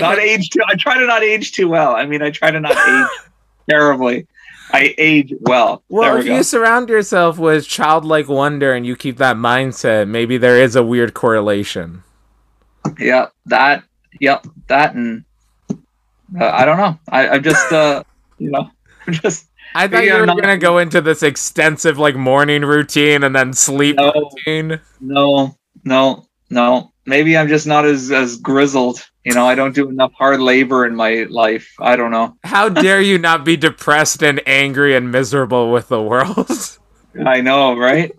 Not 0.00 0.18
age 0.18 0.48
too. 0.48 0.60
I 0.66 0.74
try 0.74 0.98
to 0.98 1.06
not 1.06 1.22
age 1.22 1.52
too 1.52 1.68
well. 1.68 1.94
I 1.94 2.06
mean, 2.06 2.22
I 2.22 2.30
try 2.30 2.50
to 2.50 2.58
not 2.58 2.72
age 2.72 3.30
terribly. 3.68 4.26
I 4.72 4.94
age 4.98 5.32
well. 5.40 5.82
well, 5.88 6.10
there 6.10 6.18
if 6.18 6.24
we 6.24 6.34
you 6.36 6.42
surround 6.42 6.88
yourself 6.88 7.38
with 7.38 7.66
childlike 7.66 8.28
wonder 8.28 8.72
and 8.74 8.84
you 8.84 8.96
keep 8.96 9.16
that 9.18 9.36
mindset, 9.36 10.08
maybe 10.08 10.38
there 10.38 10.58
is 10.60 10.74
a 10.76 10.82
weird 10.82 11.14
correlation. 11.14 12.02
yeah, 12.98 13.26
that. 13.46 13.84
Yep, 14.20 14.46
that 14.68 14.94
and 14.94 15.24
uh, 15.70 16.44
I 16.50 16.64
don't 16.64 16.78
know. 16.78 16.98
I, 17.10 17.28
I'm 17.28 17.42
just, 17.42 17.70
uh, 17.72 18.02
you 18.38 18.50
know, 18.50 18.70
I'm 19.06 19.12
just. 19.12 19.46
I 19.74 19.86
thought 19.88 20.04
you 20.04 20.14
were 20.14 20.24
not- 20.26 20.40
gonna 20.40 20.56
go 20.56 20.78
into 20.78 21.00
this 21.02 21.22
extensive 21.22 21.98
like 21.98 22.16
morning 22.16 22.62
routine 22.62 23.22
and 23.24 23.36
then 23.36 23.52
sleep 23.52 23.96
No. 23.96 24.12
routine. 24.14 24.80
No, 25.00 25.56
no, 25.84 26.26
no. 26.50 26.92
Maybe 27.06 27.36
I'm 27.36 27.48
just 27.48 27.66
not 27.66 27.84
as 27.84 28.10
as 28.10 28.36
grizzled. 28.36 29.08
You 29.24 29.34
know, 29.34 29.46
I 29.46 29.54
don't 29.54 29.74
do 29.74 29.88
enough 29.88 30.12
hard 30.12 30.40
labor 30.40 30.86
in 30.86 30.94
my 30.94 31.26
life. 31.30 31.74
I 31.78 31.96
don't 31.96 32.10
know. 32.10 32.36
How 32.44 32.68
dare 32.68 33.00
you 33.00 33.18
not 33.18 33.44
be 33.44 33.56
depressed 33.56 34.22
and 34.22 34.40
angry 34.46 34.94
and 34.94 35.10
miserable 35.10 35.70
with 35.72 35.88
the 35.88 36.02
world? 36.02 36.50
I 37.26 37.40
know, 37.40 37.76
right? 37.76 38.14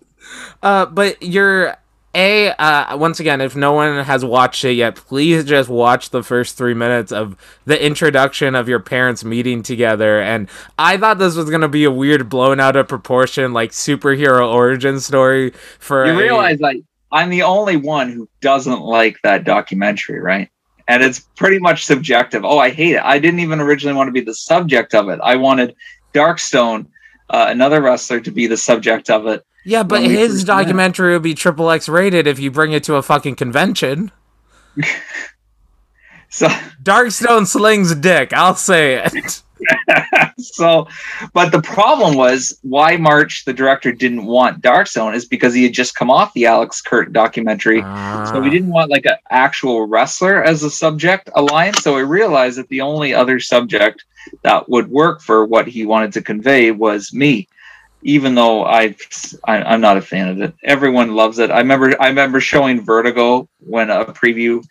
Uh, 0.63 0.85
but 0.85 1.21
you're 1.21 1.77
a 2.15 2.49
uh, 2.51 2.97
once 2.97 3.19
again, 3.19 3.41
if 3.41 3.55
no 3.55 3.73
one 3.73 4.03
has 4.03 4.25
watched 4.25 4.65
it 4.65 4.73
yet, 4.73 4.95
please 4.95 5.43
just 5.43 5.69
watch 5.69 6.09
the 6.09 6.23
first 6.23 6.57
three 6.57 6.73
minutes 6.73 7.11
of 7.11 7.35
the 7.65 7.81
introduction 7.83 8.55
of 8.55 8.67
your 8.67 8.79
parents 8.79 9.23
meeting 9.23 9.61
together. 9.61 10.19
And 10.19 10.49
I 10.79 10.97
thought 10.97 11.19
this 11.19 11.35
was 11.35 11.49
gonna 11.49 11.67
be 11.67 11.83
a 11.83 11.91
weird, 11.91 12.27
blown 12.27 12.59
out 12.59 12.75
of 12.75 12.87
proportion, 12.87 13.53
like 13.53 13.71
superhero 13.71 14.51
origin 14.51 14.99
story 14.99 15.51
for. 15.79 16.05
You 16.05 16.13
a- 16.13 16.17
realize 16.17 16.59
like 16.59 16.81
I'm 17.11 17.29
the 17.29 17.43
only 17.43 17.77
one 17.77 18.11
who 18.11 18.27
doesn't 18.41 18.81
like 18.81 19.17
that 19.23 19.43
documentary, 19.43 20.19
right? 20.19 20.49
And 20.87 21.03
it's 21.03 21.19
pretty 21.19 21.59
much 21.59 21.85
subjective. 21.85 22.45
Oh, 22.45 22.59
I 22.59 22.69
hate 22.69 22.95
it. 22.95 23.03
I 23.03 23.19
didn't 23.19 23.39
even 23.41 23.59
originally 23.59 23.95
want 23.95 24.07
to 24.07 24.11
be 24.11 24.21
the 24.21 24.33
subject 24.33 24.93
of 24.95 25.09
it. 25.09 25.19
I 25.23 25.35
wanted 25.35 25.75
Darkstone, 26.13 26.87
uh, 27.29 27.47
another 27.49 27.81
wrestler, 27.81 28.19
to 28.21 28.31
be 28.31 28.47
the 28.47 28.57
subject 28.57 29.09
of 29.09 29.27
it. 29.27 29.45
yeah, 29.65 29.83
but 29.83 30.01
his 30.01 30.43
documentary 30.43 31.13
would 31.13 31.23
be 31.23 31.33
triple 31.33 31.69
X 31.69 31.89
rated 31.89 32.25
if 32.27 32.39
you 32.39 32.51
bring 32.51 32.71
it 32.71 32.83
to 32.85 32.95
a 32.95 33.01
fucking 33.01 33.35
convention. 33.35 34.11
So 36.29 36.47
Darkstone 36.83 37.47
slings 37.47 37.95
dick. 37.95 38.33
I'll 38.33 38.55
say 38.55 38.95
it. 38.95 39.41
so 40.37 40.87
but 41.33 41.51
the 41.51 41.61
problem 41.61 42.15
was 42.15 42.57
why 42.61 42.97
march 42.97 43.45
the 43.45 43.53
director 43.53 43.91
didn't 43.91 44.25
want 44.25 44.61
darkstone 44.61 45.15
is 45.15 45.25
because 45.25 45.53
he 45.53 45.63
had 45.63 45.73
just 45.73 45.95
come 45.95 46.11
off 46.11 46.33
the 46.33 46.45
alex 46.45 46.81
kurt 46.81 47.13
documentary 47.13 47.81
so 47.81 47.85
Ah. 47.87 48.39
we 48.39 48.49
didn't 48.49 48.69
want 48.69 48.89
like 48.89 49.05
an 49.05 49.17
actual 49.29 49.87
wrestler 49.87 50.43
as 50.43 50.63
a 50.63 50.69
subject 50.69 51.29
alliance 51.35 51.83
so 51.83 51.95
we 51.95 52.03
realized 52.03 52.57
that 52.57 52.69
the 52.69 52.81
only 52.81 53.13
other 53.13 53.39
subject 53.39 54.05
that 54.43 54.67
would 54.69 54.89
work 54.89 55.21
for 55.21 55.45
what 55.45 55.67
he 55.67 55.85
wanted 55.85 56.13
to 56.13 56.21
convey 56.21 56.71
was 56.71 57.13
me 57.13 57.47
even 58.03 58.35
though 58.35 58.63
I've, 58.63 58.97
I, 59.45 59.61
I'm 59.63 59.81
not 59.81 59.97
a 59.97 60.01
fan 60.01 60.29
of 60.29 60.41
it. 60.41 60.53
Everyone 60.63 61.15
loves 61.15 61.39
it. 61.39 61.51
I 61.51 61.57
remember 61.59 61.93
I 61.99 62.07
remember 62.07 62.39
showing 62.39 62.85
Vertigo 62.85 63.49
when 63.59 63.89
a 63.89 64.05
preview 64.05 64.63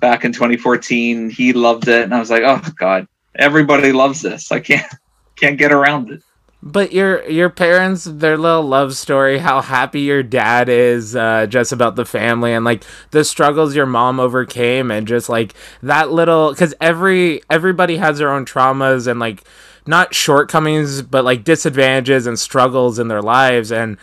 back 0.00 0.24
in 0.24 0.32
2014. 0.32 1.28
He 1.30 1.52
loved 1.52 1.88
it, 1.88 2.04
and 2.04 2.14
I 2.14 2.18
was 2.20 2.30
like, 2.30 2.44
oh 2.44 2.62
god, 2.78 3.08
everybody 3.38 3.92
loves 3.92 4.22
this. 4.22 4.52
I 4.52 4.60
can't 4.60 4.86
can't 5.36 5.58
get 5.58 5.72
around 5.72 6.10
it. 6.10 6.22
But 6.60 6.92
your 6.92 7.24
your 7.30 7.50
parents, 7.50 8.02
their 8.02 8.36
little 8.36 8.64
love 8.64 8.96
story, 8.96 9.38
how 9.38 9.60
happy 9.60 10.00
your 10.00 10.24
dad 10.24 10.68
is, 10.68 11.14
uh, 11.14 11.46
just 11.46 11.70
about 11.70 11.94
the 11.94 12.04
family 12.04 12.52
and 12.52 12.64
like 12.64 12.82
the 13.12 13.24
struggles 13.24 13.76
your 13.76 13.86
mom 13.86 14.18
overcame, 14.18 14.90
and 14.90 15.06
just 15.06 15.28
like 15.28 15.54
that 15.82 16.10
little, 16.10 16.50
because 16.50 16.74
every 16.80 17.42
everybody 17.48 17.98
has 17.98 18.18
their 18.18 18.32
own 18.32 18.44
traumas 18.44 19.06
and 19.06 19.20
like 19.20 19.44
not 19.86 20.14
shortcomings, 20.14 21.00
but 21.00 21.24
like 21.24 21.44
disadvantages 21.44 22.26
and 22.26 22.38
struggles 22.40 22.98
in 22.98 23.06
their 23.06 23.22
lives, 23.22 23.70
and 23.70 23.96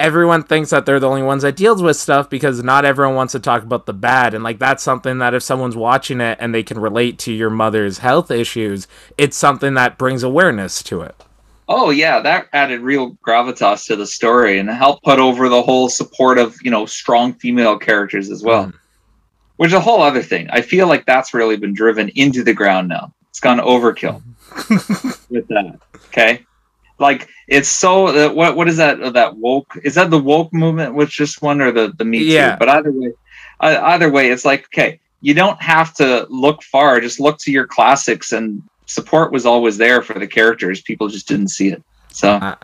everyone 0.00 0.42
thinks 0.42 0.70
that 0.70 0.86
they're 0.86 0.98
the 0.98 1.08
only 1.08 1.22
ones 1.22 1.42
that 1.42 1.54
deals 1.56 1.82
with 1.82 1.96
stuff 1.96 2.28
because 2.28 2.62
not 2.64 2.84
everyone 2.84 3.14
wants 3.14 3.32
to 3.32 3.38
talk 3.40 3.62
about 3.62 3.86
the 3.86 3.92
bad, 3.92 4.34
and 4.34 4.42
like 4.42 4.58
that's 4.58 4.82
something 4.82 5.18
that 5.18 5.34
if 5.34 5.42
someone's 5.44 5.76
watching 5.76 6.20
it 6.20 6.38
and 6.40 6.52
they 6.54 6.62
can 6.64 6.78
relate 6.80 7.18
to 7.20 7.32
your 7.32 7.50
mother's 7.50 7.98
health 7.98 8.30
issues, 8.30 8.88
it's 9.16 9.36
something 9.36 9.74
that 9.74 9.98
brings 9.98 10.22
awareness 10.24 10.82
to 10.84 11.02
it. 11.02 11.14
Oh 11.68 11.90
yeah, 11.90 12.18
that 12.20 12.48
added 12.52 12.80
real 12.80 13.12
gravitas 13.24 13.86
to 13.86 13.94
the 13.94 14.06
story 14.06 14.58
and 14.58 14.68
helped 14.68 15.04
put 15.04 15.20
over 15.20 15.48
the 15.48 15.62
whole 15.62 15.88
support 15.88 16.36
of 16.38 16.56
you 16.64 16.70
know 16.70 16.84
strong 16.86 17.32
female 17.34 17.78
characters 17.78 18.28
as 18.30 18.42
well, 18.42 18.66
Mm. 18.66 18.74
which 19.56 19.68
is 19.68 19.74
a 19.74 19.80
whole 19.80 20.02
other 20.02 20.22
thing. 20.22 20.48
I 20.50 20.62
feel 20.62 20.88
like 20.88 21.06
that's 21.06 21.32
really 21.32 21.56
been 21.56 21.74
driven 21.74 22.08
into 22.16 22.42
the 22.42 22.54
ground 22.54 22.88
now. 22.88 23.12
It's 23.28 23.38
gone 23.38 23.58
overkill 23.58 24.20
with 25.30 25.46
that. 25.48 25.78
Okay, 26.08 26.44
like 27.00 27.28
it's 27.48 27.68
so 27.68 28.06
uh, 28.06 28.32
what 28.32 28.56
what 28.56 28.68
is 28.68 28.76
that 28.76 29.00
uh, 29.02 29.10
that 29.10 29.36
woke 29.36 29.76
is 29.82 29.94
that 29.94 30.10
the 30.10 30.18
woke 30.18 30.52
movement 30.52 30.94
which 30.94 31.16
just 31.16 31.42
one 31.42 31.60
or 31.60 31.72
the 31.72 31.92
the 31.96 32.04
me 32.04 32.18
Yeah. 32.18 32.52
too? 32.52 32.58
But 32.58 32.68
either 32.68 32.92
way, 32.92 33.12
uh, 33.60 33.80
either 33.82 34.10
way, 34.10 34.30
it's 34.30 34.44
like 34.44 34.66
okay, 34.66 35.00
you 35.20 35.34
don't 35.34 35.60
have 35.60 35.94
to 35.94 36.26
look 36.30 36.62
far. 36.62 37.00
Just 37.00 37.18
look 37.18 37.38
to 37.38 37.50
your 37.50 37.66
classics 37.66 38.32
and 38.32 38.62
support 38.86 39.32
was 39.32 39.46
always 39.46 39.76
there 39.76 40.02
for 40.02 40.18
the 40.18 40.26
characters. 40.26 40.80
People 40.82 41.08
just 41.08 41.26
didn't 41.26 41.48
see 41.48 41.68
it. 41.68 41.82
So. 42.12 42.54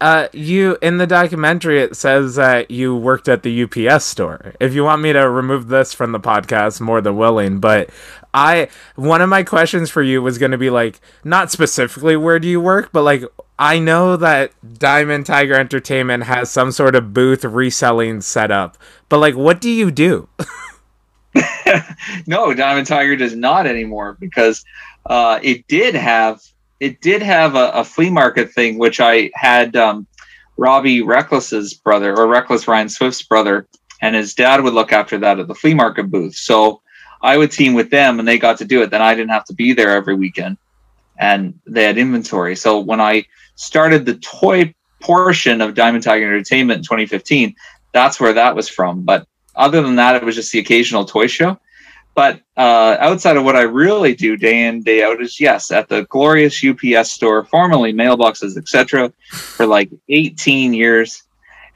Uh, 0.00 0.28
you 0.32 0.78
in 0.80 0.98
the 0.98 1.06
documentary 1.08 1.82
it 1.82 1.96
says 1.96 2.36
that 2.36 2.70
you 2.70 2.94
worked 2.94 3.28
at 3.28 3.42
the 3.42 3.64
UPS 3.64 4.04
store. 4.04 4.54
If 4.60 4.72
you 4.72 4.84
want 4.84 5.02
me 5.02 5.12
to 5.12 5.28
remove 5.28 5.68
this 5.68 5.92
from 5.92 6.12
the 6.12 6.20
podcast, 6.20 6.80
more 6.80 7.00
than 7.00 7.16
willing. 7.16 7.58
But 7.58 7.90
I, 8.32 8.68
one 8.94 9.20
of 9.20 9.28
my 9.28 9.42
questions 9.42 9.90
for 9.90 10.02
you 10.02 10.22
was 10.22 10.38
going 10.38 10.52
to 10.52 10.58
be 10.58 10.70
like, 10.70 11.00
not 11.24 11.50
specifically 11.50 12.16
where 12.16 12.38
do 12.38 12.46
you 12.46 12.60
work, 12.60 12.90
but 12.92 13.02
like 13.02 13.24
I 13.58 13.80
know 13.80 14.16
that 14.16 14.52
Diamond 14.78 15.26
Tiger 15.26 15.54
Entertainment 15.54 16.24
has 16.24 16.48
some 16.50 16.70
sort 16.70 16.94
of 16.94 17.12
booth 17.12 17.44
reselling 17.44 18.20
setup, 18.20 18.78
but 19.08 19.18
like, 19.18 19.34
what 19.34 19.60
do 19.60 19.68
you 19.68 19.90
do? 19.90 20.28
no, 22.26 22.54
Diamond 22.54 22.86
Tiger 22.86 23.16
does 23.16 23.34
not 23.34 23.66
anymore 23.66 24.16
because 24.20 24.64
uh, 25.06 25.40
it 25.42 25.66
did 25.66 25.96
have 25.96 26.40
it 26.80 27.00
did 27.00 27.22
have 27.22 27.54
a, 27.54 27.70
a 27.70 27.84
flea 27.84 28.10
market 28.10 28.52
thing, 28.52 28.78
which 28.78 29.00
I 29.00 29.30
had 29.34 29.76
um, 29.76 30.06
Robbie 30.56 31.02
Reckless's 31.02 31.74
brother 31.74 32.16
or 32.16 32.26
Reckless 32.26 32.68
Ryan 32.68 32.88
Swift's 32.88 33.22
brother, 33.22 33.66
and 34.00 34.14
his 34.14 34.34
dad 34.34 34.62
would 34.62 34.74
look 34.74 34.92
after 34.92 35.18
that 35.18 35.38
at 35.38 35.48
the 35.48 35.54
flea 35.54 35.74
market 35.74 36.10
booth. 36.10 36.34
So 36.34 36.82
I 37.22 37.36
would 37.36 37.50
team 37.50 37.74
with 37.74 37.90
them, 37.90 38.18
and 38.18 38.28
they 38.28 38.38
got 38.38 38.58
to 38.58 38.64
do 38.64 38.82
it. 38.82 38.90
Then 38.90 39.02
I 39.02 39.14
didn't 39.14 39.30
have 39.30 39.44
to 39.46 39.54
be 39.54 39.72
there 39.72 39.90
every 39.90 40.14
weekend, 40.14 40.56
and 41.18 41.58
they 41.66 41.84
had 41.84 41.98
inventory. 41.98 42.54
So 42.54 42.78
when 42.80 43.00
I 43.00 43.26
started 43.56 44.06
the 44.06 44.16
toy 44.16 44.74
portion 45.00 45.60
of 45.60 45.74
Diamond 45.74 46.04
Tiger 46.04 46.26
Entertainment 46.26 46.78
in 46.78 46.84
2015, 46.84 47.54
that's 47.92 48.20
where 48.20 48.32
that 48.34 48.54
was 48.54 48.68
from. 48.68 49.02
But 49.02 49.26
other 49.56 49.82
than 49.82 49.96
that, 49.96 50.14
it 50.14 50.24
was 50.24 50.36
just 50.36 50.52
the 50.52 50.60
occasional 50.60 51.04
toy 51.04 51.26
show. 51.26 51.58
But 52.18 52.40
uh, 52.56 52.96
outside 52.98 53.36
of 53.36 53.44
what 53.44 53.54
I 53.54 53.62
really 53.62 54.12
do 54.12 54.36
day 54.36 54.66
in 54.66 54.82
day 54.82 55.04
out 55.04 55.22
is 55.22 55.38
yes, 55.38 55.70
at 55.70 55.88
the 55.88 56.02
glorious 56.06 56.64
UPS 56.64 57.12
store, 57.12 57.44
formerly 57.44 57.92
mailboxes, 57.92 58.56
etc., 58.56 59.12
for 59.30 59.66
like 59.66 59.88
18 60.08 60.74
years, 60.74 61.22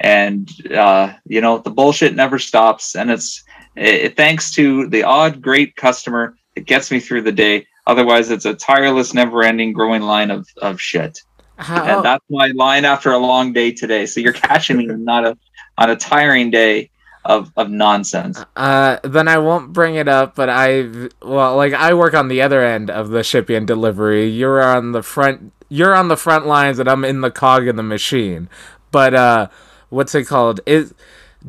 and 0.00 0.50
uh, 0.74 1.12
you 1.26 1.40
know 1.40 1.58
the 1.58 1.70
bullshit 1.70 2.16
never 2.16 2.40
stops, 2.40 2.96
and 2.96 3.08
it's 3.08 3.44
it, 3.76 4.16
thanks 4.16 4.50
to 4.54 4.88
the 4.88 5.04
odd 5.04 5.40
great 5.40 5.76
customer 5.76 6.34
that 6.56 6.66
gets 6.66 6.90
me 6.90 6.98
through 6.98 7.22
the 7.22 7.30
day. 7.30 7.64
Otherwise, 7.86 8.32
it's 8.32 8.44
a 8.44 8.54
tireless, 8.54 9.14
never-ending, 9.14 9.72
growing 9.72 10.02
line 10.02 10.32
of 10.32 10.48
of 10.60 10.80
shit. 10.80 11.20
How, 11.54 11.84
And 11.84 12.04
that's 12.04 12.24
my 12.28 12.48
line 12.48 12.84
after 12.84 13.12
a 13.12 13.18
long 13.18 13.52
day 13.52 13.70
today. 13.70 14.06
So 14.06 14.18
you're 14.18 14.32
catching 14.32 14.76
me 14.76 14.86
not 14.88 15.24
a 15.24 15.38
on 15.78 15.90
a 15.90 15.94
tiring 15.94 16.50
day 16.50 16.90
of 17.24 17.52
of 17.56 17.70
nonsense. 17.70 18.42
Uh, 18.56 18.98
then 19.04 19.28
I 19.28 19.38
won't 19.38 19.72
bring 19.72 19.94
it 19.94 20.08
up, 20.08 20.34
but 20.34 20.48
I, 20.48 21.08
well, 21.22 21.56
like 21.56 21.72
I 21.72 21.94
work 21.94 22.14
on 22.14 22.28
the 22.28 22.42
other 22.42 22.62
end 22.62 22.90
of 22.90 23.10
the 23.10 23.22
shipping 23.22 23.56
and 23.56 23.66
delivery. 23.66 24.28
You're 24.28 24.62
on 24.62 24.92
the 24.92 25.02
front. 25.02 25.52
You're 25.68 25.94
on 25.94 26.08
the 26.08 26.16
front 26.16 26.46
lines, 26.46 26.78
and 26.78 26.88
I'm 26.88 27.04
in 27.04 27.20
the 27.20 27.30
cog 27.30 27.66
in 27.66 27.76
the 27.76 27.82
machine. 27.82 28.48
But 28.90 29.14
uh, 29.14 29.48
what's 29.88 30.14
it 30.14 30.24
called? 30.24 30.60
Is 30.66 30.94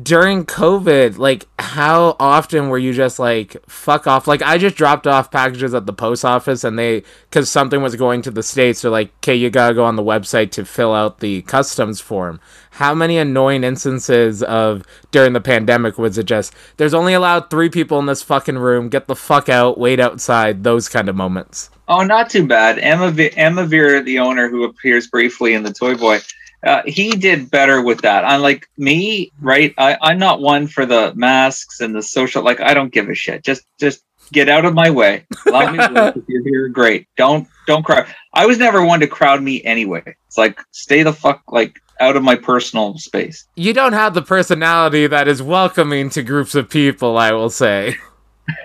during 0.02 0.44
COVID, 0.44 1.18
like 1.18 1.46
how 1.58 2.16
often 2.18 2.68
were 2.68 2.78
you 2.78 2.92
just 2.92 3.18
like 3.18 3.56
fuck 3.68 4.06
off? 4.06 4.26
Like 4.26 4.42
I 4.42 4.58
just 4.58 4.76
dropped 4.76 5.06
off 5.06 5.30
packages 5.30 5.74
at 5.74 5.86
the 5.86 5.92
post 5.92 6.24
office, 6.24 6.64
and 6.64 6.78
they 6.78 7.02
because 7.30 7.50
something 7.50 7.82
was 7.82 7.96
going 7.96 8.22
to 8.22 8.30
the 8.30 8.42
states, 8.42 8.82
they're 8.82 8.90
like, 8.90 9.12
okay, 9.18 9.34
you 9.34 9.50
gotta 9.50 9.74
go 9.74 9.84
on 9.84 9.96
the 9.96 10.02
website 10.02 10.50
to 10.52 10.64
fill 10.64 10.92
out 10.92 11.20
the 11.20 11.42
customs 11.42 12.00
form. 12.00 12.40
How 12.72 12.94
many 12.94 13.18
annoying 13.18 13.62
instances 13.62 14.42
of 14.42 14.82
during 15.10 15.32
the 15.32 15.40
pandemic 15.40 15.96
was 15.98 16.18
it 16.18 16.26
just 16.26 16.52
there's 16.76 16.94
only 16.94 17.14
allowed 17.14 17.50
three 17.50 17.68
people 17.68 17.98
in 17.98 18.06
this 18.06 18.22
fucking 18.22 18.58
room, 18.58 18.88
get 18.88 19.06
the 19.06 19.16
fuck 19.16 19.48
out, 19.48 19.78
wait 19.78 20.00
outside, 20.00 20.64
those 20.64 20.88
kind 20.88 21.08
of 21.08 21.16
moments. 21.16 21.70
Oh, 21.86 22.02
not 22.02 22.30
too 22.30 22.46
bad. 22.46 22.78
Emma 22.78 23.12
Emma 23.36 23.66
Veer, 23.66 24.02
the 24.02 24.18
owner 24.18 24.48
who 24.48 24.64
appears 24.64 25.06
briefly 25.06 25.52
in 25.52 25.62
the 25.62 25.72
Toy 25.72 25.94
Boy, 25.94 26.20
uh, 26.64 26.82
he 26.86 27.10
did 27.10 27.50
better 27.50 27.82
with 27.82 28.00
that. 28.02 28.24
Unlike 28.26 28.68
me, 28.76 29.32
right? 29.40 29.74
I, 29.78 29.96
I'm 30.00 30.18
not 30.18 30.40
one 30.40 30.66
for 30.66 30.86
the 30.86 31.12
masks 31.14 31.80
and 31.80 31.94
the 31.94 32.02
social. 32.02 32.42
Like 32.42 32.60
I 32.60 32.74
don't 32.74 32.92
give 32.92 33.08
a 33.08 33.14
shit. 33.14 33.44
Just 33.44 33.66
just 33.78 34.04
get 34.32 34.48
out 34.48 34.64
of 34.64 34.74
my 34.74 34.90
way. 34.90 35.26
Allow 35.46 35.72
me 35.72 35.78
work. 35.78 36.16
if 36.16 36.24
you're 36.28 36.42
here, 36.42 36.68
great. 36.68 37.08
Don't 37.16 37.46
don't 37.66 37.84
crowd. 37.84 38.06
I 38.32 38.46
was 38.46 38.58
never 38.58 38.84
one 38.84 39.00
to 39.00 39.06
crowd 39.06 39.42
me 39.42 39.62
anyway. 39.64 40.02
It's 40.26 40.38
like 40.38 40.60
stay 40.72 41.02
the 41.02 41.12
fuck 41.12 41.42
like 41.48 41.80
out 42.00 42.16
of 42.16 42.22
my 42.22 42.34
personal 42.34 42.98
space. 42.98 43.46
You 43.56 43.72
don't 43.72 43.92
have 43.92 44.14
the 44.14 44.22
personality 44.22 45.06
that 45.06 45.28
is 45.28 45.42
welcoming 45.42 46.10
to 46.10 46.22
groups 46.22 46.54
of 46.54 46.68
people, 46.68 47.16
I 47.16 47.32
will 47.32 47.50
say. 47.50 47.96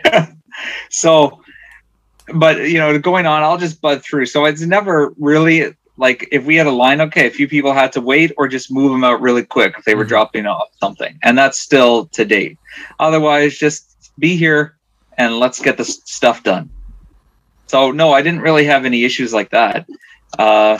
so 0.90 1.42
but 2.36 2.70
you 2.70 2.78
know 2.78 2.98
going 3.00 3.26
on 3.26 3.44
i'll 3.44 3.58
just 3.58 3.82
bud 3.82 4.04
through 4.04 4.26
so 4.26 4.46
it's 4.46 4.62
never 4.62 5.14
really 5.18 5.74
like 6.00 6.28
if 6.32 6.46
we 6.46 6.56
had 6.56 6.68
a 6.68 6.72
line 6.72 7.02
okay 7.02 7.28
a 7.28 7.32
few 7.32 7.48
people 7.48 7.74
had 7.74 7.92
to 7.92 8.02
wait 8.02 8.32
or 8.38 8.48
just 8.48 8.72
move 8.72 8.92
them 8.92 9.04
out 9.04 9.22
really 9.22 9.44
quick 9.44 9.76
if 9.78 9.86
they 9.86 9.96
were 9.96 10.06
Mhm. 10.06 10.10
dropping 10.10 10.46
off 10.48 10.70
something. 10.80 11.18
And 11.24 11.38
that's 11.38 11.60
still 11.60 12.08
to 12.18 12.26
date. 12.26 12.58
Otherwise 13.00 13.58
just 13.58 14.12
be 14.18 14.36
here 14.36 14.78
and 15.18 15.40
let's 15.40 15.60
get 15.62 15.78
this 15.78 16.02
stuff 16.06 16.44
done. 16.44 16.70
So 17.68 17.92
no 17.92 18.14
i 18.14 18.22
didn't 18.22 18.42
really 18.42 18.66
have 18.66 18.86
any 18.86 19.04
issues 19.04 19.34
like 19.34 19.50
that. 19.52 19.86
Uh 20.38 20.80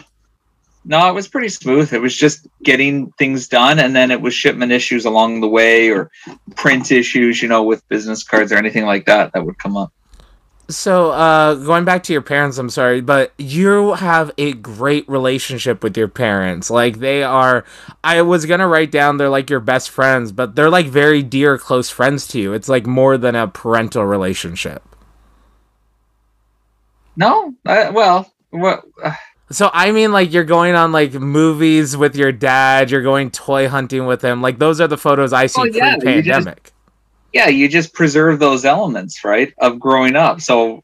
no 0.86 1.10
it 1.10 1.14
was 1.14 1.28
pretty 1.28 1.50
smooth. 1.50 1.92
It 1.94 2.02
was 2.02 2.16
just 2.16 2.48
getting 2.64 3.12
things 3.20 3.48
done 3.48 3.80
and 3.80 3.94
then 3.96 4.12
it 4.12 4.22
was 4.22 4.34
shipment 4.34 4.72
issues 4.72 5.06
along 5.06 5.42
the 5.42 5.48
way 5.50 5.90
or 5.90 6.10
print 6.56 6.92
issues 6.92 7.42
you 7.42 7.50
know 7.50 7.64
with 7.64 7.88
business 7.90 8.24
cards 8.24 8.52
or 8.52 8.58
anything 8.58 8.86
like 8.86 9.06
that 9.06 9.34
that 9.34 9.46
would 9.46 9.58
come 9.60 9.76
up 9.76 9.92
So, 10.70 11.10
uh, 11.10 11.56
going 11.56 11.84
back 11.84 12.04
to 12.04 12.14
your 12.14 12.22
parents, 12.22 12.60
I'm 12.60 12.70
sorry, 12.70 13.02
but 13.02 13.34
you 13.40 13.94
have 13.96 14.30
a 14.38 14.54
great 14.54 15.10
relationship 15.10 15.84
with 15.84 15.98
your 15.98 16.08
parents. 16.08 16.70
Like, 16.70 17.00
they 17.00 17.24
are, 17.24 17.66
I 18.04 18.22
was 18.22 18.46
gonna 18.46 18.68
write 18.68 18.92
down 18.92 19.18
they're 19.18 19.30
like 19.30 19.50
your 19.50 19.62
best 19.62 19.90
friends, 19.90 20.32
but 20.32 20.56
they're 20.56 20.70
like 20.70 20.86
very 20.86 21.24
dear, 21.24 21.58
close 21.58 21.90
friends 21.90 22.28
to 22.28 22.40
you. 22.40 22.54
It's 22.54 22.70
like 22.70 22.86
more 22.86 23.18
than 23.18 23.36
a 23.36 23.48
parental 23.48 24.06
relationship. 24.06 24.84
No, 27.16 27.56
uh, 27.66 27.92
well, 27.94 28.32
what? 28.52 28.84
Uh, 29.04 29.14
So, 29.52 29.72
I 29.74 29.92
mean, 29.92 30.12
like, 30.12 30.32
you're 30.32 30.44
going 30.44 30.76
on 30.76 30.92
like 30.92 31.14
movies 31.14 31.98
with 31.98 32.16
your 32.16 32.32
dad, 32.32 32.92
you're 32.92 33.02
going 33.02 33.32
toy 33.32 33.68
hunting 33.68 34.06
with 34.06 34.22
him. 34.22 34.44
Like, 34.44 34.60
those 34.60 34.80
are 34.80 34.88
the 34.88 34.98
photos 34.98 35.34
I 35.34 35.48
see 35.48 35.62
Oh, 35.62 35.66
yeah, 35.66 35.96
you 35.96 36.02
pre 36.02 36.22
just- 36.22 36.46
pandemic. 36.46 36.72
Yeah, 37.34 37.48
you 37.48 37.68
just 37.68 37.94
preserve 37.94 38.40
those 38.40 38.66
elements, 38.66 39.24
right, 39.24 39.54
of 39.60 39.80
growing 39.80 40.16
up. 40.16 40.42
So, 40.42 40.84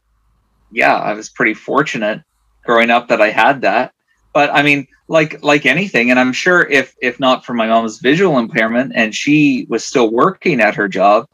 yeah, 0.70 0.96
I 0.96 1.12
was 1.12 1.28
pretty 1.28 1.54
fortunate 1.54 2.22
growing 2.64 2.90
up 2.90 3.08
that 3.08 3.20
I 3.20 3.30
had 3.30 3.60
that. 3.62 3.92
But 4.32 4.50
I 4.52 4.62
mean, 4.62 4.86
like 5.08 5.42
like 5.42 5.66
anything, 5.66 6.10
and 6.10 6.20
I'm 6.20 6.32
sure 6.32 6.68
if 6.68 6.94
if 7.00 7.18
not 7.18 7.44
for 7.44 7.54
my 7.54 7.66
mom's 7.66 7.98
visual 7.98 8.38
impairment 8.38 8.92
and 8.94 9.14
she 9.14 9.66
was 9.68 9.84
still 9.84 10.10
working 10.10 10.60
at 10.60 10.74
her 10.74 10.88
job, 10.88 11.26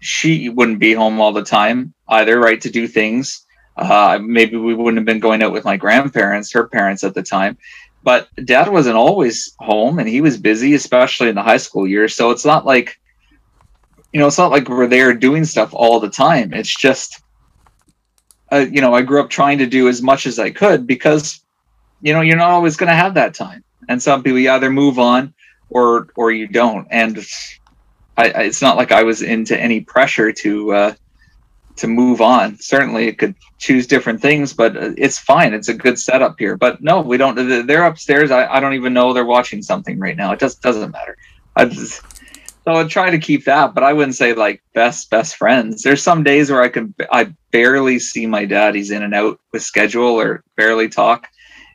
she 0.00 0.48
wouldn't 0.48 0.78
be 0.78 0.92
home 0.92 1.20
all 1.20 1.32
the 1.32 1.44
time 1.44 1.94
either, 2.08 2.38
right, 2.38 2.60
to 2.60 2.70
do 2.70 2.86
things. 2.86 3.46
Uh, 3.76 4.18
maybe 4.20 4.56
we 4.56 4.74
wouldn't 4.74 4.98
have 4.98 5.06
been 5.06 5.20
going 5.20 5.42
out 5.42 5.52
with 5.52 5.64
my 5.64 5.76
grandparents, 5.76 6.52
her 6.52 6.68
parents 6.68 7.02
at 7.02 7.14
the 7.14 7.22
time. 7.22 7.56
But 8.02 8.28
dad 8.44 8.68
wasn't 8.68 8.96
always 8.96 9.54
home 9.58 9.98
and 9.98 10.08
he 10.08 10.20
was 10.20 10.36
busy, 10.36 10.74
especially 10.74 11.28
in 11.28 11.34
the 11.34 11.42
high 11.42 11.58
school 11.58 11.86
years. 11.86 12.14
So 12.14 12.30
it's 12.30 12.44
not 12.44 12.66
like, 12.66 12.98
you 14.12 14.20
know, 14.20 14.26
it's 14.26 14.38
not 14.38 14.50
like 14.50 14.68
we're 14.68 14.86
there 14.86 15.14
doing 15.14 15.44
stuff 15.44 15.70
all 15.72 16.00
the 16.00 16.10
time. 16.10 16.52
It's 16.52 16.74
just, 16.76 17.22
uh, 18.52 18.66
you 18.70 18.80
know, 18.80 18.94
I 18.94 19.02
grew 19.02 19.20
up 19.20 19.30
trying 19.30 19.58
to 19.58 19.66
do 19.66 19.88
as 19.88 20.02
much 20.02 20.26
as 20.26 20.38
I 20.38 20.50
could 20.50 20.86
because, 20.86 21.40
you 22.02 22.12
know, 22.12 22.20
you're 22.20 22.36
not 22.36 22.50
always 22.50 22.76
going 22.76 22.88
to 22.88 22.94
have 22.94 23.14
that 23.14 23.34
time. 23.34 23.62
And 23.88 24.02
some 24.02 24.22
people, 24.22 24.38
you 24.38 24.50
either 24.50 24.70
move 24.70 24.98
on 24.98 25.34
or 25.68 26.08
or 26.16 26.32
you 26.32 26.48
don't. 26.48 26.86
And 26.90 27.24
I, 28.16 28.26
it's 28.44 28.62
not 28.62 28.76
like 28.76 28.92
I 28.92 29.02
was 29.02 29.22
into 29.22 29.58
any 29.58 29.80
pressure 29.80 30.32
to 30.32 30.72
uh, 30.72 30.94
to 31.76 31.86
move 31.86 32.20
on. 32.20 32.58
Certainly, 32.58 33.08
it 33.08 33.18
could 33.18 33.34
choose 33.58 33.86
different 33.86 34.20
things, 34.20 34.52
but 34.52 34.76
uh, 34.76 34.92
it's 34.96 35.18
fine. 35.18 35.54
It's 35.54 35.68
a 35.68 35.74
good 35.74 35.98
setup 35.98 36.36
here. 36.38 36.56
But 36.56 36.82
no, 36.82 37.00
we 37.00 37.16
don't. 37.16 37.66
They're 37.66 37.84
upstairs. 37.84 38.30
I, 38.30 38.46
I 38.46 38.60
don't 38.60 38.74
even 38.74 38.92
know 38.92 39.12
they're 39.12 39.24
watching 39.24 39.62
something 39.62 39.98
right 39.98 40.16
now. 40.16 40.32
It 40.32 40.40
just 40.40 40.62
doesn't 40.62 40.90
matter. 40.90 41.16
I 41.56 41.64
just, 41.64 42.02
so 42.64 42.74
I 42.74 42.84
try 42.84 43.10
to 43.10 43.18
keep 43.18 43.44
that, 43.46 43.74
but 43.74 43.82
I 43.82 43.92
wouldn't 43.92 44.16
say 44.16 44.34
like 44.34 44.62
best 44.74 45.10
best 45.10 45.36
friends. 45.36 45.82
There's 45.82 46.02
some 46.02 46.22
days 46.22 46.50
where 46.50 46.62
I 46.62 46.68
can 46.68 46.94
I 47.10 47.32
barely 47.50 47.98
see 47.98 48.26
my 48.26 48.44
dad. 48.44 48.74
He's 48.74 48.90
in 48.90 49.02
and 49.02 49.14
out 49.14 49.40
with 49.52 49.62
schedule 49.62 50.20
or 50.20 50.44
barely 50.56 50.88
talk. 50.88 51.28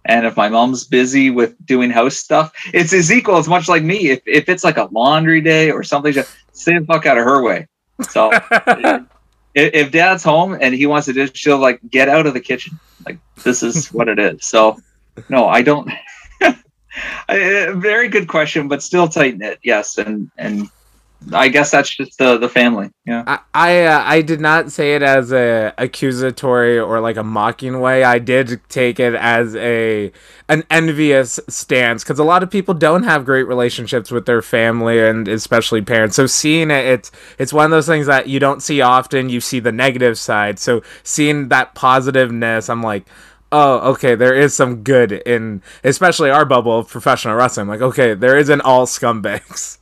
And 0.06 0.26
if 0.28 0.38
my 0.38 0.50
mom's 0.50 0.84
busy 0.86 1.32
with 1.32 1.56
doing 1.66 1.90
house 1.90 2.18
stuff, 2.18 2.54
it's 2.74 2.94
equal. 3.10 3.40
It's 3.40 3.48
much 3.48 3.68
like 3.68 3.84
me. 3.84 4.10
If 4.10 4.22
if 4.28 4.48
it's 4.50 4.64
like 4.64 4.78
a 4.78 4.88
laundry 4.92 5.42
day 5.42 5.72
or 5.72 5.84
something, 5.84 6.14
just 6.14 6.36
stay 6.54 6.78
the 6.78 6.86
fuck 6.86 7.06
out 7.08 7.18
of 7.18 7.24
her 7.24 7.44
way. 7.44 7.68
So 8.10 8.32
if, 8.52 9.06
if 9.56 9.92
dad's 9.92 10.24
home 10.24 10.56
and 10.60 10.76
he 10.76 10.86
wants 10.86 11.08
to 11.08 11.14
just 11.14 11.36
she'll 11.36 11.58
like 11.58 11.80
get 11.90 12.10
out 12.10 12.28
of 12.28 12.34
the 12.36 12.42
kitchen. 12.42 12.80
Like 13.06 13.18
this 13.44 13.64
is 13.64 13.92
what 13.92 14.08
it 14.08 14.20
is. 14.20 14.46
So 14.46 14.78
no, 15.30 15.48
I 15.48 15.64
don't. 15.64 15.90
Very 17.30 18.08
good 18.08 18.28
question, 18.28 18.68
but 18.68 18.82
still 18.84 19.08
tight 19.08 19.38
knit. 19.38 19.60
Yes, 19.64 19.98
and 19.98 20.30
and 20.38 20.70
I 21.34 21.48
guess 21.48 21.72
that's 21.72 21.90
just 21.90 22.18
the 22.18 22.38
the 22.38 22.50
family. 22.50 22.92
Yeah. 23.06 23.24
I 23.26 23.40
I, 23.54 23.84
uh, 23.86 24.04
I 24.06 24.22
did 24.22 24.40
not 24.40 24.72
say 24.72 24.96
it 24.96 25.02
as 25.02 25.32
a 25.32 25.74
accusatory 25.78 26.78
or 26.78 27.00
like 27.00 27.18
a 27.18 27.24
mocking 27.24 27.80
way. 27.80 28.04
I 28.04 28.20
did 28.20 28.62
take 28.70 29.00
it 29.00 29.16
as 29.16 29.56
a 29.56 30.12
an 30.50 30.64
envious 30.70 31.40
stance 31.50 32.04
because 32.04 32.20
a 32.20 32.24
lot 32.24 32.44
of 32.44 32.52
people 32.52 32.74
don't 32.74 33.04
have 33.04 33.26
great 33.26 33.48
relationships 33.48 34.12
with 34.12 34.26
their 34.26 34.42
family 34.42 35.00
and 35.00 35.28
especially 35.28 35.82
parents. 35.82 36.16
So 36.16 36.28
seeing 36.28 36.70
it, 36.70 36.86
it's 36.86 37.12
it's 37.40 37.54
one 37.54 37.66
of 37.66 37.72
those 37.72 37.88
things 37.88 38.08
that 38.08 38.28
you 38.28 38.40
don't 38.40 38.62
see 38.62 38.82
often. 38.82 39.30
You 39.30 39.42
see 39.42 39.60
the 39.60 39.72
negative 39.72 40.20
side. 40.20 40.60
So 40.60 40.84
seeing 41.04 41.50
that 41.50 41.76
positiveness, 41.76 42.70
I'm 42.70 42.84
like. 42.84 43.06
Oh, 43.52 43.92
okay. 43.92 44.16
There 44.16 44.34
is 44.34 44.56
some 44.56 44.84
good 44.84 45.12
in, 45.12 45.62
especially 45.84 46.30
our 46.30 46.46
bubble 46.46 46.80
of 46.80 46.90
professional 46.90 47.36
wrestling. 47.36 47.68
Like, 47.68 47.82
okay, 47.82 48.14
there 48.14 48.38
isn't 48.38 48.62
all 48.62 48.86
scumbags. 48.86 49.78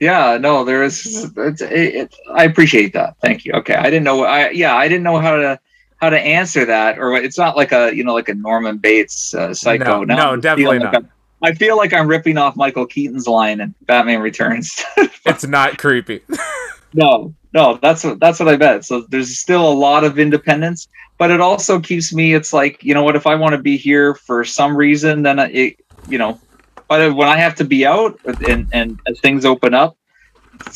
Yeah, 0.00 0.38
no, 0.38 0.64
there 0.64 0.82
is. 0.82 1.30
It's, 1.36 1.60
it, 1.60 1.72
it, 1.72 2.16
I 2.32 2.44
appreciate 2.44 2.94
that. 2.94 3.16
Thank 3.20 3.44
you. 3.44 3.52
Okay, 3.52 3.74
I 3.74 3.84
didn't 3.84 4.04
know. 4.04 4.24
I 4.24 4.48
yeah, 4.48 4.74
I 4.74 4.88
didn't 4.88 5.02
know 5.02 5.18
how 5.18 5.36
to 5.36 5.60
how 6.00 6.08
to 6.08 6.18
answer 6.18 6.64
that, 6.64 6.98
or 6.98 7.14
it's 7.16 7.36
not 7.36 7.54
like 7.54 7.72
a 7.72 7.94
you 7.94 8.02
know 8.02 8.14
like 8.14 8.30
a 8.30 8.34
Norman 8.34 8.78
Bates 8.78 9.34
uh, 9.34 9.52
psycho. 9.52 10.04
No, 10.04 10.16
no, 10.16 10.36
definitely 10.36 10.78
like 10.78 10.92
not. 10.92 11.04
I 11.42 11.54
feel 11.54 11.76
like 11.76 11.92
I'm 11.92 12.08
ripping 12.08 12.38
off 12.38 12.56
Michael 12.56 12.86
Keaton's 12.86 13.26
line 13.26 13.60
in 13.60 13.74
Batman 13.82 14.20
Returns. 14.20 14.82
It's 15.26 15.46
not 15.46 15.76
creepy. 15.76 16.22
no, 16.94 17.34
no, 17.52 17.78
that's 17.82 18.04
what 18.04 18.20
that's 18.20 18.38
what 18.38 18.48
I 18.48 18.56
bet. 18.56 18.84
So 18.84 19.02
there's 19.08 19.38
still 19.38 19.66
a 19.66 19.72
lot 19.72 20.04
of 20.04 20.18
independence, 20.18 20.88
but 21.18 21.30
it 21.30 21.40
also 21.40 21.80
keeps 21.80 22.12
me. 22.12 22.34
It's 22.34 22.52
like 22.52 22.82
you 22.84 22.94
know 22.94 23.02
what? 23.02 23.16
If 23.16 23.26
I 23.26 23.34
want 23.34 23.54
to 23.54 23.58
be 23.62 23.76
here 23.76 24.14
for 24.14 24.44
some 24.44 24.76
reason, 24.76 25.22
then 25.22 25.38
it 25.38 25.76
you 26.08 26.18
know. 26.18 26.40
But 26.88 27.14
when 27.14 27.28
I 27.28 27.36
have 27.36 27.54
to 27.56 27.64
be 27.64 27.86
out 27.86 28.18
and 28.48 28.68
and 28.72 29.00
as 29.06 29.20
things 29.20 29.44
open 29.44 29.74
up, 29.74 29.96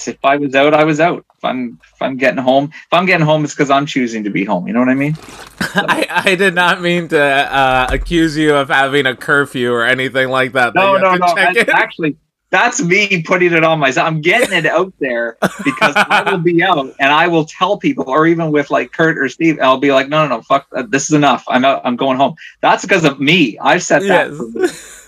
if 0.07 0.25
I 0.25 0.37
was 0.37 0.55
out, 0.55 0.75
I 0.75 0.85
was 0.85 1.01
out. 1.01 1.25
If 1.37 1.45
I'm 1.45 1.79
if 1.95 2.03
I'm 2.03 2.16
getting 2.16 2.43
home, 2.43 2.70
if 2.72 2.93
I'm 2.93 3.07
getting 3.07 3.27
home, 3.27 3.45
it's 3.45 3.55
because 3.55 3.70
I'm 3.70 3.87
choosing 3.87 4.25
to 4.25 4.31
be 4.31 4.45
home. 4.45 4.66
You 4.66 4.72
know 4.72 4.81
what 4.81 4.89
I 4.89 4.95
mean? 4.95 5.16
I, 5.61 6.07
I 6.11 6.35
did 6.35 6.55
not 6.55 6.81
mean 6.81 7.09
to 7.09 7.20
uh, 7.20 7.87
accuse 7.91 8.37
you 8.37 8.55
of 8.55 8.68
having 8.68 9.07
a 9.07 9.16
curfew 9.16 9.72
or 9.72 9.85
anything 9.85 10.29
like 10.29 10.53
that. 10.53 10.75
that 10.75 10.81
No, 10.81 10.95
you 10.97 11.01
no, 11.01 11.14
no. 11.14 11.35
in. 11.37 11.70
Actually, 11.70 12.16
that's 12.51 12.82
me 12.82 13.22
putting 13.22 13.53
it 13.53 13.64
on 13.64 13.78
myself. 13.80 14.07
I'm 14.07 14.20
getting 14.20 14.57
it 14.57 14.66
out 14.66 14.92
there 15.01 15.36
because 15.64 15.95
I 15.97 16.30
will 16.30 16.38
be 16.38 16.62
out 16.62 16.95
and 17.01 17.12
I 17.12 17.26
will 17.26 17.45
tell 17.45 17.78
people, 17.78 18.05
or 18.09 18.26
even 18.26 18.53
with 18.53 18.70
like 18.70 18.92
Kurt 18.92 19.18
or 19.18 19.28
Steve, 19.28 19.59
I'll 19.61 19.78
be 19.78 19.92
like, 19.92 20.09
no, 20.09 20.26
no, 20.26 20.36
no, 20.36 20.42
fuck, 20.42 20.68
this 20.88 21.05
is 21.05 21.12
enough. 21.12 21.45
I'm 21.49 21.64
out. 21.64 21.82
I'm 21.84 21.97
going 21.97 22.16
home. 22.16 22.36
That's 22.61 22.82
because 22.82 23.05
of 23.05 23.20
me. 23.20 23.59
I've 23.59 23.82
set 23.82 24.03
that. 24.03 24.30
Yes. 24.55 25.01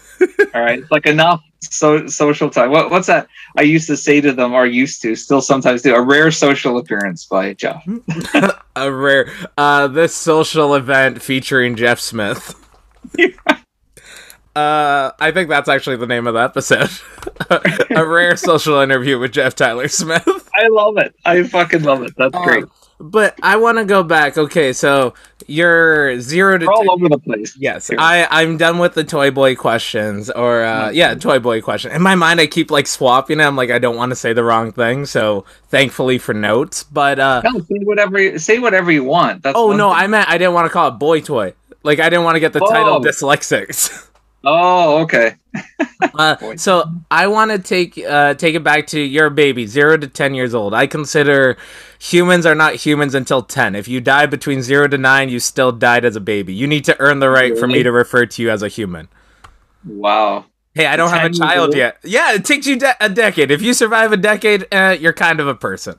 All 0.54 0.62
right, 0.62 0.78
it's 0.78 0.90
like 0.90 1.06
enough 1.06 1.42
so 1.60 2.06
social 2.06 2.50
time. 2.50 2.70
What, 2.70 2.90
what's 2.90 3.06
that? 3.06 3.28
I 3.56 3.62
used 3.62 3.86
to 3.88 3.96
say 3.96 4.20
to 4.20 4.32
them, 4.32 4.52
or 4.52 4.66
used 4.66 5.02
to, 5.02 5.14
still 5.16 5.40
sometimes 5.40 5.82
do. 5.82 5.94
A 5.94 6.00
rare 6.00 6.30
social 6.30 6.78
appearance 6.78 7.24
by 7.24 7.54
Jeff. 7.54 7.84
a 8.76 8.92
rare 8.92 9.30
uh 9.56 9.88
this 9.88 10.14
social 10.14 10.74
event 10.74 11.22
featuring 11.22 11.76
Jeff 11.76 12.00
Smith. 12.00 12.54
uh 14.56 15.12
I 15.20 15.30
think 15.32 15.48
that's 15.48 15.68
actually 15.68 15.96
the 15.96 16.06
name 16.06 16.26
of 16.26 16.34
the 16.34 16.40
episode. 16.40 16.90
a 17.96 18.06
rare 18.06 18.36
social 18.50 18.80
interview 18.80 19.18
with 19.18 19.32
Jeff 19.32 19.54
Tyler 19.54 19.88
Smith. 19.88 20.26
I 20.54 20.68
love 20.68 20.96
it. 20.98 21.14
I 21.24 21.42
fucking 21.42 21.82
love 21.82 22.02
it. 22.02 22.14
That's 22.16 22.36
great. 22.44 22.64
But 22.98 23.38
I 23.42 23.56
want 23.56 23.76
to 23.76 23.84
go 23.84 24.02
back. 24.02 24.38
Okay, 24.38 24.72
so 24.72 25.12
you're 25.46 26.18
0 26.18 26.56
to 26.58 26.64
We're 26.66 26.72
all 26.72 26.78
10 26.80 26.88
over 26.88 27.08
the 27.10 27.18
place. 27.18 27.54
Yes, 27.58 27.88
Here. 27.88 27.98
I 28.00 28.26
I'm 28.30 28.56
done 28.56 28.78
with 28.78 28.94
the 28.94 29.04
toy 29.04 29.30
boy 29.30 29.54
questions 29.54 30.30
or 30.30 30.62
uh, 30.64 30.88
yeah, 30.90 31.14
toy 31.14 31.38
boy 31.38 31.60
question. 31.60 31.92
In 31.92 32.00
my 32.00 32.14
mind, 32.14 32.40
I 32.40 32.46
keep 32.46 32.70
like 32.70 32.86
swapping. 32.86 33.38
it. 33.40 33.42
I'm 33.44 33.54
like 33.54 33.70
I 33.70 33.78
don't 33.78 33.96
want 33.96 34.12
to 34.12 34.16
say 34.16 34.32
the 34.32 34.42
wrong 34.44 34.72
thing, 34.72 35.04
so 35.04 35.44
thankfully 35.68 36.16
for 36.16 36.32
notes. 36.32 36.84
But 36.84 37.18
uh, 37.18 37.42
No, 37.44 37.58
say 37.60 37.80
whatever. 37.82 38.18
you- 38.18 38.38
Say 38.38 38.58
whatever 38.60 38.90
you 38.90 39.04
want. 39.04 39.42
That's 39.42 39.58
oh 39.58 39.72
no, 39.76 39.90
thing. 39.90 39.98
I 39.98 40.06
meant 40.06 40.30
I 40.30 40.38
didn't 40.38 40.54
want 40.54 40.64
to 40.64 40.70
call 40.72 40.88
it 40.88 40.92
boy 40.92 41.20
toy. 41.20 41.52
Like 41.82 42.00
I 42.00 42.08
didn't 42.08 42.24
want 42.24 42.36
to 42.36 42.40
get 42.40 42.54
the 42.54 42.60
title 42.60 42.94
Oh. 42.94 43.00
dyslexics. 43.00 44.04
Oh, 44.48 44.98
okay. 45.02 45.34
Uh, 46.14 46.36
so 46.56 46.84
I 47.10 47.26
want 47.26 47.50
to 47.50 47.58
take 47.58 47.98
uh, 47.98 48.34
take 48.34 48.54
it 48.54 48.62
back 48.62 48.86
to 48.88 49.00
your 49.00 49.28
baby, 49.28 49.66
zero 49.66 49.96
to 49.96 50.06
ten 50.06 50.34
years 50.34 50.54
old. 50.54 50.72
I 50.72 50.86
consider 50.86 51.56
humans 51.98 52.46
are 52.46 52.54
not 52.54 52.76
humans 52.76 53.14
until 53.14 53.42
ten. 53.42 53.74
If 53.74 53.88
you 53.88 54.00
die 54.00 54.26
between 54.26 54.62
zero 54.62 54.86
to 54.86 54.96
nine, 54.96 55.28
you 55.30 55.40
still 55.40 55.72
died 55.72 56.04
as 56.04 56.14
a 56.14 56.20
baby. 56.20 56.54
You 56.54 56.68
need 56.68 56.84
to 56.84 56.96
earn 57.00 57.18
the 57.18 57.28
right 57.28 57.58
for 57.58 57.66
me 57.66 57.82
to 57.82 57.90
refer 57.90 58.24
to 58.24 58.42
you 58.42 58.50
as 58.50 58.62
a 58.62 58.68
human. 58.68 59.08
Wow. 59.84 60.46
Hey, 60.74 60.86
I 60.86 60.96
don't 60.96 61.10
have 61.10 61.30
a 61.30 61.34
child 61.34 61.74
yet. 61.74 61.98
Yeah, 62.04 62.34
it 62.34 62.44
takes 62.44 62.66
you 62.66 62.76
de- 62.76 63.04
a 63.04 63.08
decade. 63.08 63.50
If 63.50 63.62
you 63.62 63.72
survive 63.72 64.12
a 64.12 64.16
decade, 64.16 64.66
uh, 64.72 64.96
you're 64.98 65.14
kind 65.14 65.40
of 65.40 65.48
a 65.48 65.54
person. 65.54 65.98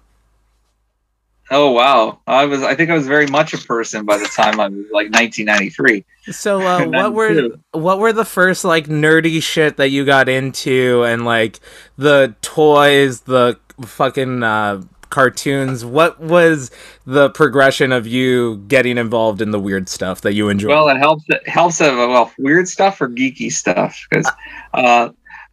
Oh 1.49 1.71
wow. 1.71 2.19
I 2.27 2.45
was. 2.45 2.61
I 2.61 2.75
think 2.75 2.89
I 2.89 2.93
was 2.93 3.07
very 3.07 3.27
much 3.27 3.53
a 3.53 3.57
person 3.57 4.05
by 4.05 4.17
the 4.17 4.25
time 4.25 4.59
I 4.59 4.67
was 4.67 4.85
like 4.91 5.11
1993. 5.11 6.03
So, 6.31 6.61
uh, 6.61 6.85
what 6.87 7.13
were 7.13 7.49
what 7.71 7.99
were 7.99 8.11
the 8.11 8.25
first 8.25 8.65
like 8.65 8.87
nerdy 8.87 9.41
shit 9.41 9.77
that 9.77 9.89
you 9.89 10.05
got 10.05 10.27
into, 10.27 11.03
and 11.05 11.23
like 11.23 11.59
the 11.97 12.35
toys, 12.41 13.21
the 13.21 13.57
fucking 13.81 14.43
uh, 14.43 14.81
cartoons? 15.09 15.85
What 15.85 16.19
was 16.19 16.69
the 17.05 17.29
progression 17.29 17.93
of 17.93 18.05
you 18.05 18.57
getting 18.67 18.97
involved 18.97 19.41
in 19.41 19.51
the 19.51 19.59
weird 19.59 19.87
stuff 19.87 20.21
that 20.21 20.33
you 20.33 20.49
enjoy? 20.49 20.67
Well, 20.67 20.89
it 20.89 20.97
helps. 20.97 21.23
It 21.29 21.47
helps. 21.47 21.79
Of 21.79 21.95
well, 21.95 22.31
weird 22.37 22.67
stuff 22.67 22.99
or 22.99 23.07
geeky 23.07 23.51
stuff 23.51 24.05
because 24.09 24.29
uh, 24.73 25.09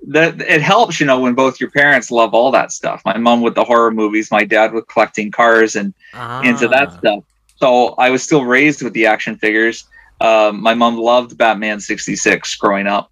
that 0.09 0.41
it 0.41 0.63
helps. 0.63 1.01
You 1.01 1.07
know, 1.07 1.21
when 1.21 1.35
both 1.35 1.61
your 1.61 1.71
parents 1.71 2.11
love 2.11 2.35
all 2.35 2.51
that 2.53 2.73
stuff. 2.73 3.03
My 3.05 3.17
mom 3.19 3.41
with 3.43 3.55
the 3.55 3.65
horror 3.65 3.91
movies. 3.91 4.31
My 4.31 4.45
dad 4.45 4.73
with 4.73 4.87
collecting 4.89 5.31
cars 5.31 5.77
and 5.77 5.93
into 6.45 6.69
that 6.69 6.89
Ah. 6.89 6.99
stuff. 6.99 7.25
So 7.57 7.89
I 7.99 8.11
was 8.11 8.23
still 8.23 8.45
raised 8.45 8.83
with 8.83 8.93
the 8.93 9.07
action 9.07 9.37
figures. 9.37 9.85
Um, 10.21 10.63
my 10.63 10.75
mom 10.75 10.97
loved 10.97 11.37
Batman 11.39 11.81
66 11.81 12.57
growing 12.57 12.87
up, 12.87 13.11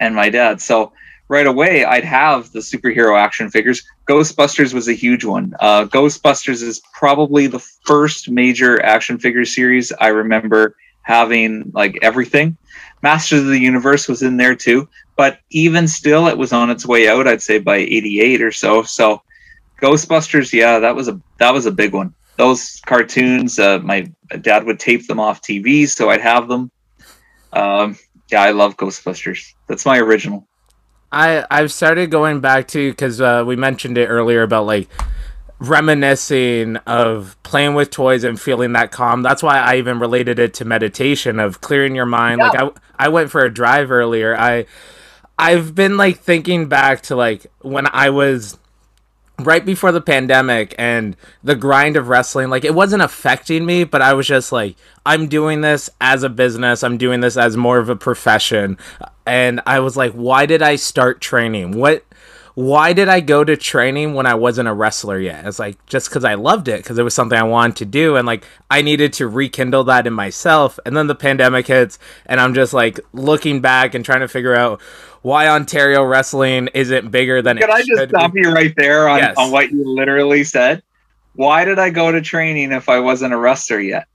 and 0.00 0.14
my 0.14 0.28
dad. 0.28 0.60
So 0.60 0.92
right 1.28 1.46
away, 1.46 1.84
I'd 1.84 2.04
have 2.04 2.52
the 2.52 2.60
superhero 2.60 3.18
action 3.18 3.50
figures. 3.50 3.82
Ghostbusters 4.08 4.74
was 4.74 4.88
a 4.88 4.92
huge 4.92 5.24
one. 5.24 5.54
Uh, 5.60 5.84
Ghostbusters 5.86 6.62
is 6.62 6.80
probably 6.94 7.46
the 7.46 7.60
first 7.84 8.30
major 8.30 8.82
action 8.84 9.18
figure 9.18 9.44
series 9.44 9.92
I 10.00 10.08
remember 10.08 10.76
having 11.02 11.70
like 11.74 11.98
everything. 12.02 12.56
Masters 13.02 13.40
of 13.40 13.46
the 13.48 13.58
Universe 13.58 14.08
was 14.08 14.22
in 14.22 14.36
there 14.36 14.54
too, 14.54 14.88
but 15.16 15.40
even 15.50 15.88
still, 15.88 16.28
it 16.28 16.38
was 16.38 16.52
on 16.52 16.70
its 16.70 16.86
way 16.86 17.08
out. 17.08 17.26
I'd 17.26 17.42
say 17.42 17.58
by 17.58 17.76
'88 17.76 18.42
or 18.42 18.52
so. 18.52 18.82
So 18.82 19.22
Ghostbusters, 19.80 20.52
yeah, 20.52 20.78
that 20.78 20.94
was 20.94 21.08
a 21.08 21.20
that 21.38 21.52
was 21.52 21.66
a 21.66 21.72
big 21.72 21.92
one. 21.92 22.14
Those 22.36 22.80
cartoons, 22.86 23.58
uh, 23.58 23.80
my 23.80 24.10
dad 24.40 24.64
would 24.64 24.78
tape 24.80 25.06
them 25.06 25.20
off 25.20 25.42
TV, 25.42 25.88
so 25.88 26.10
I'd 26.10 26.20
have 26.20 26.48
them. 26.48 26.70
Um, 27.52 27.98
yeah, 28.30 28.42
I 28.42 28.52
love 28.52 28.76
Ghostbusters. 28.76 29.52
That's 29.66 29.84
my 29.84 29.98
original. 29.98 30.46
I 31.10 31.44
I've 31.50 31.72
started 31.72 32.10
going 32.10 32.40
back 32.40 32.68
to 32.68 32.90
because 32.90 33.20
uh, 33.20 33.44
we 33.46 33.56
mentioned 33.56 33.98
it 33.98 34.06
earlier 34.06 34.42
about 34.42 34.66
like 34.66 34.88
reminiscing 35.58 36.76
of 36.78 37.36
playing 37.42 37.74
with 37.74 37.90
toys 37.90 38.24
and 38.24 38.40
feeling 38.40 38.72
that 38.72 38.90
calm. 38.90 39.22
That's 39.22 39.42
why 39.42 39.58
I 39.58 39.76
even 39.76 39.98
related 39.98 40.38
it 40.38 40.54
to 40.54 40.64
meditation 40.64 41.38
of 41.38 41.60
clearing 41.60 41.94
your 41.94 42.06
mind. 42.06 42.40
Like 42.40 42.74
I 42.98 43.08
went 43.08 43.30
for 43.30 43.44
a 43.44 43.52
drive 43.52 43.90
earlier. 43.90 44.36
I 44.36 44.66
I've 45.38 45.74
been 45.74 45.96
like 45.96 46.18
thinking 46.18 46.66
back 46.66 47.02
to 47.02 47.16
like 47.16 47.46
when 47.60 47.86
I 47.92 48.10
was 48.10 48.58
right 49.40 49.64
before 49.64 49.92
the 49.92 50.00
pandemic 50.00 50.74
and 50.78 51.16
the 51.42 51.56
grind 51.56 51.96
of 51.96 52.08
wrestling 52.08 52.48
like 52.48 52.64
it 52.64 52.74
wasn't 52.74 53.02
affecting 53.02 53.64
me 53.64 53.82
but 53.82 54.02
i 54.02 54.12
was 54.12 54.26
just 54.26 54.52
like 54.52 54.76
i'm 55.04 55.26
doing 55.26 55.62
this 55.62 55.90
as 56.00 56.22
a 56.22 56.28
business. 56.28 56.84
I'm 56.84 56.96
doing 56.96 57.20
this 57.20 57.36
as 57.36 57.56
more 57.56 57.78
of 57.78 57.88
a 57.88 57.96
profession. 57.96 58.78
And 59.26 59.60
i 59.66 59.80
was 59.80 59.96
like 59.96 60.12
why 60.12 60.46
did 60.46 60.62
i 60.62 60.76
start 60.76 61.20
training? 61.20 61.72
What 61.72 62.04
why 62.54 62.92
did 62.92 63.08
i 63.08 63.20
go 63.20 63.42
to 63.44 63.56
training 63.56 64.14
when 64.14 64.26
i 64.26 64.34
wasn't 64.34 64.68
a 64.68 64.72
wrestler 64.72 65.18
yet 65.18 65.46
it's 65.46 65.58
like 65.58 65.84
just 65.86 66.08
because 66.08 66.24
i 66.24 66.34
loved 66.34 66.68
it 66.68 66.78
because 66.78 66.98
it 66.98 67.02
was 67.02 67.14
something 67.14 67.38
i 67.38 67.42
wanted 67.42 67.76
to 67.76 67.84
do 67.84 68.16
and 68.16 68.26
like 68.26 68.44
i 68.70 68.82
needed 68.82 69.12
to 69.12 69.26
rekindle 69.26 69.84
that 69.84 70.06
in 70.06 70.12
myself 70.12 70.78
and 70.84 70.96
then 70.96 71.06
the 71.06 71.14
pandemic 71.14 71.66
hits 71.66 71.98
and 72.26 72.40
i'm 72.40 72.52
just 72.54 72.72
like 72.74 73.00
looking 73.12 73.60
back 73.60 73.94
and 73.94 74.04
trying 74.04 74.20
to 74.20 74.28
figure 74.28 74.54
out 74.54 74.80
why 75.22 75.48
ontario 75.48 76.02
wrestling 76.02 76.68
isn't 76.74 77.10
bigger 77.10 77.40
than 77.42 77.56
Can 77.56 77.70
I 77.70 77.82
just 77.82 77.88
should 77.88 78.08
be. 78.10 78.18
stop 78.18 78.32
you 78.34 78.52
right 78.52 78.74
there 78.76 79.08
on, 79.08 79.18
Yes. 79.18 79.36
on 79.38 79.50
what 79.52 79.70
you 79.70 79.84
literally 79.88 80.42
said? 80.44 80.82
Why 81.34 81.64
did 81.64 81.78
I 81.78 81.90
go 81.90 82.10
to 82.12 82.20
training 82.20 82.72
if 82.72 82.88
I 82.88 82.98
wasn't 82.98 83.32
a 83.32 83.36
wrestler 83.38 83.78
yet? 83.80 84.08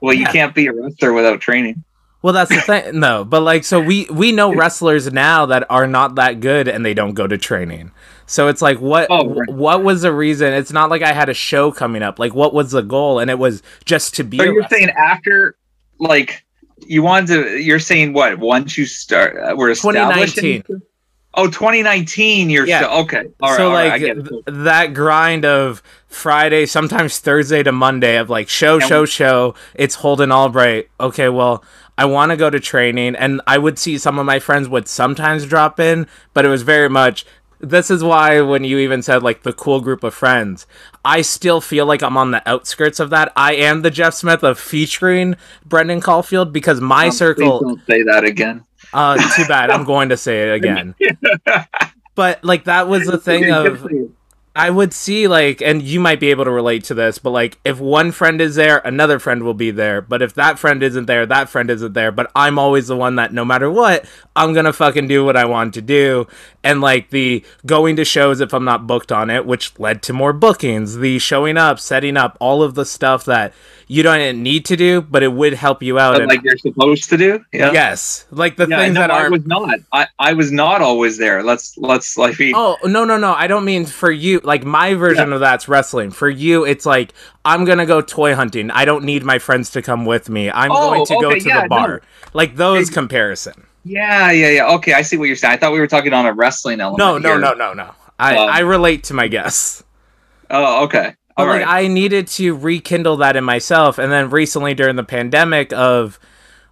Well, 0.00 0.14
you 0.14 0.24
can't 0.24 0.54
be 0.54 0.68
a 0.68 0.72
wrestler 0.72 1.12
without 1.12 1.40
training. 1.40 1.82
Well, 2.22 2.32
that's 2.32 2.50
the 2.50 2.60
thing. 2.60 2.98
No, 2.98 3.24
but 3.24 3.42
like, 3.42 3.64
so 3.64 3.80
we 3.80 4.06
we 4.10 4.32
know 4.32 4.52
wrestlers 4.54 5.12
now 5.12 5.46
that 5.46 5.64
are 5.70 5.86
not 5.86 6.16
that 6.16 6.40
good 6.40 6.66
and 6.68 6.84
they 6.84 6.94
don't 6.94 7.14
go 7.14 7.26
to 7.26 7.38
training. 7.38 7.92
So 8.26 8.48
it's 8.48 8.60
like, 8.60 8.80
what 8.80 9.06
Oh, 9.10 9.28
right. 9.28 9.48
what 9.52 9.84
was 9.84 10.02
the 10.02 10.12
reason? 10.12 10.52
It's 10.52 10.72
not 10.72 10.90
like 10.90 11.02
I 11.02 11.12
had 11.12 11.28
a 11.28 11.34
show 11.34 11.70
coming 11.70 12.02
up. 12.02 12.18
Like, 12.18 12.34
what 12.34 12.52
was 12.52 12.72
the 12.72 12.82
goal? 12.82 13.20
And 13.20 13.30
it 13.30 13.38
was 13.38 13.62
just 13.84 14.14
to 14.16 14.24
be. 14.24 14.38
So 14.38 14.44
you're 14.44 14.60
wrestler. 14.62 14.78
saying 14.78 14.90
after, 14.90 15.56
like, 16.00 16.44
you 16.78 17.02
wanted 17.04 17.26
to, 17.44 17.58
you're 17.62 17.78
saying 17.78 18.12
what? 18.14 18.38
Once 18.38 18.76
you 18.76 18.84
start, 18.86 19.36
uh, 19.36 19.54
we're 19.56 19.68
2019. 19.74 20.64
Oh, 21.34 21.46
2019. 21.46 22.50
You're 22.50 22.66
Yeah. 22.66 22.80
still, 22.80 22.90
okay. 23.02 23.24
All 23.40 23.50
right. 23.50 23.56
so 23.56 23.70
right, 23.72 23.88
like 23.90 24.02
it. 24.02 24.14
th- 24.28 24.42
that 24.48 24.94
grind 24.94 25.44
of 25.44 25.82
Friday, 26.08 26.66
sometimes 26.66 27.18
Thursday 27.20 27.62
to 27.62 27.72
Monday 27.72 28.16
of 28.16 28.28
like 28.30 28.48
show, 28.48 28.80
show, 28.80 29.04
show. 29.04 29.54
It's 29.74 29.96
Holden 29.96 30.32
Albright. 30.32 30.88
Okay, 30.98 31.28
well, 31.28 31.62
I 31.98 32.04
want 32.04 32.30
to 32.30 32.36
go 32.36 32.50
to 32.50 32.60
training, 32.60 33.16
and 33.16 33.40
I 33.46 33.58
would 33.58 33.78
see 33.78 33.96
some 33.98 34.18
of 34.18 34.26
my 34.26 34.38
friends 34.38 34.68
would 34.68 34.86
sometimes 34.88 35.46
drop 35.46 35.80
in, 35.80 36.06
but 36.34 36.44
it 36.44 36.48
was 36.48 36.62
very 36.62 36.88
much. 36.90 37.24
This 37.58 37.90
is 37.90 38.04
why 38.04 38.42
when 38.42 38.64
you 38.64 38.76
even 38.78 39.00
said 39.02 39.22
like 39.22 39.42
the 39.42 39.52
cool 39.54 39.80
group 39.80 40.04
of 40.04 40.12
friends, 40.12 40.66
I 41.06 41.22
still 41.22 41.62
feel 41.62 41.86
like 41.86 42.02
I'm 42.02 42.18
on 42.18 42.30
the 42.30 42.46
outskirts 42.46 43.00
of 43.00 43.08
that. 43.10 43.32
I 43.34 43.54
am 43.54 43.80
the 43.80 43.90
Jeff 43.90 44.12
Smith 44.12 44.42
of 44.42 44.58
featuring 44.58 45.36
Brendan 45.64 46.02
Caulfield 46.02 46.52
because 46.52 46.82
my 46.82 47.06
Um, 47.06 47.12
circle. 47.12 47.60
Don't 47.60 47.86
say 47.86 48.02
that 48.02 48.24
again. 48.24 48.64
Uh, 48.92 49.16
too 49.34 49.46
bad. 49.48 49.70
I'm 49.70 49.84
going 49.84 50.10
to 50.10 50.18
say 50.18 50.42
it 50.42 50.54
again. 50.54 50.94
but 52.14 52.44
like 52.44 52.64
that 52.64 52.88
was 52.88 53.06
the 53.06 53.16
thing 53.18 53.50
of. 53.50 53.86
I 54.56 54.70
would 54.70 54.94
see 54.94 55.28
like, 55.28 55.60
and 55.60 55.82
you 55.82 56.00
might 56.00 56.18
be 56.18 56.30
able 56.30 56.46
to 56.46 56.50
relate 56.50 56.84
to 56.84 56.94
this, 56.94 57.18
but 57.18 57.30
like, 57.30 57.58
if 57.62 57.78
one 57.78 58.10
friend 58.10 58.40
is 58.40 58.54
there, 58.54 58.78
another 58.78 59.18
friend 59.18 59.42
will 59.42 59.54
be 59.54 59.70
there. 59.70 60.00
But 60.00 60.22
if 60.22 60.32
that 60.34 60.58
friend 60.58 60.82
isn't 60.82 61.04
there, 61.04 61.26
that 61.26 61.50
friend 61.50 61.70
isn't 61.70 61.92
there. 61.92 62.10
But 62.10 62.32
I'm 62.34 62.58
always 62.58 62.88
the 62.88 62.96
one 62.96 63.16
that, 63.16 63.34
no 63.34 63.44
matter 63.44 63.70
what, 63.70 64.06
I'm 64.34 64.54
gonna 64.54 64.72
fucking 64.72 65.08
do 65.08 65.26
what 65.26 65.36
I 65.36 65.44
want 65.44 65.74
to 65.74 65.82
do. 65.82 66.26
And 66.64 66.80
like 66.80 67.10
the 67.10 67.44
going 67.66 67.96
to 67.96 68.04
shows 68.06 68.40
if 68.40 68.54
I'm 68.54 68.64
not 68.64 68.86
booked 68.86 69.12
on 69.12 69.28
it, 69.28 69.44
which 69.44 69.78
led 69.78 70.02
to 70.04 70.14
more 70.14 70.32
bookings. 70.32 70.96
The 70.96 71.18
showing 71.18 71.58
up, 71.58 71.78
setting 71.78 72.16
up, 72.16 72.38
all 72.40 72.62
of 72.62 72.74
the 72.74 72.86
stuff 72.86 73.26
that 73.26 73.52
you 73.88 74.02
don't 74.02 74.42
need 74.42 74.64
to 74.66 74.76
do, 74.76 75.00
but 75.00 75.22
it 75.22 75.32
would 75.32 75.54
help 75.54 75.82
you 75.82 75.98
out. 75.98 76.18
But 76.18 76.28
like 76.28 76.42
you're 76.42 76.56
supposed 76.58 77.08
to 77.10 77.16
do. 77.16 77.44
Yeah. 77.52 77.72
yes, 77.72 78.26
like 78.30 78.56
the 78.56 78.66
Yeah, 78.66 78.78
things 78.78 78.94
no, 78.94 79.00
that 79.00 79.10
I 79.10 79.28
was 79.28 79.46
not. 79.46 79.78
I, 79.92 80.06
I 80.18 80.32
was 80.32 80.50
not 80.52 80.82
always 80.82 81.18
there. 81.18 81.42
Let's 81.42 81.76
let's 81.78 82.16
like 82.16 82.36
be. 82.36 82.52
Oh 82.54 82.78
no 82.84 83.04
no 83.04 83.16
no! 83.18 83.32
I 83.32 83.46
don't 83.46 83.64
mean 83.64 83.86
for 83.86 84.10
you. 84.10 84.40
Like 84.42 84.64
my 84.64 84.94
version 84.94 85.32
of 85.32 85.40
that's 85.40 85.68
wrestling. 85.68 86.10
For 86.10 86.28
you, 86.28 86.64
it's 86.64 86.84
like 86.86 87.12
I'm 87.44 87.64
gonna 87.64 87.86
go 87.86 88.00
toy 88.00 88.34
hunting. 88.34 88.70
I 88.70 88.84
don't 88.84 89.04
need 89.04 89.24
my 89.24 89.38
friends 89.38 89.70
to 89.72 89.82
come 89.82 90.04
with 90.04 90.28
me. 90.28 90.50
I'm 90.50 90.70
Oh, 90.70 90.78
going 90.78 91.04
to 91.04 91.16
go 91.16 91.34
to 91.36 91.48
yeah, 91.48 91.62
the 91.62 91.62
bar. 91.62 92.02
Like 92.32 92.56
those 92.56 92.90
comparison. 92.90 93.66
Yeah, 93.84 94.32
yeah, 94.32 94.50
yeah. 94.50 94.74
Okay, 94.76 94.94
I 94.94 95.02
see 95.02 95.16
what 95.16 95.24
you're 95.28 95.36
saying. 95.36 95.54
I 95.54 95.56
thought 95.58 95.72
we 95.72 95.80
were 95.80 95.86
talking 95.86 96.12
on 96.12 96.26
a 96.26 96.32
wrestling 96.32 96.80
element. 96.80 96.98
No 96.98 97.18
no 97.18 97.36
here. 97.36 97.38
no 97.38 97.54
no 97.54 97.72
no. 97.74 97.94
I 98.18 98.36
Um, 98.36 98.48
I 98.48 98.60
relate 98.60 99.04
to 99.04 99.14
my 99.14 99.28
guests. 99.28 99.84
Oh, 100.50 100.84
okay. 100.84 101.14
But 101.36 101.42
All 101.42 101.48
like 101.48 101.66
right. 101.66 101.84
I 101.84 101.88
needed 101.88 102.28
to 102.28 102.56
rekindle 102.56 103.18
that 103.18 103.36
in 103.36 103.44
myself, 103.44 103.98
and 103.98 104.10
then 104.10 104.30
recently 104.30 104.74
during 104.74 104.96
the 104.96 105.04
pandemic 105.04 105.72
of 105.72 106.18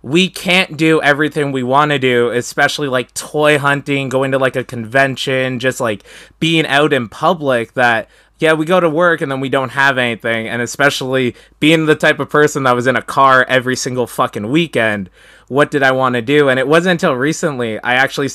we 0.03 0.29
can't 0.29 0.77
do 0.77 1.01
everything 1.01 1.53
we 1.53 1.63
want 1.63 1.91
to 1.91 1.99
do, 1.99 2.31
especially 2.31 2.89
like 2.89 3.13
toy 3.15 3.59
hunting, 3.59 4.09
going 4.09 4.33
to 4.33 4.39
like 4.39 4.57
a 4.57 4.65
convention, 4.65 5.59
just 5.59 5.81
like 5.81 6.05
being 6.41 6.67
out 6.67 6.93
in 6.93 7.09
public 7.09 7.73
that 7.75 8.09
yeah, 8.39 8.53
we 8.53 8.67
go 8.67 8.81
to 8.81 8.91
work 8.91 9.21
and 9.21 9.31
then 9.31 9.41
we 9.41 9.49
don't 9.49 9.71
have 9.71 9.97
anything, 9.97 10.49
and 10.49 10.61
especially 10.61 11.35
being 11.61 11.87
the 11.87 11.95
type 11.95 12.19
of 12.19 12.29
person 12.29 12.65
that 12.65 12.75
was 12.75 12.87
in 12.87 12.97
a 12.97 13.03
car 13.03 13.45
every 13.49 13.77
single 13.77 14.07
fucking 14.07 14.51
weekend, 14.51 15.09
what 15.49 15.71
did 15.71 15.83
I 15.83 15.93
want 15.93 16.15
to 16.15 16.23
do? 16.23 16.49
And 16.49 16.59
it 16.59 16.67
wasn't 16.69 16.93
until 17.03 17.15
recently 17.15 17.79
I 17.83 17.95
actually 17.95 18.29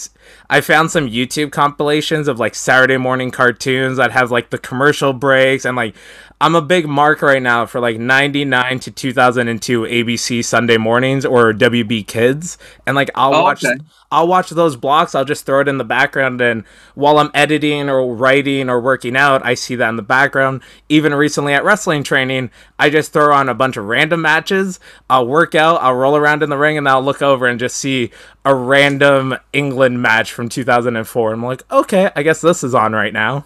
I 0.50 0.62
found 0.62 0.92
some 0.92 1.08
YouTube 1.10 1.52
compilations 1.52 2.28
of 2.28 2.40
like 2.40 2.56
Saturday 2.56 2.98
morning 2.98 3.32
cartoons 3.32 3.98
that 3.98 4.12
have 4.12 4.32
like 4.32 4.50
the 4.50 4.58
commercial 4.58 5.14
breaks 5.14 5.66
and 5.66 5.76
like 5.76 5.96
I'm 6.42 6.56
a 6.56 6.62
big 6.62 6.88
mark 6.88 7.22
right 7.22 7.42
now 7.42 7.66
for 7.66 7.80
like 7.82 7.98
99 8.00 8.80
to 8.80 8.92
2002 8.92 9.82
ABC 9.82 10.44
Sunday 10.44 10.78
mornings 10.78 11.26
or 11.26 11.54
WB 11.54 12.08
Kids 12.08 12.58
and 12.86 12.96
like 12.96 13.10
I'll 13.16 13.34
Oh, 13.34 13.44
watch 13.44 13.64
okay. 13.64 13.76
I'll 14.12 14.28
watch 14.28 14.50
those 14.50 14.76
blocks. 14.76 15.14
I'll 15.14 15.26
just 15.26 15.46
throw 15.46 15.60
it 15.62 15.68
in 15.68 15.78
the 15.78 15.84
background, 15.84 16.42
and 16.42 16.64
while 16.96 17.20
I'm 17.20 17.30
editing 17.36 17.90
or 17.90 18.16
writing 18.16 18.68
or 18.68 18.82
working 18.82 19.16
out, 19.16 19.46
I 19.46 19.54
see 19.54 19.76
that 19.76 19.90
in 19.90 19.98
the 19.98 20.02
background. 20.02 20.64
Even 20.90 21.14
recently 21.14 21.54
at 21.54 21.64
wrestling 21.64 22.02
training, 22.02 22.50
I 22.80 22.90
just 22.90 23.14
throw 23.14 23.32
on 23.32 23.50
a 23.50 23.54
bunch 23.54 23.78
of 23.78 23.86
random 23.86 24.22
matches. 24.24 24.80
I'll 25.12 25.28
work 25.28 25.54
out, 25.54 25.82
I'll 25.84 25.94
roll 25.94 26.16
around 26.16 26.42
in 26.42 26.50
the 26.50 26.58
ring, 26.58 26.76
and 26.76 26.90
I'll 26.90 26.99
look 27.00 27.22
over 27.22 27.48
and 27.48 27.60
just 27.60 27.78
see 27.78 28.12
a 28.46 28.54
random 28.56 29.36
England 29.54 30.02
match 30.02 30.32
from 30.34 30.50
2004. 30.50 31.34
I'm 31.34 31.44
like, 31.44 31.70
okay, 31.72 32.12
I 32.16 32.24
guess 32.24 32.42
this 32.42 32.64
is 32.64 32.74
on 32.76 32.94
right 32.94 33.14
now. 33.14 33.46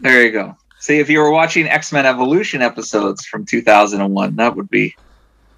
There 0.00 0.22
you 0.24 0.30
go. 0.32 0.56
See, 0.78 0.98
if 0.98 1.08
you 1.08 1.20
were 1.20 1.30
watching 1.30 1.66
X 1.66 1.92
Men 1.92 2.06
Evolution 2.06 2.62
episodes 2.62 3.24
from 3.26 3.44
2001, 3.44 4.36
that 4.36 4.54
would 4.54 4.68
be 4.70 4.94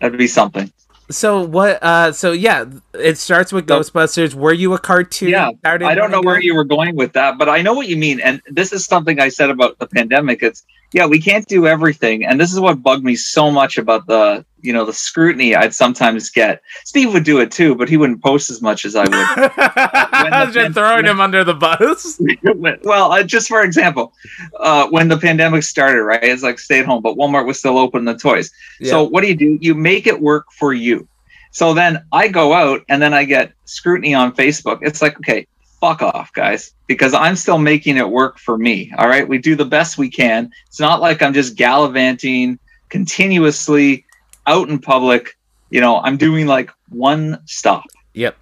that'd 0.00 0.18
be 0.18 0.26
something. 0.26 0.72
So 1.10 1.42
what? 1.42 1.82
Uh, 1.82 2.12
so 2.12 2.32
yeah, 2.32 2.66
it 2.94 3.16
starts 3.18 3.52
with 3.52 3.66
So- 3.68 3.80
Ghostbusters. 3.80 4.34
Were 4.34 4.52
you 4.52 4.74
a 4.74 4.78
cartoon? 4.78 5.30
Yeah, 5.30 5.50
I 5.64 5.76
don't 5.94 6.10
know 6.10 6.20
where 6.20 6.40
you 6.40 6.54
were 6.54 6.64
going 6.64 6.96
with 6.96 7.12
that, 7.14 7.38
but 7.38 7.48
I 7.48 7.62
know 7.62 7.74
what 7.74 7.88
you 7.88 7.96
mean. 7.96 8.20
And 8.20 8.42
this 8.48 8.72
is 8.72 8.84
something 8.84 9.18
I 9.20 9.28
said 9.28 9.50
about 9.50 9.78
the 9.78 9.86
pandemic. 9.86 10.42
It's 10.42 10.64
yeah, 10.92 11.06
we 11.06 11.20
can't 11.20 11.46
do 11.46 11.66
everything, 11.66 12.24
and 12.24 12.40
this 12.40 12.52
is 12.52 12.60
what 12.60 12.82
bugged 12.82 13.04
me 13.04 13.14
so 13.14 13.50
much 13.50 13.76
about 13.76 14.06
the 14.06 14.44
you 14.60 14.72
know 14.72 14.84
the 14.84 14.92
scrutiny 14.92 15.54
I'd 15.54 15.74
sometimes 15.74 16.30
get. 16.30 16.62
Steve 16.84 17.12
would 17.12 17.24
do 17.24 17.40
it 17.40 17.52
too, 17.52 17.74
but 17.74 17.88
he 17.88 17.96
wouldn't 17.96 18.22
post 18.22 18.48
as 18.50 18.62
much 18.62 18.84
as 18.84 18.96
I 18.96 19.04
would. 19.04 19.12
I 19.12 20.44
was 20.44 20.54
just 20.54 20.74
throwing 20.74 21.04
him 21.04 21.20
under 21.20 21.44
the 21.44 21.54
bus. 21.54 22.20
well, 22.82 23.12
uh, 23.12 23.22
just 23.22 23.48
for 23.48 23.62
example, 23.62 24.14
uh, 24.58 24.88
when 24.88 25.08
the 25.08 25.18
pandemic 25.18 25.62
started, 25.62 26.02
right? 26.02 26.24
It's 26.24 26.42
like 26.42 26.58
stay 26.58 26.80
at 26.80 26.86
home, 26.86 27.02
but 27.02 27.16
Walmart 27.16 27.46
was 27.46 27.58
still 27.58 27.78
open 27.78 28.04
the 28.04 28.16
toys. 28.16 28.50
So 28.82 29.04
what 29.04 29.20
do 29.20 29.28
you 29.28 29.36
do? 29.36 29.58
You 29.60 29.74
make 29.74 30.06
it 30.06 30.20
work 30.20 30.46
for 30.52 30.72
you. 30.72 31.06
So 31.50 31.74
then 31.74 32.04
I 32.12 32.28
go 32.28 32.52
out 32.52 32.82
and 32.88 33.00
then 33.00 33.12
I 33.12 33.24
get 33.24 33.52
scrutiny 33.64 34.14
on 34.14 34.34
Facebook. 34.34 34.78
It's 34.82 35.02
like, 35.02 35.16
okay, 35.18 35.46
fuck 35.80 36.02
off, 36.02 36.32
guys, 36.32 36.72
because 36.86 37.14
I'm 37.14 37.36
still 37.36 37.58
making 37.58 37.96
it 37.96 38.08
work 38.08 38.38
for 38.38 38.58
me. 38.58 38.92
All 38.98 39.08
right. 39.08 39.26
We 39.28 39.38
do 39.38 39.54
the 39.54 39.64
best 39.64 39.98
we 39.98 40.10
can. 40.10 40.50
It's 40.66 40.80
not 40.80 41.00
like 41.00 41.22
I'm 41.22 41.32
just 41.32 41.56
gallivanting 41.56 42.58
continuously 42.88 44.04
out 44.46 44.68
in 44.68 44.78
public. 44.78 45.36
You 45.70 45.80
know, 45.80 45.98
I'm 46.00 46.16
doing 46.16 46.46
like 46.46 46.70
one 46.88 47.40
stop, 47.46 47.84
Yep. 48.14 48.36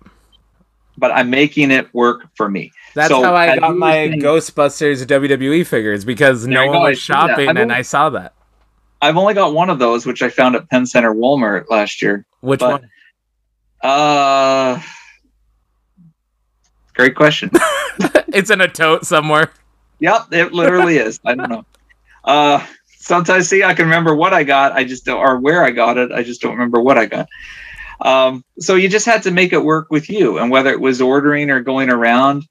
but 0.96 1.10
I'm 1.10 1.28
making 1.30 1.70
it 1.72 1.92
work 1.92 2.22
for 2.36 2.48
me. 2.48 2.70
That's 2.94 3.08
So, 3.08 3.22
how 3.22 3.34
I 3.34 3.58
got 3.58 3.76
my 3.76 3.92
saying- 3.92 4.20
Ghostbusters 4.22 5.04
WWE 5.06 5.66
figures 5.66 6.04
because 6.04 6.46
no 6.46 6.66
one 6.66 6.76
go, 6.76 6.82
was 6.84 6.98
shopping 6.98 7.48
I've 7.48 7.56
and 7.56 7.58
only- 7.58 7.74
I 7.74 7.82
saw 7.82 8.08
that. 8.10 8.32
I've 9.02 9.16
only 9.18 9.34
got 9.34 9.52
one 9.52 9.68
of 9.68 9.78
those, 9.78 10.06
which 10.06 10.22
I 10.22 10.30
found 10.30 10.56
at 10.56 10.70
Pen 10.70 10.86
Centre 10.86 11.12
Walmart 11.12 11.64
last 11.68 12.00
year. 12.00 12.24
Which 12.40 12.60
But- 12.60 12.80
one? 12.82 12.90
Uh, 13.82 14.80
great 16.96 17.14
question. 17.14 17.50
It's 18.36 18.50
in 18.50 18.60
a 18.60 18.68
tote 18.68 19.06
somewhere. 19.06 19.50
Yep, 20.00 20.26
it 20.32 20.52
literally 20.52 20.98
is. 20.98 21.18
I 21.24 21.34
don't 21.34 21.48
know. 21.48 21.64
Uh, 22.22 22.64
sometimes, 22.86 23.48
see, 23.48 23.64
I 23.64 23.72
can 23.72 23.86
remember 23.86 24.14
what 24.14 24.34
I 24.34 24.44
got. 24.44 24.72
I 24.72 24.84
just 24.84 25.06
don't, 25.06 25.18
or 25.18 25.38
where 25.38 25.64
I 25.64 25.70
got 25.70 25.96
it. 25.96 26.12
I 26.12 26.22
just 26.22 26.42
don't 26.42 26.52
remember 26.52 26.80
what 26.80 26.98
I 26.98 27.06
got. 27.06 27.28
Um, 28.02 28.44
so 28.58 28.74
you 28.74 28.90
just 28.90 29.06
had 29.06 29.22
to 29.22 29.30
make 29.30 29.54
it 29.54 29.64
work 29.64 29.86
with 29.90 30.10
you, 30.10 30.36
and 30.36 30.50
whether 30.50 30.70
it 30.70 30.80
was 30.80 31.00
ordering 31.00 31.50
or 31.50 31.60
going 31.60 31.88
around, 31.88 32.46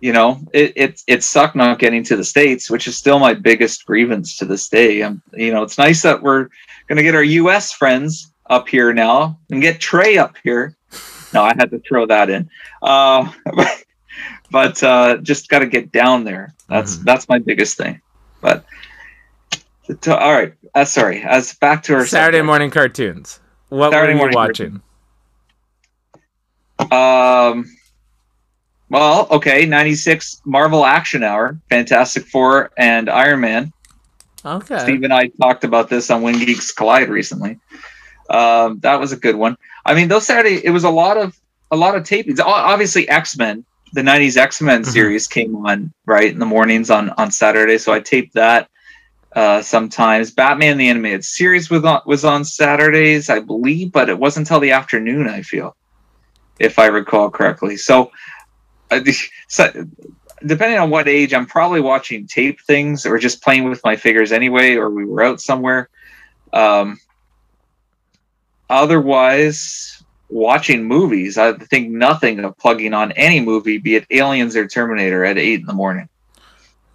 you 0.00 0.12
know, 0.12 0.40
it 0.52 0.74
it 0.76 1.00
it 1.06 1.22
sucked 1.22 1.56
not 1.56 1.78
getting 1.78 2.04
to 2.04 2.16
the 2.16 2.24
states, 2.24 2.68
which 2.68 2.86
is 2.86 2.98
still 2.98 3.18
my 3.18 3.32
biggest 3.32 3.86
grievance 3.86 4.36
to 4.36 4.44
this 4.44 4.68
day. 4.68 5.00
Um, 5.02 5.22
you 5.32 5.54
know, 5.54 5.62
it's 5.62 5.78
nice 5.78 6.02
that 6.02 6.22
we're 6.22 6.48
gonna 6.86 7.02
get 7.02 7.14
our 7.14 7.22
U.S. 7.22 7.72
friends 7.72 8.30
up 8.50 8.68
here 8.68 8.92
now 8.92 9.38
and 9.50 9.62
get 9.62 9.80
Trey 9.80 10.18
up 10.18 10.34
here. 10.44 10.76
No, 11.34 11.42
I 11.42 11.52
had 11.58 11.70
to 11.72 11.80
throw 11.80 12.06
that 12.06 12.30
in. 12.30 12.48
Uh, 12.82 13.30
but 14.50 14.82
uh, 14.82 15.16
just 15.18 15.48
got 15.48 15.60
to 15.60 15.66
get 15.66 15.90
down 15.90 16.22
there. 16.24 16.54
That's 16.68 16.96
Mhm. 16.96 17.04
that's 17.04 17.28
my 17.28 17.38
biggest 17.38 17.76
thing. 17.78 18.00
But 18.42 18.64
to, 20.02 20.16
all 20.16 20.32
right, 20.32 20.52
uh, 20.74 20.84
sorry. 20.84 21.22
As 21.22 21.54
back 21.54 21.82
to 21.84 21.94
our 21.94 22.06
Saturday 22.06 22.36
subject. 22.38 22.46
morning 22.46 22.70
cartoons. 22.70 23.40
What 23.70 23.92
Saturday 23.92 24.18
were 24.20 24.30
you 24.30 24.36
watching? 24.36 24.82
Um, 26.90 27.64
well, 28.90 29.26
okay, 29.30 29.64
ninety 29.66 29.94
six 29.94 30.40
Marvel 30.44 30.84
Action 30.84 31.22
Hour, 31.22 31.58
Fantastic 31.70 32.26
Four, 32.26 32.70
and 32.76 33.08
Iron 33.08 33.40
Man. 33.40 33.72
Okay. 34.44 34.78
Steve 34.78 35.02
and 35.04 35.12
I 35.12 35.28
talked 35.40 35.64
about 35.64 35.88
this 35.88 36.10
on 36.10 36.20
When 36.22 36.38
Geeks 36.38 36.70
Collide 36.72 37.08
recently. 37.08 37.58
Um, 38.30 38.80
that 38.80 39.00
was 39.00 39.12
a 39.12 39.16
good 39.16 39.36
one. 39.36 39.56
I 39.84 39.94
mean, 39.94 40.08
those 40.08 40.26
Saturday 40.26 40.64
it 40.64 40.70
was 40.70 40.84
a 40.84 40.90
lot 40.90 41.16
of 41.16 41.38
a 41.70 41.76
lot 41.76 41.94
of 41.94 42.04
tapings. 42.04 42.40
Obviously, 42.40 43.08
X 43.08 43.36
Men, 43.36 43.64
the 43.92 44.02
'90s 44.02 44.36
X 44.36 44.60
Men 44.60 44.82
Mhm. 44.82 44.86
series 44.86 45.26
came 45.26 45.54
on 45.66 45.92
right 46.06 46.30
in 46.30 46.38
the 46.38 46.46
mornings 46.46 46.90
on 46.90 47.10
on 47.10 47.30
Saturday, 47.30 47.78
so 47.78 47.92
I 47.92 48.00
taped 48.00 48.34
that. 48.34 48.68
Uh, 49.34 49.60
sometimes 49.60 50.30
Batman 50.30 50.78
the 50.78 50.88
animated 50.88 51.24
series 51.24 51.68
was 51.68 51.84
on 51.84 52.00
was 52.06 52.24
on 52.24 52.44
Saturdays, 52.44 53.28
I 53.28 53.40
believe, 53.40 53.92
but 53.92 54.08
it 54.08 54.18
wasn't 54.18 54.46
until 54.46 54.60
the 54.60 54.70
afternoon. 54.72 55.28
I 55.28 55.42
feel, 55.42 55.76
if 56.58 56.78
I 56.78 56.86
recall 56.86 57.30
correctly. 57.30 57.76
So, 57.76 58.12
uh, 58.90 59.00
so 59.48 59.86
depending 60.46 60.78
on 60.78 60.90
what 60.90 61.08
age, 61.08 61.34
I'm 61.34 61.46
probably 61.46 61.80
watching 61.80 62.26
tape 62.26 62.60
things 62.60 63.06
or 63.06 63.18
just 63.18 63.42
playing 63.42 63.68
with 63.68 63.82
my 63.84 63.96
figures 63.96 64.32
anyway, 64.32 64.76
or 64.76 64.88
we 64.90 65.04
were 65.04 65.22
out 65.22 65.40
somewhere. 65.40 65.88
Um, 66.52 66.98
otherwise, 68.70 70.02
watching 70.28 70.84
movies, 70.84 71.38
I 71.38 71.52
think 71.52 71.90
nothing 71.90 72.40
of 72.40 72.56
plugging 72.58 72.94
on 72.94 73.12
any 73.12 73.40
movie, 73.40 73.78
be 73.78 73.96
it 73.96 74.06
Aliens 74.10 74.56
or 74.56 74.66
Terminator, 74.66 75.24
at 75.24 75.38
eight 75.38 75.60
in 75.60 75.66
the 75.66 75.72
morning. 75.72 76.08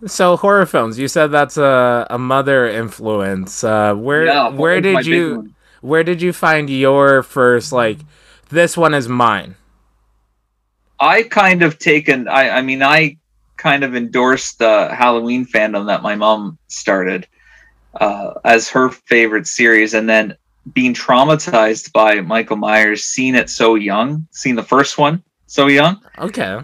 So 0.05 0.37
horror 0.37 0.65
films. 0.65 0.97
You 0.97 1.07
said 1.07 1.27
that's 1.27 1.57
a, 1.57 2.07
a 2.09 2.17
mother 2.17 2.67
influence. 2.67 3.63
Uh, 3.63 3.93
where 3.95 4.25
Yeah, 4.25 4.49
where 4.49 4.79
that 4.81 4.87
was 4.87 4.93
my 4.93 5.01
did 5.01 5.05
you 5.07 5.53
where 5.81 6.03
did 6.03 6.21
you 6.21 6.33
find 6.33 6.69
your 6.69 7.23
first 7.23 7.71
like 7.71 7.99
this 8.49 8.77
one 8.77 8.93
is 8.93 9.07
mine? 9.07 9.55
I 10.99 11.23
kind 11.23 11.63
of 11.63 11.79
taken. 11.79 12.27
I, 12.27 12.49
I 12.49 12.61
mean, 12.61 12.83
I 12.83 13.17
kind 13.57 13.83
of 13.83 13.95
endorsed 13.95 14.59
the 14.59 14.93
Halloween 14.93 15.45
fandom 15.45 15.87
that 15.87 16.01
my 16.01 16.15
mom 16.15 16.57
started 16.67 17.27
uh, 17.99 18.33
as 18.43 18.69
her 18.69 18.89
favorite 18.89 19.47
series, 19.47 19.93
and 19.93 20.09
then 20.09 20.35
being 20.73 20.93
traumatized 20.93 21.91
by 21.93 22.21
Michael 22.21 22.57
Myers, 22.57 23.03
seeing 23.03 23.35
it 23.35 23.49
so 23.49 23.75
young, 23.75 24.27
seeing 24.31 24.55
the 24.55 24.63
first 24.63 24.97
one 24.97 25.23
so 25.47 25.67
young. 25.67 26.01
Okay. 26.17 26.59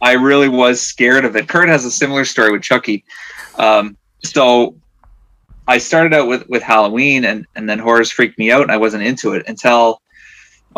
I 0.00 0.12
really 0.12 0.48
was 0.48 0.80
scared 0.80 1.24
of 1.24 1.36
it. 1.36 1.48
Kurt 1.48 1.68
has 1.68 1.84
a 1.84 1.90
similar 1.90 2.24
story 2.24 2.52
with 2.52 2.62
Chucky. 2.62 3.04
Um, 3.56 3.96
so 4.22 4.76
I 5.66 5.78
started 5.78 6.14
out 6.14 6.28
with 6.28 6.48
with 6.48 6.62
Halloween, 6.62 7.24
and 7.24 7.46
and 7.56 7.68
then 7.68 7.78
horrors 7.78 8.10
freaked 8.10 8.38
me 8.38 8.50
out, 8.50 8.62
and 8.62 8.72
I 8.72 8.76
wasn't 8.76 9.02
into 9.02 9.32
it 9.32 9.44
until 9.48 10.00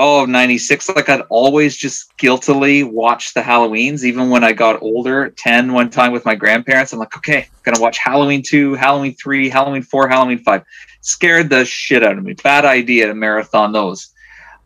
oh 0.01 0.25
96 0.25 0.89
like 0.91 1.11
i'd 1.11 1.21
always 1.29 1.77
just 1.77 2.17
guiltily 2.17 2.83
watch 2.83 3.35
the 3.35 3.41
halloweens 3.41 4.03
even 4.03 4.31
when 4.31 4.43
i 4.43 4.51
got 4.51 4.81
older 4.81 5.29
10 5.29 5.75
one 5.75 5.91
time 5.91 6.11
with 6.11 6.25
my 6.25 6.35
grandparents. 6.35 6.93
I'm 6.93 6.99
like 6.99 7.17
okay 7.17 7.41
I'm 7.41 7.63
gonna 7.63 7.81
watch 7.81 7.99
halloween 7.99 8.43
2 8.43 8.75
halloween 8.75 9.15
3 9.15 9.51
halloween 9.51 9.83
4 9.83 10.09
halloween 10.09 10.39
5 10.39 10.63
scared 11.03 11.51
the 11.51 11.65
shit 11.65 12.03
out 12.03 12.17
of 12.19 12.25
me. 12.25 12.33
Bad 12.33 12.65
idea 12.65 13.07
to 13.07 13.15
marathon 13.15 13.73
those. 13.73 14.11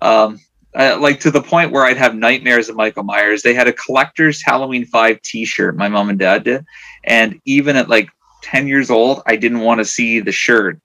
Um, 0.01 0.41
uh, 0.77 0.99
like 1.01 1.21
to 1.21 1.31
the 1.31 1.43
point 1.43 1.73
where 1.73 1.85
i'd 1.85 1.97
have 1.97 2.15
nightmares 2.15 2.69
of 2.69 2.77
michael 2.77 3.03
myers. 3.03 3.43
They 3.43 3.55
had 3.55 3.67
a 3.67 3.73
collector's 3.73 4.41
halloween 4.41 4.87
5 4.87 5.21
t-shirt 5.23 5.77
my 5.77 5.89
mom 5.89 6.11
and 6.11 6.19
dad 6.19 6.45
did. 6.45 6.65
And 7.03 7.41
even 7.45 7.75
at 7.75 7.89
like 7.89 8.09
10 8.43 8.69
years 8.69 8.89
old 8.89 9.21
i 9.27 9.35
didn't 9.35 9.61
want 9.61 9.81
to 9.81 9.85
see 9.85 10.21
the 10.21 10.33
shirt. 10.33 10.79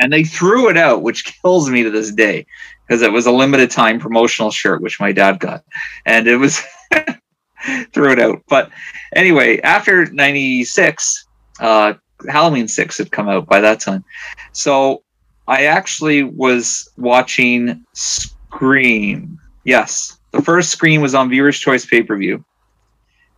And 0.00 0.12
they 0.12 0.24
threw 0.24 0.68
it 0.70 0.76
out 0.76 1.02
which 1.02 1.24
kills 1.42 1.70
me 1.70 1.84
to 1.84 1.90
this 1.90 2.10
day 2.10 2.46
because 2.90 3.02
it 3.02 3.12
was 3.12 3.26
a 3.26 3.30
limited 3.30 3.70
time 3.70 4.00
promotional 4.00 4.50
shirt 4.50 4.82
which 4.82 4.98
my 4.98 5.12
dad 5.12 5.38
got. 5.38 5.62
And 6.06 6.26
it 6.26 6.36
was 6.36 6.60
threw 7.92 8.10
it 8.10 8.18
out. 8.18 8.42
But 8.48 8.70
anyway 9.14 9.60
after 9.60 10.06
96 10.06 11.26
uh 11.60 11.94
halloween 12.28 12.66
6 12.66 12.98
had 12.98 13.12
come 13.12 13.28
out 13.28 13.46
by 13.46 13.60
that 13.60 13.78
time. 13.78 14.04
So 14.50 15.04
i 15.46 15.66
actually 15.66 16.24
was 16.24 16.90
watching 16.96 17.84
scream. 17.92 19.38
Yes 19.64 20.18
the 20.32 20.42
first 20.42 20.70
scream 20.70 21.00
was 21.00 21.14
on 21.14 21.30
viewers 21.30 21.58
choice 21.58 21.86
pay-per-view. 21.86 22.44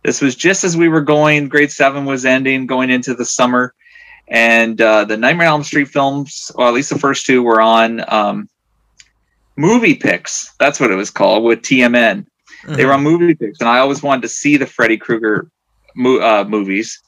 This 0.03 0.19
was 0.19 0.35
just 0.35 0.63
as 0.63 0.75
we 0.75 0.89
were 0.89 1.01
going 1.01 1.47
grade 1.47 1.71
7 1.71 2.05
was 2.05 2.25
ending 2.25 2.65
going 2.65 2.89
into 2.89 3.13
the 3.13 3.25
summer. 3.25 3.75
And 4.29 4.81
uh, 4.81 5.05
the 5.05 5.17
nightmare 5.17 5.47
on 5.47 5.53
elm 5.53 5.63
street 5.63 5.89
films 5.89 6.51
or 6.55 6.65
at 6.65 6.73
least 6.73 6.89
the 6.89 6.97
first 6.97 7.27
two 7.27 7.43
were 7.43 7.61
on 7.61 8.03
um, 8.11 8.49
Movie 9.55 9.95
Pix. 9.95 10.53
That's 10.59 10.79
what 10.79 10.91
it 10.91 10.95
was 10.95 11.09
called 11.09 11.43
with 11.43 11.61
TMN. 11.61 12.25
Mm-hmm. 12.63 12.73
They 12.75 12.85
were 12.85 12.93
on 12.93 13.03
Movie 13.03 13.35
Pix, 13.35 13.59
and 13.59 13.69
I 13.69 13.79
always 13.79 14.01
wanted 14.01 14.21
to 14.23 14.29
see 14.29 14.57
the 14.57 14.65
Freddy 14.65 14.97
Krueger 14.97 15.49
mo- 15.95 16.19
uh, 16.19 16.45
movies. 16.47 17.01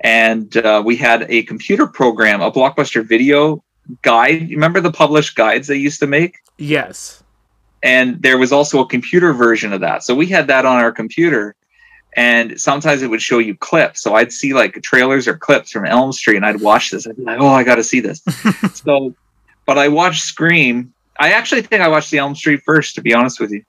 And 0.00 0.56
uh, 0.56 0.82
we 0.84 0.96
had 0.96 1.26
a 1.28 1.42
computer 1.44 1.86
program, 1.86 2.40
a 2.40 2.50
blockbuster 2.50 3.04
video 3.04 3.62
guide. 4.02 4.50
Remember 4.50 4.80
the 4.80 4.92
published 4.92 5.36
guides 5.36 5.68
they 5.68 5.76
used 5.76 6.00
to 6.00 6.06
make? 6.06 6.38
Yes. 6.58 7.22
And 7.82 8.22
there 8.22 8.38
was 8.38 8.52
also 8.52 8.80
a 8.80 8.86
computer 8.86 9.32
version 9.32 9.72
of 9.72 9.80
that. 9.80 10.02
So 10.02 10.14
we 10.14 10.26
had 10.26 10.46
that 10.48 10.64
on 10.64 10.76
our 10.76 10.92
computer. 10.92 11.54
And 12.14 12.60
sometimes 12.60 13.02
it 13.02 13.08
would 13.08 13.22
show 13.22 13.38
you 13.38 13.56
clips. 13.56 14.02
So 14.02 14.14
I'd 14.14 14.32
see 14.32 14.52
like 14.52 14.80
trailers 14.82 15.26
or 15.26 15.36
clips 15.36 15.70
from 15.70 15.86
Elm 15.86 16.12
Street 16.12 16.36
and 16.36 16.46
I'd 16.46 16.60
watch 16.60 16.90
this. 16.90 17.06
I'd 17.06 17.16
be 17.16 17.22
like, 17.22 17.40
oh, 17.40 17.48
I 17.48 17.64
got 17.64 17.76
to 17.76 17.84
see 17.84 18.00
this. 18.00 18.22
so, 18.74 19.14
but 19.66 19.78
I 19.78 19.88
watched 19.88 20.22
Scream 20.22 20.92
I 21.18 21.32
actually 21.32 21.62
think 21.62 21.82
I 21.82 21.88
watched 21.88 22.10
the 22.10 22.18
Elm 22.18 22.34
Street 22.34 22.62
first, 22.64 22.94
to 22.94 23.02
be 23.02 23.14
honest 23.14 23.40
with 23.40 23.52
you. 23.52 23.64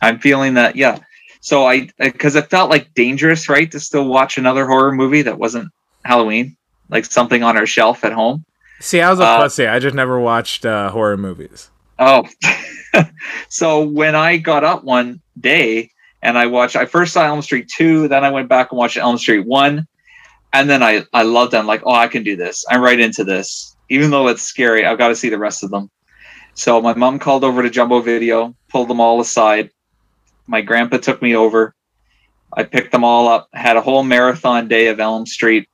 I'm 0.00 0.18
feeling 0.18 0.54
that, 0.54 0.76
yeah. 0.76 0.98
So 1.40 1.66
I, 1.66 1.88
because 1.98 2.34
it 2.34 2.50
felt 2.50 2.70
like 2.70 2.94
dangerous, 2.94 3.48
right, 3.48 3.70
to 3.70 3.80
still 3.80 4.06
watch 4.06 4.38
another 4.38 4.66
horror 4.66 4.92
movie 4.92 5.22
that 5.22 5.38
wasn't 5.38 5.70
Halloween, 6.04 6.56
like 6.88 7.04
something 7.04 7.42
on 7.42 7.56
our 7.56 7.66
shelf 7.66 8.04
at 8.04 8.12
home. 8.12 8.44
See, 8.80 9.00
I 9.00 9.10
was 9.10 9.20
a 9.20 9.24
uh, 9.24 9.42
pussy. 9.42 9.66
I 9.66 9.78
just 9.78 9.94
never 9.94 10.20
watched 10.20 10.64
uh, 10.64 10.90
horror 10.90 11.16
movies. 11.16 11.70
Oh, 11.98 12.24
so 13.48 13.84
when 13.84 14.14
I 14.14 14.36
got 14.36 14.64
up 14.64 14.84
one 14.84 15.20
day 15.40 15.90
and 16.22 16.38
I 16.38 16.46
watched, 16.46 16.76
I 16.76 16.86
first 16.86 17.12
saw 17.12 17.24
Elm 17.24 17.42
Street 17.42 17.68
two, 17.68 18.08
then 18.08 18.24
I 18.24 18.30
went 18.30 18.48
back 18.48 18.70
and 18.70 18.78
watched 18.78 18.96
Elm 18.96 19.18
Street 19.18 19.46
one, 19.46 19.86
and 20.52 20.70
then 20.70 20.82
I 20.82 21.04
I 21.12 21.22
loved 21.22 21.52
them. 21.52 21.66
Like, 21.66 21.82
oh, 21.84 21.94
I 21.94 22.06
can 22.06 22.22
do 22.22 22.36
this. 22.36 22.64
I'm 22.70 22.80
right 22.80 22.98
into 22.98 23.24
this, 23.24 23.76
even 23.88 24.10
though 24.10 24.28
it's 24.28 24.42
scary. 24.42 24.84
I've 24.84 24.98
got 24.98 25.08
to 25.08 25.16
see 25.16 25.28
the 25.28 25.38
rest 25.38 25.64
of 25.64 25.70
them. 25.70 25.90
So 26.58 26.82
my 26.82 26.92
mom 26.92 27.20
called 27.20 27.44
over 27.44 27.62
to 27.62 27.70
Jumbo 27.70 28.00
Video, 28.00 28.52
pulled 28.68 28.88
them 28.88 29.00
all 29.00 29.20
aside. 29.20 29.70
My 30.48 30.60
grandpa 30.60 30.96
took 30.96 31.22
me 31.22 31.36
over. 31.36 31.72
I 32.52 32.64
picked 32.64 32.90
them 32.90 33.04
all 33.04 33.28
up, 33.28 33.48
had 33.52 33.76
a 33.76 33.80
whole 33.80 34.02
marathon 34.02 34.66
day 34.66 34.88
of 34.88 34.98
Elm 34.98 35.24
Street. 35.24 35.68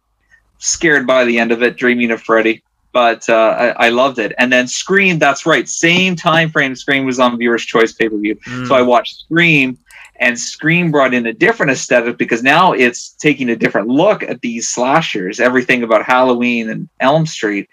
Scared 0.59 1.07
by 1.07 1.25
the 1.25 1.39
end 1.39 1.53
of 1.53 1.63
it, 1.63 1.79
dreaming 1.79 2.11
of 2.11 2.23
Freddy, 2.23 2.63
but 2.93 3.27
uh, 3.31 3.75
I, 3.79 3.87
I, 3.87 3.89
loved 3.89 4.19
it. 4.19 4.35
And 4.37 4.53
then 4.53 4.69
Scream, 4.69 5.19
that's 5.19 5.47
right, 5.47 5.67
same 5.67 6.17
time 6.17 6.51
frame. 6.51 6.77
Scream 6.77 7.07
was 7.07 7.19
on 7.19 7.39
Viewer's 7.39 7.65
Choice 7.65 7.95
pay 7.95 8.11
per 8.11 8.19
view, 8.19 8.37
mm. 8.37 8.69
so 8.69 8.75
I 8.75 8.83
watched 8.83 9.21
Scream, 9.21 9.79
and 10.17 10.39
Scream 10.39 10.91
brought 10.91 11.15
in 11.15 11.27
a 11.27 11.33
different 11.33 11.73
aesthetic 11.73 12.19
because 12.19 12.43
now 12.43 12.73
it's 12.73 13.11
taking 13.15 13.49
a 13.49 13.57
different 13.57 13.89
look 13.89 14.23
at 14.23 14.43
these 14.43 14.69
slashers, 14.69 15.41
everything 15.41 15.83
about 15.83 16.05
Halloween 16.05 16.69
and 16.69 16.91
Elm 17.01 17.25
Street 17.25 17.71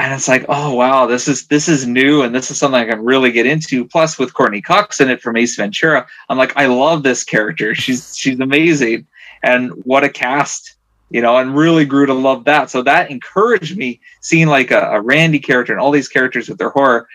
and 0.00 0.14
it's 0.14 0.28
like, 0.28 0.46
oh 0.48 0.74
wow, 0.74 1.04
this 1.04 1.28
is 1.28 1.46
this 1.48 1.68
is 1.68 1.86
new, 1.86 2.22
and 2.22 2.34
this 2.34 2.50
is 2.50 2.56
something 2.56 2.80
I 2.80 2.86
can 2.86 3.04
really 3.04 3.30
get 3.30 3.44
into. 3.44 3.84
Plus, 3.84 4.18
with 4.18 4.32
Courteney 4.32 4.62
Cox 4.62 4.98
in 4.98 5.10
it 5.10 5.20
from 5.20 5.36
Ace 5.36 5.56
Ventura, 5.56 6.06
I'm 6.30 6.38
like, 6.38 6.56
I 6.56 6.66
love 6.66 7.02
this 7.02 7.22
character. 7.22 7.74
She's 7.80 8.16
she's 8.16 8.40
amazing, 8.40 9.06
and 9.42 9.72
what 9.84 10.02
a 10.02 10.08
cast, 10.08 10.76
you 11.10 11.20
know, 11.20 11.36
and 11.36 11.54
really 11.54 11.84
grew 11.84 12.06
to 12.06 12.14
love 12.14 12.44
that. 12.44 12.70
So 12.70 12.80
that 12.82 13.10
encouraged 13.10 13.76
me 13.76 14.00
seeing 14.22 14.48
like 14.48 14.70
a, 14.70 14.80
a 14.80 15.02
Randy 15.02 15.38
character 15.38 15.74
and 15.74 15.82
all 15.82 15.90
these 15.90 16.08
characters 16.08 16.48
with 16.48 16.56
their 16.56 16.70
horror. 16.70 17.06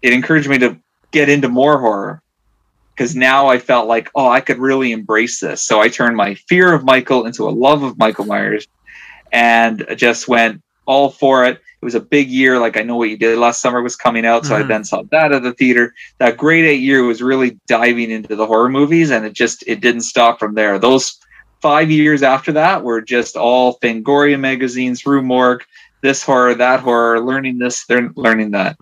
It 0.00 0.14
encouraged 0.14 0.48
me 0.48 0.56
to 0.60 0.78
get 1.10 1.28
into 1.28 1.50
more 1.50 1.78
horror 1.78 2.22
because 2.94 3.14
now 3.14 3.48
I 3.48 3.58
felt 3.58 3.86
like, 3.86 4.10
oh, 4.14 4.30
I 4.30 4.40
could 4.40 4.58
really 4.58 4.92
embrace 4.92 5.40
this. 5.40 5.62
So 5.62 5.82
I 5.82 5.88
turned 5.88 6.16
my 6.16 6.36
fear 6.36 6.72
of 6.72 6.84
Michael 6.84 7.26
into 7.26 7.46
a 7.46 7.50
love 7.50 7.82
of 7.82 7.98
Michael 7.98 8.24
Myers, 8.24 8.66
and 9.30 9.84
just 9.96 10.26
went 10.26 10.62
all 10.86 11.10
for 11.10 11.44
it 11.44 11.60
it 11.80 11.84
was 11.84 11.94
a 11.94 12.00
big 12.00 12.28
year. 12.28 12.58
Like 12.58 12.76
I 12.76 12.82
know 12.82 12.96
what 12.96 13.10
you 13.10 13.16
did 13.16 13.38
last 13.38 13.60
summer 13.60 13.80
was 13.82 13.96
coming 13.96 14.26
out, 14.26 14.44
so 14.44 14.54
mm-hmm. 14.54 14.64
I 14.64 14.66
then 14.66 14.84
saw 14.84 15.02
that 15.10 15.32
at 15.32 15.42
the 15.42 15.52
theater. 15.52 15.94
That 16.18 16.36
grade 16.36 16.64
eight 16.64 16.80
year 16.80 17.04
was 17.04 17.22
really 17.22 17.58
diving 17.66 18.10
into 18.10 18.36
the 18.36 18.46
horror 18.46 18.68
movies, 18.68 19.10
and 19.10 19.24
it 19.24 19.32
just 19.32 19.64
it 19.66 19.80
didn't 19.80 20.02
stop 20.02 20.38
from 20.38 20.54
there. 20.54 20.78
Those 20.78 21.18
five 21.60 21.90
years 21.90 22.22
after 22.22 22.52
that 22.52 22.82
were 22.82 23.00
just 23.00 23.36
all 23.36 23.78
Fangoria 23.78 24.38
magazines, 24.38 25.06
Rue 25.06 25.22
Morgue, 25.22 25.62
this 26.00 26.22
horror, 26.22 26.54
that 26.54 26.80
horror, 26.80 27.20
learning 27.20 27.58
this, 27.58 27.84
they're 27.86 28.10
learning 28.14 28.52
that. 28.52 28.78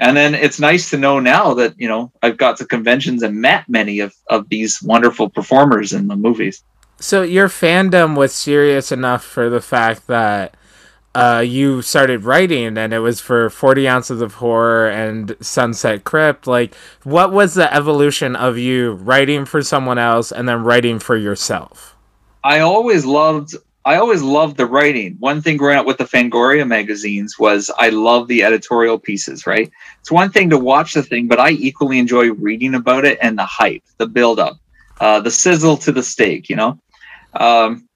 And 0.00 0.16
then 0.16 0.34
it's 0.34 0.58
nice 0.58 0.90
to 0.90 0.98
know 0.98 1.20
now 1.20 1.54
that, 1.54 1.78
you 1.78 1.88
know, 1.88 2.10
I've 2.22 2.36
got 2.36 2.56
to 2.56 2.64
conventions 2.64 3.22
and 3.22 3.40
met 3.40 3.68
many 3.68 4.00
of, 4.00 4.14
of 4.28 4.48
these 4.48 4.82
wonderful 4.82 5.28
performers 5.28 5.92
in 5.92 6.08
the 6.08 6.16
movies. 6.16 6.64
So 6.98 7.22
your 7.22 7.48
fandom 7.48 8.16
was 8.16 8.32
serious 8.32 8.90
enough 8.90 9.22
for 9.22 9.48
the 9.48 9.60
fact 9.60 10.06
that 10.08 10.56
uh, 11.14 11.44
you 11.46 11.82
started 11.82 12.24
writing 12.24 12.78
and 12.78 12.94
it 12.94 13.00
was 13.00 13.20
for 13.20 13.50
40 13.50 13.86
ounces 13.86 14.20
of 14.20 14.34
horror 14.34 14.88
and 14.88 15.36
sunset 15.40 16.04
crypt. 16.04 16.46
Like 16.46 16.74
what 17.04 17.32
was 17.32 17.54
the 17.54 17.72
evolution 17.72 18.34
of 18.34 18.56
you 18.56 18.92
writing 18.92 19.44
for 19.44 19.62
someone 19.62 19.98
else 19.98 20.32
and 20.32 20.48
then 20.48 20.64
writing 20.64 20.98
for 20.98 21.16
yourself? 21.16 21.96
I 22.44 22.60
always 22.60 23.04
loved 23.04 23.54
i 23.84 23.96
always 23.96 24.22
loved 24.22 24.58
the 24.58 24.66
writing. 24.66 25.16
One 25.18 25.42
thing 25.42 25.56
growing 25.56 25.76
up 25.76 25.86
with 25.86 25.98
the 25.98 26.04
fangoria 26.04 26.66
magazines 26.66 27.38
was 27.38 27.70
i 27.78 27.90
love 27.90 28.28
the 28.28 28.42
editorial 28.42 28.98
pieces 28.98 29.46
right? 29.46 29.70
It's 30.00 30.10
one 30.10 30.30
thing 30.30 30.48
to 30.50 30.58
watch 30.58 30.94
the 30.94 31.02
thing 31.02 31.28
but 31.28 31.38
i 31.38 31.50
equally 31.50 31.98
enjoy 31.98 32.32
reading 32.32 32.74
about 32.74 33.04
it 33.04 33.18
and 33.20 33.38
the 33.38 33.44
hype 33.44 33.82
the 33.98 34.06
build 34.06 34.40
up 34.40 34.56
uh, 35.00 35.20
the 35.20 35.30
sizzle 35.30 35.76
to 35.78 35.92
the 35.92 36.02
steak 36.02 36.48
you 36.48 36.56
know? 36.56 36.78
Um, 37.34 37.88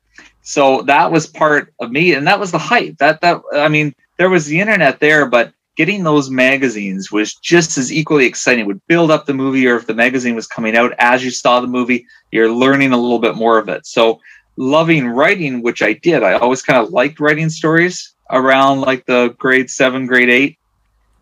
so 0.47 0.82
that 0.82 1.11
was 1.11 1.26
part 1.26 1.74
of 1.80 1.90
me, 1.90 2.14
and 2.14 2.24
that 2.28 2.38
was 2.38 2.53
the 2.53 2.59
hype. 2.59 2.99
That 2.99 3.20
that 3.20 3.42
I 3.53 3.66
mean, 3.66 3.92
there 4.16 4.30
was 4.30 4.47
the 4.47 4.61
internet 4.61 5.01
there, 5.01 5.26
but 5.26 5.53
getting 5.74 6.05
those 6.05 6.30
magazines 6.30 7.11
was 7.11 7.34
just 7.34 7.76
as 7.76 7.92
equally 7.92 8.26
exciting. 8.26 8.61
It 8.61 8.68
would 8.68 8.86
build 8.86 9.11
up 9.11 9.26
the 9.26 9.34
movie, 9.34 9.66
or 9.66 9.74
if 9.74 9.88
the 9.88 9.94
magazine 9.94 10.36
was 10.36 10.47
coming 10.47 10.76
out 10.76 10.92
as 11.01 11.24
you 11.24 11.32
saw 11.32 11.59
the 11.59 11.66
movie, 11.66 12.07
you're 12.30 12.53
learning 12.53 12.92
a 12.92 12.97
little 12.97 13.18
bit 13.18 13.34
more 13.34 13.59
of 13.59 13.68
it. 13.68 13.86
So 13.86 14.20
loving 14.57 15.09
writing, 15.09 15.62
which 15.62 15.82
I 15.82 15.94
did. 15.94 16.22
I 16.22 16.34
always 16.34 16.62
kind 16.62 16.78
of 16.78 16.92
liked 16.92 17.18
writing 17.18 17.51
stories 17.51 18.14
around 18.30 18.82
like 18.82 19.05
the 19.07 19.34
grade 19.38 19.68
seven, 19.68 20.07
grade 20.07 20.30
eight 20.30 20.59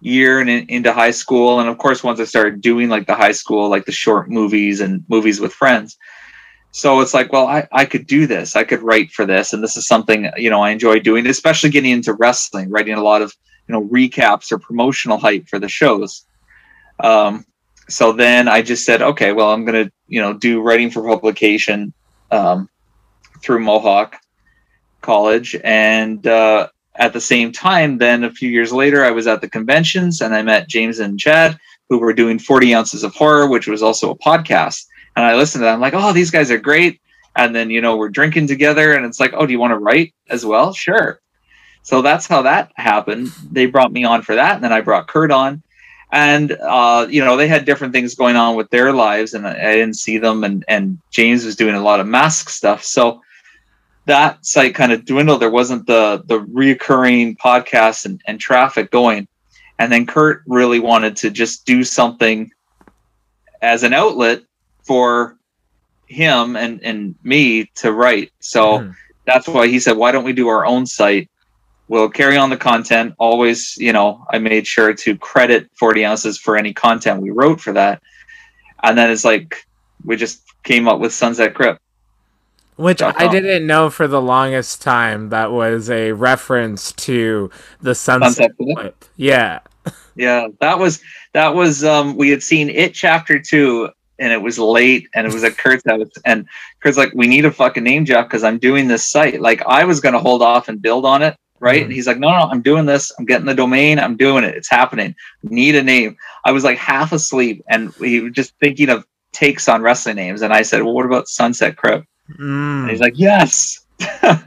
year 0.01 0.41
and 0.41 0.51
in, 0.51 0.69
into 0.69 0.93
high 0.93 1.13
school. 1.13 1.61
And 1.61 1.71
of 1.71 1.79
course, 1.79 2.05
once 2.05 2.21
I 2.21 2.25
started 2.25 2.61
doing 2.61 2.91
like 2.91 3.07
the 3.07 3.15
high 3.15 3.33
school, 3.33 3.71
like 3.71 3.87
the 3.87 3.93
short 3.93 4.29
movies 4.29 4.83
and 4.83 5.03
movies 5.09 5.41
with 5.41 5.55
friends, 5.55 5.97
so 6.77 6.99
it's 7.01 7.15
like 7.15 7.33
well 7.33 7.47
I, 7.47 7.69
I 7.71 7.85
could 7.85 8.05
do 8.05 8.27
this. 8.27 8.57
I 8.57 8.65
could 8.65 8.83
write 8.83 9.13
for 9.13 9.25
this. 9.25 9.53
And 9.53 9.63
this 9.63 9.77
is 9.77 9.87
something 9.87 10.29
you 10.37 10.51
know 10.51 10.61
i 10.61 10.71
enjoy 10.71 10.99
doing 10.99 11.25
especially 11.29 11.71
getting 11.71 11.93
into 11.93 12.13
wrestling 12.15 12.69
writing 12.69 12.95
a 12.95 13.03
lot 13.03 13.23
of 13.23 13.33
you 13.69 13.73
know 13.73 13.85
recaps 13.85 14.51
or 14.51 14.59
promotional 14.59 15.17
hype 15.17 15.47
for 15.49 15.61
the 15.61 15.69
shows. 15.69 16.27
Um, 16.99 17.47
so 17.89 18.13
then 18.13 18.49
i 18.49 18.61
just 18.61 18.85
said 18.85 19.03
okay 19.03 19.31
well 19.33 19.53
i'm 19.53 19.65
going 19.65 19.85
to 19.85 19.93
you 20.09 20.21
know 20.21 20.33
do 20.33 20.63
writing 20.63 20.91
for 20.91 21.07
publication 21.07 21.93
um, 22.33 22.69
through 23.41 23.61
mohawk 23.61 24.17
college. 25.01 25.55
And 25.63 26.27
uh, 26.27 26.69
at 26.97 27.13
the 27.13 27.21
same 27.21 27.53
time 27.53 27.99
then 27.99 28.25
a 28.25 28.33
few 28.33 28.51
years 28.51 28.73
later 28.73 29.05
i 29.05 29.13
was 29.13 29.29
at 29.29 29.41
the 29.41 29.49
conventions 29.49 30.21
and 30.23 30.35
i 30.35 30.43
met 30.43 30.69
james 30.69 30.99
and 30.99 31.21
chad 31.21 31.57
who 31.89 31.99
were 31.99 32.13
doing 32.13 32.39
40 32.39 32.75
ounces 32.75 33.05
of 33.05 33.15
horror 33.15 33.49
which 33.49 33.69
was 33.69 33.83
also 33.83 34.11
a 34.11 34.19
podcast 34.19 34.87
And 35.17 35.25
I 35.25 35.37
listened 35.37 35.61
to 35.61 35.67
them, 35.67 35.75
I'm 35.75 35.81
like, 35.81 35.95
oh, 35.95 36.13
these 36.13 36.31
guys 36.31 36.51
are 36.51 36.59
great. 36.59 37.01
And 37.37 37.55
then, 37.55 37.71
you 37.71 37.81
know, 37.81 37.97
we're 37.97 38.09
drinking 38.09 38.47
together 38.47 38.95
and 38.95 39.05
it's 39.05 39.21
like, 39.21 39.33
oh, 39.35 39.47
do 39.47 39.53
you 39.53 39.59
want 39.59 39.73
to 39.73 39.79
write 39.79 40.15
as 40.29 40.45
well? 40.45 40.73
Sure. 40.73 41.21
So 41.83 42.01
that's 42.01 42.27
how 42.27 42.43
that 42.43 42.73
happened. 42.77 43.29
They 43.51 43.67
brought 43.67 43.93
me 43.93 44.05
on 44.05 44.23
for 44.23 44.35
that. 44.35 44.55
And 44.55 44.65
then 44.65 44.73
I 44.73 44.81
brought 44.81 45.09
Kurt 45.09 45.31
on. 45.31 45.63
And, 46.13 46.53
uh, 46.53 47.07
you 47.11 47.25
know, 47.25 47.37
they 47.37 47.49
had 47.49 47.65
different 47.65 47.93
things 47.93 48.15
going 48.15 48.37
on 48.37 48.57
with 48.57 48.71
their 48.71 48.93
lives 48.93 49.35
and 49.35 49.47
I, 49.47 49.51
I 49.51 49.75
didn't 49.75 49.97
see 49.97 50.19
them. 50.19 50.45
And, 50.45 50.65
and 50.69 50.99
James 51.11 51.45
was 51.45 51.57
doing 51.57 51.75
a 51.75 51.83
lot 51.83 52.01
of 52.01 52.07
mask 52.07 52.49
stuff. 52.51 52.85
So 52.85 53.21
that 54.07 54.45
site 54.47 54.75
kind 54.75 54.93
of 54.93 55.05
dwindled. 55.05 55.43
There 55.43 55.51
wasn't 55.51 55.87
the, 55.87 56.23
the 56.27 56.41
reoccurring 56.41 57.37
podcasts 57.39 58.05
and, 58.05 58.21
and 58.27 58.39
traffic 58.39 58.91
going. 58.91 59.27
And 59.79 59.91
then 59.91 60.07
Kurt 60.07 60.43
really 60.47 60.79
wanted 60.79 61.17
to 61.17 61.31
just 61.31 61.67
do 61.67 61.83
something 61.83 62.51
as 63.61 63.83
an 63.83 63.93
outlet 63.93 64.43
for 64.85 65.37
him 66.07 66.57
and, 66.57 66.83
and 66.83 67.15
me 67.23 67.65
to 67.77 67.93
write. 67.93 68.31
So 68.41 68.81
Mhm. 68.81 68.95
that's 69.27 69.49
why 69.49 69.67
he 69.67 69.81
said, 69.81 69.97
why 69.97 70.13
don't 70.13 70.25
we 70.25 70.33
do 70.33 70.49
our 70.49 70.67
own 70.67 70.87
site? 70.87 71.31
We'll 71.89 72.09
carry 72.11 72.37
on 72.37 72.51
the 72.51 72.57
content. 72.57 73.15
Always, 73.19 73.77
you 73.79 73.93
know, 73.93 74.25
I 74.33 74.39
made 74.39 74.67
sure 74.67 74.95
to 74.95 75.17
credit 75.19 75.69
40 75.79 76.05
ounces 76.05 76.39
for 76.39 76.57
any 76.57 76.73
content 76.73 77.21
we 77.23 77.31
wrote 77.31 77.61
for 77.61 77.73
that. 77.73 78.03
And 78.83 78.97
then 78.97 79.11
it's 79.11 79.25
like, 79.25 79.67
we 80.05 80.17
just 80.17 80.43
came 80.63 80.89
up 80.89 81.01
with 81.01 81.13
Sunset 81.13 81.55
Crypt. 81.55 81.81
Which 82.77 83.01
I 83.03 83.29
didn't 83.29 83.67
know 83.67 83.89
for 83.89 84.09
the 84.09 84.21
longest 84.21 84.83
time 84.83 85.29
that 85.29 85.53
was 85.53 85.89
a 85.89 86.11
reference 86.13 86.91
to 86.93 87.51
the 87.81 87.95
sunset 87.95 88.51
Sunset. 88.59 88.95
Yeah. 89.17 89.61
Yeah, 90.17 90.47
that 90.61 90.79
was 90.79 91.01
that 91.33 91.55
was 91.57 91.83
um 91.83 92.17
we 92.17 92.31
had 92.31 92.41
seen 92.43 92.71
it 92.71 92.95
chapter 92.95 93.41
two 93.41 93.91
and 94.19 94.33
it 94.33 94.41
was 94.41 94.59
late 94.59 95.09
and 95.15 95.27
it 95.27 95.33
was 95.33 95.45
at 95.45 95.57
Kurt's 95.59 95.83
house 95.89 96.09
and 96.25 96.47
Kurt's 96.81 96.97
like, 96.99 97.13
We 97.15 97.27
need 97.27 97.45
a 97.45 97.51
fucking 97.51 97.83
name, 97.85 98.05
Jeff, 98.05 98.27
because 98.27 98.45
I'm 98.45 98.59
doing 98.59 98.89
this 98.89 99.09
site. 99.09 99.41
Like 99.41 99.63
I 99.67 99.85
was 99.85 100.01
gonna 100.01 100.19
hold 100.21 100.43
off 100.43 100.69
and 100.69 100.81
build 100.81 101.05
on 101.05 101.23
it, 101.23 101.37
right? 101.61 101.81
Mhm. 101.81 101.85
And 101.85 101.93
he's 101.93 102.07
like, 102.07 102.19
No, 102.19 102.31
no, 102.31 102.49
I'm 102.51 102.63
doing 102.63 102.87
this, 102.87 103.11
I'm 103.19 103.25
getting 103.25 103.47
the 103.47 103.55
domain, 103.55 103.99
I'm 103.99 104.17
doing 104.17 104.45
it, 104.45 104.55
it's 104.55 104.71
happening. 104.71 105.15
Need 105.43 105.75
a 105.75 105.83
name. 105.83 106.17
I 106.45 106.53
was 106.53 106.65
like 106.65 106.79
half 106.79 107.13
asleep 107.13 107.65
and 107.69 107.93
we 107.97 108.21
were 108.21 108.31
just 108.31 108.55
thinking 108.61 108.89
of 108.91 109.05
takes 109.33 109.69
on 109.69 109.83
wrestling 109.83 110.15
names, 110.17 110.43
and 110.43 110.53
I 110.53 110.63
said, 110.63 110.83
Well, 110.83 110.95
what 110.95 111.07
about 111.07 111.29
Sunset 111.29 111.77
Crypt? 111.77 112.07
And 112.39 112.39
Mm. 112.87 112.91
he's 112.91 113.01
like, 113.01 113.19
Yes. 113.19 113.85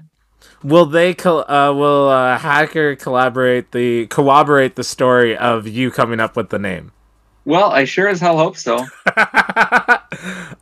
Will 0.64 0.88
they 0.88 1.14
col- 1.14 1.50
uh, 1.50 1.72
will 1.72 2.10
uh, 2.10 2.38
hacker 2.40 2.96
collaborate 2.96 3.72
the 3.74 4.08
corroborate 4.08 4.76
the 4.76 4.84
story 4.84 5.38
of 5.38 5.68
you 5.68 5.92
coming 5.92 6.20
up 6.20 6.36
with 6.36 6.50
the 6.50 6.58
name? 6.58 6.92
Well, 7.48 7.72
I 7.72 7.86
sure 7.86 8.10
as 8.10 8.20
hell 8.20 8.38
hope 8.38 8.58
so. 8.58 8.86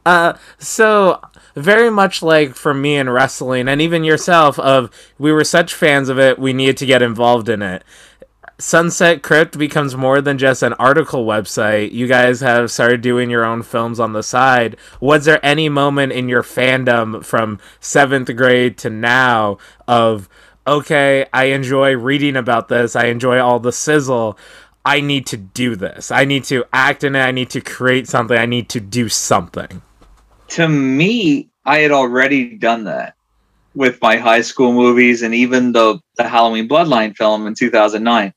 uh, 0.05 0.33
so 0.59 1.19
very 1.55 1.89
much 1.89 2.21
like 2.21 2.53
for 2.53 2.75
me 2.75 2.97
in 2.97 3.09
wrestling 3.09 3.67
and 3.67 3.81
even 3.81 4.03
yourself 4.03 4.59
of 4.59 4.91
we 5.17 5.31
were 5.31 5.43
such 5.43 5.73
fans 5.73 6.09
of 6.09 6.19
it 6.19 6.37
we 6.37 6.53
needed 6.53 6.77
to 6.77 6.85
get 6.85 7.01
involved 7.01 7.49
in 7.49 7.63
it. 7.63 7.83
Sunset 8.59 9.23
crypt 9.23 9.57
becomes 9.57 9.95
more 9.95 10.21
than 10.21 10.37
just 10.37 10.61
an 10.61 10.73
article 10.73 11.25
website. 11.25 11.91
You 11.91 12.05
guys 12.05 12.41
have 12.41 12.69
started 12.69 13.01
doing 13.01 13.31
your 13.31 13.43
own 13.43 13.63
films 13.63 13.99
on 13.99 14.13
the 14.13 14.21
side. 14.21 14.77
Was 15.01 15.25
there 15.25 15.43
any 15.43 15.69
moment 15.69 16.11
in 16.11 16.29
your 16.29 16.43
fandom 16.43 17.25
from 17.25 17.59
seventh 17.79 18.35
grade 18.35 18.77
to 18.77 18.91
now 18.91 19.57
of 19.87 20.29
okay 20.67 21.27
i 21.31 21.45
enjoy 21.45 21.95
reading 21.95 22.35
about 22.35 22.69
this 22.69 22.95
i 22.95 23.05
enjoy 23.05 23.39
all 23.39 23.59
the 23.59 23.71
sizzle 23.71 24.37
I 24.85 25.01
need 25.01 25.25
to 25.27 25.37
do 25.37 25.75
this. 25.75 26.11
I 26.11 26.25
need 26.25 26.43
to 26.45 26.65
act 26.71 27.03
in 27.03 27.15
it. 27.15 27.19
I 27.19 27.31
need 27.31 27.49
to 27.51 27.61
create 27.61 28.07
something. 28.07 28.37
I 28.37 28.45
need 28.45 28.69
to 28.69 28.79
do 28.79 29.09
something. 29.09 29.81
to 30.49 30.67
me, 30.67 31.49
I 31.65 31.79
had 31.79 31.91
already 31.91 32.55
done 32.57 32.83
that 32.85 33.15
with 33.73 34.01
my 34.01 34.17
high 34.17 34.41
school 34.41 34.71
movies 34.71 35.21
and 35.23 35.33
even 35.33 35.71
the 35.71 35.99
the 36.17 36.27
Halloween 36.27 36.69
Bloodline 36.69 37.15
film 37.15 37.47
in 37.47 37.55
2009. 37.55 38.33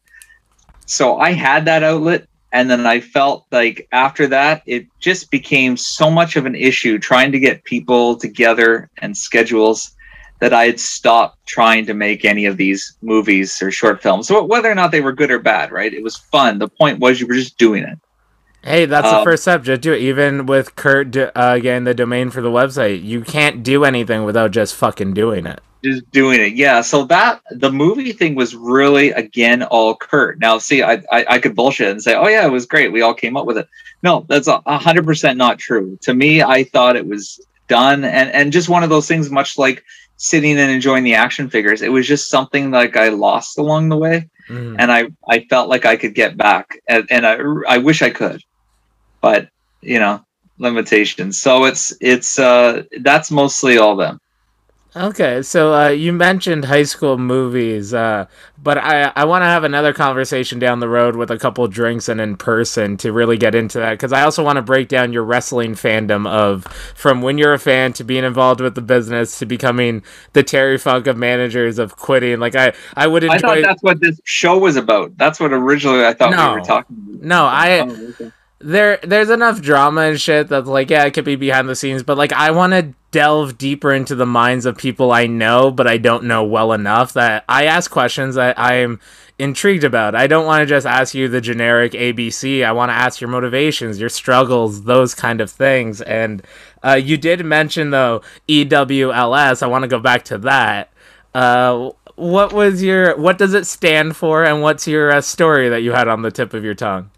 So 0.87 1.19
I 1.19 1.33
had 1.33 1.67
that 1.67 1.83
outlet 1.83 2.27
and 2.51 2.71
then 2.71 2.87
I 2.87 3.01
felt 3.01 3.47
like 3.53 3.87
after 3.93 4.27
that 4.29 4.63
it 4.67 4.87
just 4.99 5.31
became 5.31 5.77
so 5.77 6.11
much 6.11 6.37
of 6.37 6.47
an 6.47 6.55
issue 6.55 6.99
trying 6.99 7.33
to 7.33 7.39
get 7.39 7.65
people 7.65 8.17
together 8.17 8.91
and 8.99 9.17
schedules 9.17 9.93
that 10.41 10.53
I 10.53 10.67
had 10.67 10.81
stopped 10.81 11.47
trying 11.47 11.87
to 11.87 11.95
make 11.95 12.25
any 12.25 12.47
of 12.47 12.57
these 12.57 12.97
movies 13.03 13.61
or 13.63 13.71
short 13.71 14.03
films. 14.03 14.29
So 14.29 14.45
whether 14.45 14.71
or 14.71 14.75
not 14.75 14.91
they 14.93 15.01
were 15.01 15.13
good 15.13 15.31
or 15.31 15.39
bad, 15.41 15.73
right? 15.73 15.93
It 15.93 16.03
was 16.03 16.17
fun. 16.17 16.59
The 16.59 16.69
point 16.69 17.01
was 17.01 17.21
you 17.21 17.27
were 17.27 17.35
just 17.35 17.59
doing 17.59 17.85
it. 17.85 17.99
Hey, 18.63 18.87
that's 18.87 19.11
the 19.11 19.19
Um, 19.19 19.25
first 19.25 19.43
step. 19.43 19.63
Just 19.63 19.81
do 19.83 19.93
it. 19.93 20.01
Even 20.01 20.47
with 20.47 20.77
Kurt 20.77 21.17
uh, 21.17 21.59
getting 21.59 21.85
the 21.85 21.95
domain 21.95 22.31
for 22.31 22.43
the 22.43 22.51
website, 22.51 23.03
you 23.03 23.23
can't 23.23 23.63
do 23.63 23.85
anything 23.85 24.25
without 24.25 24.51
just 24.51 24.75
fucking 24.75 25.15
doing 25.15 25.47
it. 25.47 25.61
just 25.85 26.11
doing 26.11 26.41
it 26.41 26.55
yeah 26.55 26.81
so 26.81 27.05
that 27.05 27.41
the 27.53 27.71
movie 27.71 28.11
thing 28.13 28.35
was 28.35 28.57
really 28.57 29.11
again 29.13 29.63
all 29.63 29.95
kurt 29.95 30.41
now 30.41 30.59
see 30.59 30.83
I, 30.83 30.95
I 31.13 31.25
i 31.31 31.39
could 31.39 31.55
bullshit 31.55 31.89
and 31.93 32.03
say 32.03 32.17
oh 32.17 32.27
yeah 32.27 32.45
it 32.45 32.51
was 32.51 32.67
great 32.67 32.91
we 32.91 33.01
all 33.01 33.15
came 33.15 33.37
up 33.37 33.47
with 33.47 33.59
it 33.59 33.69
no 34.03 34.27
that's 34.29 34.49
hundred 34.67 35.05
percent 35.05 35.39
not 35.39 35.61
true 35.61 35.97
to 36.03 36.13
me 36.15 36.43
i 36.43 36.65
thought 36.65 36.97
it 36.97 37.07
was 37.07 37.39
done 37.69 38.03
and 38.05 38.29
and 38.31 38.53
just 38.53 38.69
one 38.69 38.83
of 38.83 38.91
those 38.91 39.07
things 39.07 39.31
much 39.31 39.57
like 39.57 39.85
sitting 40.19 40.59
and 40.59 40.71
enjoying 40.71 41.05
the 41.05 41.15
action 41.15 41.49
figures. 41.49 41.81
It 41.81 41.91
was 41.93 42.07
just 42.07 42.29
something 42.29 42.71
like 42.71 42.97
i 42.97 43.09
lost 43.09 43.59
along 43.59 43.89
the 43.89 43.97
way 43.97 44.29
Mhm. 44.51 44.77
and 44.79 44.91
i 44.93 45.09
i 45.29 45.41
felt 45.51 45.69
like 45.69 45.85
i 45.87 45.97
could 45.97 46.15
get 46.15 46.37
back 46.37 46.79
and, 46.89 47.07
and 47.11 47.27
i 47.27 47.39
i 47.69 47.79
wish 47.79 48.01
i 48.03 48.11
could 48.11 48.41
but 49.21 49.49
you 49.83 49.99
know 49.99 50.21
limitations. 50.59 51.41
So 51.41 51.65
it's 51.67 51.93
it's 52.01 52.39
uh 52.39 52.83
that's 53.03 53.31
mostly 53.31 53.79
all 53.79 53.95
them 53.97 54.19
Okay, 54.97 55.43
so 55.43 55.75
uh, 55.75 55.89
you 55.89 56.13
mentioned 56.15 56.65
high 56.65 56.83
school 56.83 57.19
movies, 57.19 57.93
uh, 57.93 58.25
but 58.57 58.79
I, 58.79 59.13
I 59.15 59.27
want 59.27 59.43
to 59.43 59.47
have 59.47 59.63
another 59.63 59.93
conversation 59.93 60.59
down 60.59 60.81
the 60.81 60.89
road 60.89 61.15
with 61.15 61.31
a 61.31 61.39
couple 61.39 61.69
drinks 61.69 62.09
and 62.09 62.21
in 62.21 62.37
person 62.39 62.97
to 62.99 63.13
really 63.13 63.37
get 63.37 63.55
into 63.55 63.79
that 63.79 63.93
because 63.93 64.15
I 64.15 64.23
also 64.23 64.43
want 64.43 64.57
to 64.57 64.63
break 64.63 64.89
down 64.89 65.13
your 65.13 65.25
wrestling 65.25 65.75
fandom 65.75 66.27
of 66.27 66.65
from 66.97 67.21
when 67.21 67.37
you're 67.37 67.53
a 67.53 67.59
fan 67.59 67.93
to 67.95 68.03
being 68.05 68.25
involved 68.25 68.61
with 68.63 68.75
the 68.75 68.81
business 68.83 69.39
to 69.41 69.47
becoming 69.47 70.03
the 70.33 70.43
Terry 70.43 70.79
Funk 70.79 71.07
of 71.07 71.19
managers 71.19 71.79
of 71.79 71.97
quitting. 71.97 72.41
Like 72.41 72.57
I, 72.57 72.73
I 72.97 73.07
would 73.07 73.25
I 73.29 73.39
thought 73.39 73.59
enjoy. 73.59 73.63
that's 73.63 73.83
what 73.83 74.01
this 74.01 74.19
show 74.25 74.59
was 74.59 74.77
about. 74.77 75.17
That's 75.19 75.39
what 75.39 75.53
originally 75.53 76.05
I 76.05 76.15
thought 76.15 76.31
No. 76.31 76.47
we 76.47 76.49
were 76.49 76.61
talking 76.61 76.97
about. 76.97 77.23
No, 77.23 77.45
I 77.45 77.81
Oh, 77.81 78.09
okay. 78.11 78.33
There 78.61 78.99
there's 79.05 79.31
enough 79.31 79.63
drama 79.63 80.03
and 80.03 80.21
shit 80.21 80.49
that's 80.49 80.67
like 80.67 80.91
yeah 80.91 81.05
it 81.05 81.13
could 81.13 81.25
be 81.25 81.37
behind 81.37 81.69
the 81.69 81.77
scenes 81.77 82.03
but 82.03 82.19
like 82.19 82.33
i 82.33 82.51
want 82.51 82.73
to 82.73 82.93
delve 83.13 83.57
deeper 83.57 83.93
into 83.93 84.15
the 84.17 84.27
minds 84.27 84.67
of 84.67 84.77
people 84.77 85.13
i 85.13 85.27
know 85.27 85.71
but 85.71 85.87
i 85.87 85.97
don't 85.97 86.25
know 86.25 86.43
well 86.45 86.73
enough 86.73 87.13
that 87.13 87.45
i 87.49 87.65
ask 87.65 87.91
questions 87.91 88.35
that 88.35 88.59
i'm 88.59 88.99
intrigued 89.39 89.85
about. 89.85 90.15
I 90.15 90.27
don't 90.27 90.47
want 90.47 90.63
to 90.63 90.67
just 90.67 90.87
ask 90.87 91.15
you 91.15 91.29
the 91.29 91.41
generic 91.41 91.93
abc 91.93 92.65
i 92.65 92.73
want 92.73 92.91
to 92.91 92.95
ask 92.95 93.21
your 93.21 93.31
motivations 93.31 94.01
your 94.01 94.09
struggles 94.09 94.85
those 94.85 95.15
kind 95.15 95.41
of 95.41 95.51
things. 95.51 96.01
And 96.01 96.43
uh, 96.83 96.95
you 96.95 97.17
did 97.17 97.45
mention 97.45 97.91
though 97.91 98.23
ewls 98.49 99.63
i 99.63 99.67
want 99.67 99.83
to 99.83 99.89
go 99.89 100.01
back 100.01 100.25
to 100.27 100.39
that. 100.39 100.93
Uh, 101.35 101.91
what 102.17 102.53
was 102.53 102.83
your 102.83 103.17
what 103.17 103.39
does 103.39 103.55
it 103.55 103.67
stand 103.67 104.17
for 104.17 104.45
and 104.45 104.61
what's 104.61 104.89
your 104.89 105.13
uh, 105.13 105.21
story 105.21 105.69
that 105.69 105.83
you 105.83 105.93
had 105.93 106.09
on 106.09 106.23
the 106.23 106.33
tip 106.33 106.53
of 106.53 106.65
your 106.65 106.75
tongue 106.75 107.11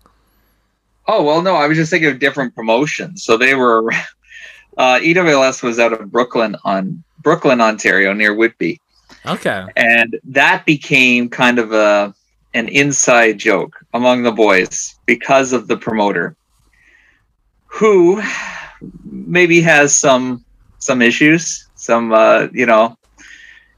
Oh 1.06 1.22
well, 1.24 1.42
no, 1.42 1.54
I 1.56 1.66
was 1.66 1.76
just 1.76 1.90
thinking 1.90 2.10
of 2.10 2.18
different 2.18 2.54
promotions. 2.54 3.24
So 3.24 3.36
they 3.36 3.54
were 3.54 3.90
uh, 4.78 4.98
EWLS 5.00 5.62
was 5.62 5.78
out 5.78 5.92
of 5.92 6.10
Brooklin 6.10 6.56
on 6.64 7.02
Brooklin, 7.22 7.60
Ontario, 7.60 8.12
near 8.12 8.34
Whitby, 8.34 8.80
okay 9.26 9.66
and 9.76 10.18
that 10.24 10.64
became 10.64 11.28
kind 11.28 11.58
of 11.58 11.72
a 11.72 12.14
an 12.54 12.68
inside 12.68 13.38
joke 13.38 13.76
among 13.94 14.22
the 14.22 14.32
boys 14.32 14.98
because 15.06 15.52
of 15.52 15.68
the 15.68 15.76
promoter, 15.76 16.34
who 17.66 18.20
maybe 19.04 19.60
has 19.60 19.96
some 19.96 20.44
some 20.78 21.02
issues, 21.02 21.68
some 21.74 22.12
uh, 22.12 22.48
you 22.52 22.66
know, 22.66 22.96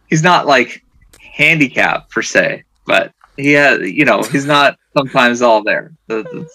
he's 0.09 0.23
not 0.23 0.47
like 0.47 0.83
handicapped 1.21 2.11
per 2.11 2.23
se, 2.23 2.63
but 2.87 3.13
he 3.37 3.53
has 3.53 3.81
you 3.81 4.05
know 4.05 4.23
he's 4.23 4.47
not 4.47 4.79
sometimes 4.97 5.43
all 5.43 5.63
there. 5.63 5.93
The- 6.07 6.23
the- 6.23 6.49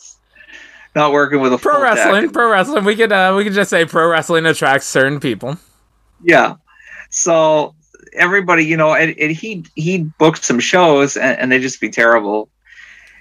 not 0.97 1.13
working 1.13 1.39
with 1.39 1.53
a 1.53 1.57
pro 1.57 1.73
full 1.75 1.81
deck. 1.81 1.95
wrestling 1.95 2.29
pro 2.31 2.49
wrestling 2.49 2.83
we 2.83 2.95
could 2.95 3.11
uh 3.11 3.33
we 3.37 3.43
could 3.43 3.53
just 3.53 3.69
say 3.69 3.85
pro 3.85 4.09
wrestling 4.09 4.45
attracts 4.45 4.85
certain 4.85 5.19
people 5.19 5.57
Yeah. 6.23 6.55
So 7.09 7.75
everybody, 8.13 8.65
you 8.65 8.77
know, 8.77 8.93
and, 8.93 9.17
and 9.17 9.31
he 9.31 9.65
he 9.75 10.03
booked 10.19 10.43
some 10.43 10.59
shows 10.59 11.17
and, 11.17 11.39
and 11.39 11.51
they 11.51 11.59
just 11.59 11.79
be 11.79 11.89
terrible. 11.89 12.49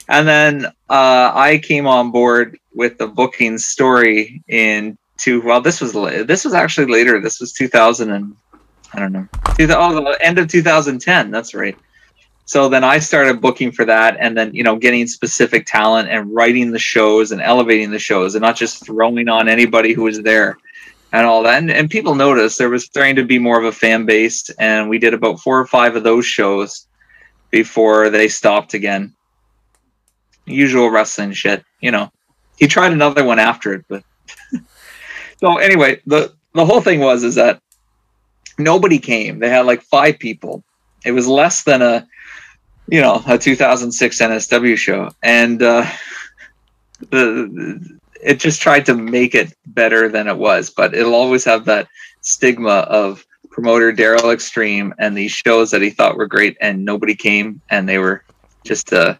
And 0.08 0.26
then 0.26 0.66
uh, 0.88 1.32
I 1.34 1.60
came 1.62 1.86
on 1.86 2.10
board 2.10 2.58
with 2.74 2.98
the 2.98 3.08
booking 3.08 3.58
story 3.58 4.42
in 4.48 4.96
two. 5.18 5.42
Well, 5.42 5.60
this 5.60 5.80
was 5.80 5.92
this 6.26 6.44
was 6.44 6.54
actually 6.54 6.86
later. 6.92 7.20
This 7.20 7.40
was 7.40 7.52
2000 7.52 8.10
and 8.10 8.36
I 8.94 9.00
don't 9.00 9.12
know. 9.12 9.26
two 9.56 9.66
Oh, 9.70 9.94
the 9.94 10.18
end 10.20 10.38
of 10.38 10.48
2010. 10.48 11.30
That's 11.30 11.54
right. 11.54 11.76
So 12.46 12.68
then 12.68 12.84
I 12.84 13.00
started 13.00 13.40
booking 13.40 13.72
for 13.72 13.84
that, 13.84 14.16
and 14.20 14.38
then 14.38 14.54
you 14.54 14.62
know 14.62 14.76
getting 14.76 15.06
specific 15.08 15.66
talent 15.66 16.08
and 16.08 16.32
writing 16.32 16.70
the 16.70 16.78
shows 16.78 17.32
and 17.32 17.42
elevating 17.42 17.90
the 17.90 17.98
shows, 17.98 18.34
and 18.34 18.42
not 18.42 18.56
just 18.56 18.86
throwing 18.86 19.28
on 19.28 19.48
anybody 19.48 19.92
who 19.92 20.04
was 20.04 20.22
there 20.22 20.56
and 21.12 21.26
all 21.26 21.42
that. 21.42 21.58
And, 21.58 21.70
and 21.70 21.90
people 21.90 22.14
noticed 22.14 22.58
there 22.58 22.70
was 22.70 22.84
starting 22.84 23.16
to 23.16 23.24
be 23.24 23.38
more 23.38 23.58
of 23.58 23.64
a 23.64 23.72
fan 23.72 24.06
base, 24.06 24.48
and 24.58 24.88
we 24.88 24.98
did 24.98 25.12
about 25.12 25.40
four 25.40 25.58
or 25.58 25.66
five 25.66 25.96
of 25.96 26.04
those 26.04 26.24
shows 26.24 26.86
before 27.50 28.10
they 28.10 28.28
stopped 28.28 28.74
again. 28.74 29.14
Usual 30.44 30.90
wrestling 30.90 31.32
shit, 31.32 31.64
you 31.80 31.90
know. 31.90 32.12
He 32.58 32.68
tried 32.68 32.92
another 32.92 33.24
one 33.24 33.40
after 33.40 33.74
it, 33.74 33.84
but 33.88 34.04
so 35.40 35.56
anyway, 35.58 36.00
the 36.06 36.32
the 36.54 36.64
whole 36.64 36.80
thing 36.80 37.00
was 37.00 37.24
is 37.24 37.34
that 37.34 37.60
nobody 38.56 38.98
came. 38.98 39.40
They 39.40 39.48
had 39.48 39.66
like 39.66 39.82
five 39.82 40.20
people. 40.20 40.62
It 41.04 41.10
was 41.10 41.26
less 41.26 41.64
than 41.64 41.82
a 41.82 42.06
you 42.88 43.00
know 43.00 43.22
a 43.26 43.38
2006 43.38 44.20
NSW 44.20 44.76
show, 44.76 45.10
and 45.22 45.62
uh, 45.62 45.86
the 47.10 47.98
it 48.22 48.40
just 48.40 48.60
tried 48.62 48.86
to 48.86 48.94
make 48.94 49.34
it 49.34 49.54
better 49.66 50.08
than 50.08 50.28
it 50.28 50.36
was. 50.36 50.70
But 50.70 50.94
it'll 50.94 51.14
always 51.14 51.44
have 51.44 51.64
that 51.66 51.88
stigma 52.20 52.86
of 52.88 53.24
promoter 53.50 53.92
Daryl 53.92 54.32
Extreme 54.32 54.94
and 54.98 55.16
these 55.16 55.32
shows 55.32 55.70
that 55.70 55.82
he 55.82 55.90
thought 55.90 56.16
were 56.16 56.26
great, 56.26 56.56
and 56.60 56.84
nobody 56.84 57.14
came, 57.14 57.60
and 57.70 57.88
they 57.88 57.98
were 57.98 58.24
just 58.64 58.92
uh, 58.92 59.16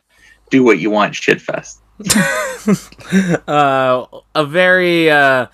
do 0.50 0.62
what 0.64 0.78
you 0.78 0.90
want 0.90 1.14
shit 1.14 1.40
fest. 1.40 1.80
uh, 3.48 4.04
a 4.34 4.44
very 4.44 5.10
uh, 5.10 5.46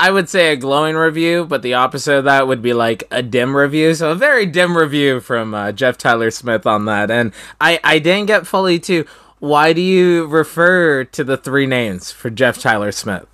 I 0.00 0.10
would 0.10 0.30
say 0.30 0.50
a 0.50 0.56
glowing 0.56 0.96
review, 0.96 1.44
but 1.44 1.60
the 1.60 1.74
opposite 1.74 2.14
of 2.14 2.24
that 2.24 2.48
would 2.48 2.62
be 2.62 2.72
like 2.72 3.04
a 3.10 3.22
dim 3.22 3.54
review. 3.54 3.94
So 3.94 4.10
a 4.10 4.14
very 4.14 4.46
dim 4.46 4.74
review 4.74 5.20
from 5.20 5.54
uh, 5.54 5.72
Jeff 5.72 5.98
Tyler 5.98 6.30
Smith 6.30 6.66
on 6.66 6.86
that. 6.86 7.10
And 7.10 7.32
I 7.60 7.78
I 7.84 7.98
didn't 7.98 8.26
get 8.26 8.46
fully 8.46 8.78
to 8.80 9.04
why 9.40 9.74
do 9.74 9.82
you 9.82 10.26
refer 10.26 11.04
to 11.04 11.22
the 11.22 11.36
three 11.36 11.66
names 11.66 12.10
for 12.10 12.30
Jeff 12.30 12.58
Tyler 12.58 12.92
Smith? 12.92 13.26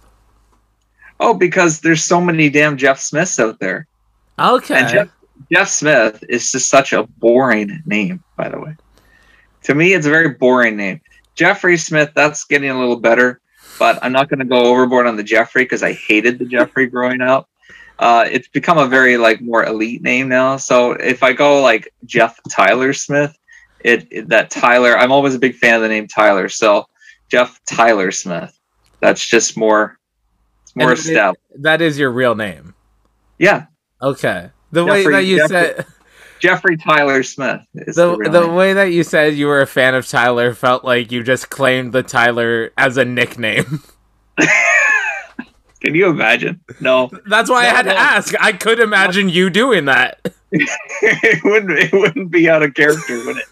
Oh, 1.21 1.35
because 1.35 1.81
there's 1.81 2.03
so 2.03 2.21
many 2.21 2.51
damn 2.51 2.77
Jeff 2.77 2.99
Smiths 2.99 3.39
out 3.39 3.61
there. 3.61 3.87
Okay. 4.39 4.75
And 4.75 4.89
Jeff, 4.89 5.09
Jeff 5.53 5.69
Smith 5.69 6.25
is 6.29 6.51
just 6.51 6.69
such 6.69 6.93
a 6.93 7.05
boring 7.05 7.81
name, 7.87 8.23
by 8.37 8.49
the 8.49 8.59
way. 8.59 8.77
To 9.65 9.75
me, 9.75 9.95
it's 9.95 10.07
a 10.07 10.11
very 10.11 10.31
boring 10.31 10.77
name. 10.77 11.01
Jeffrey 11.37 11.77
Smith, 11.77 12.11
that's 12.15 12.45
getting 12.45 12.71
a 12.71 12.79
little 12.79 12.99
better, 12.99 13.41
but 13.79 13.99
I'm 14.03 14.13
not 14.13 14.29
going 14.29 14.39
to 14.41 14.45
go 14.45 14.65
overboard 14.65 15.07
on 15.07 15.17
the 15.17 15.23
Jeffrey 15.23 15.65
because 15.65 15.83
I 15.83 15.93
hated 15.93 16.39
the 16.39 16.45
Jeffrey 16.45 16.87
growing 16.89 17.21
up. 17.21 17.49
Uh, 17.99 18.27
it's 18.31 18.49
become 18.49 18.77
a 18.79 18.87
very 18.87 19.17
like 19.17 19.41
more 19.41 19.65
elite 19.65 20.03
name 20.03 20.29
now. 20.29 20.57
So 20.59 20.93
if 20.93 21.23
I 21.23 21.33
go 21.33 21.63
like 21.63 21.93
Jeff 22.05 22.39
Tyler 22.51 22.93
Smith, 22.93 23.37
it, 23.81 24.07
it 24.11 24.29
that 24.29 24.51
Tyler, 24.51 24.97
I'm 24.99 25.13
always 25.13 25.35
a 25.35 25.39
big 25.39 25.55
fan 25.55 25.77
of 25.77 25.83
the 25.83 25.89
name 25.89 26.07
Tyler. 26.07 26.49
So 26.49 26.87
Jeff 27.31 27.59
Tyler 27.67 28.11
Smith, 28.11 28.59
that's 29.01 29.27
just 29.27 29.57
more 29.57 29.99
more 30.75 30.93
established. 30.93 31.41
That 31.61 31.81
is 31.81 31.99
your 31.99 32.11
real 32.11 32.35
name. 32.35 32.75
Yeah, 33.39 33.67
Okay. 34.03 34.51
The 34.73 34.85
way 34.85 35.07
that 35.07 35.25
you 35.25 35.37
Jeffrey- 35.39 35.49
said 35.49 35.87
Jeffrey 36.41 36.77
Tyler 36.77 37.23
Smith 37.23 37.63
the, 37.75 38.17
the 38.17 38.31
the 38.31 38.49
way 38.49 38.73
that 38.75 38.93
you 38.93 39.03
said 39.05 39.35
you 39.35 39.47
were 39.47 39.61
a 39.61 39.67
fan 39.67 39.95
of 39.95 40.07
Tyler 40.07 40.55
felt 40.55 40.85
like 40.85 41.13
you 41.13 41.23
just 41.23 41.51
claimed 41.51 41.93
the 41.93 42.03
Tyler 42.03 42.73
as 42.79 42.97
a 42.97 43.05
nickname. 43.05 43.83
Can 45.83 45.95
you 45.95 46.09
imagine? 46.09 46.61
No, 46.81 47.11
That's 47.27 47.51
why 47.51 47.67
I 47.67 47.71
No, 47.71 47.77
had 47.77 47.85
to 47.85 47.97
ask. 47.97 48.35
I 48.41 48.53
could 48.53 48.81
imagine 48.81 49.29
you 49.29 49.51
doing 49.51 49.85
that. 49.87 50.21
it 50.53 51.45
wouldn't. 51.45 51.79
It 51.79 51.93
wouldn't 51.93 52.31
be 52.31 52.49
out 52.49 52.63
of 52.63 52.75
character, 52.75 53.25
would 53.25 53.37
it? 53.39 53.47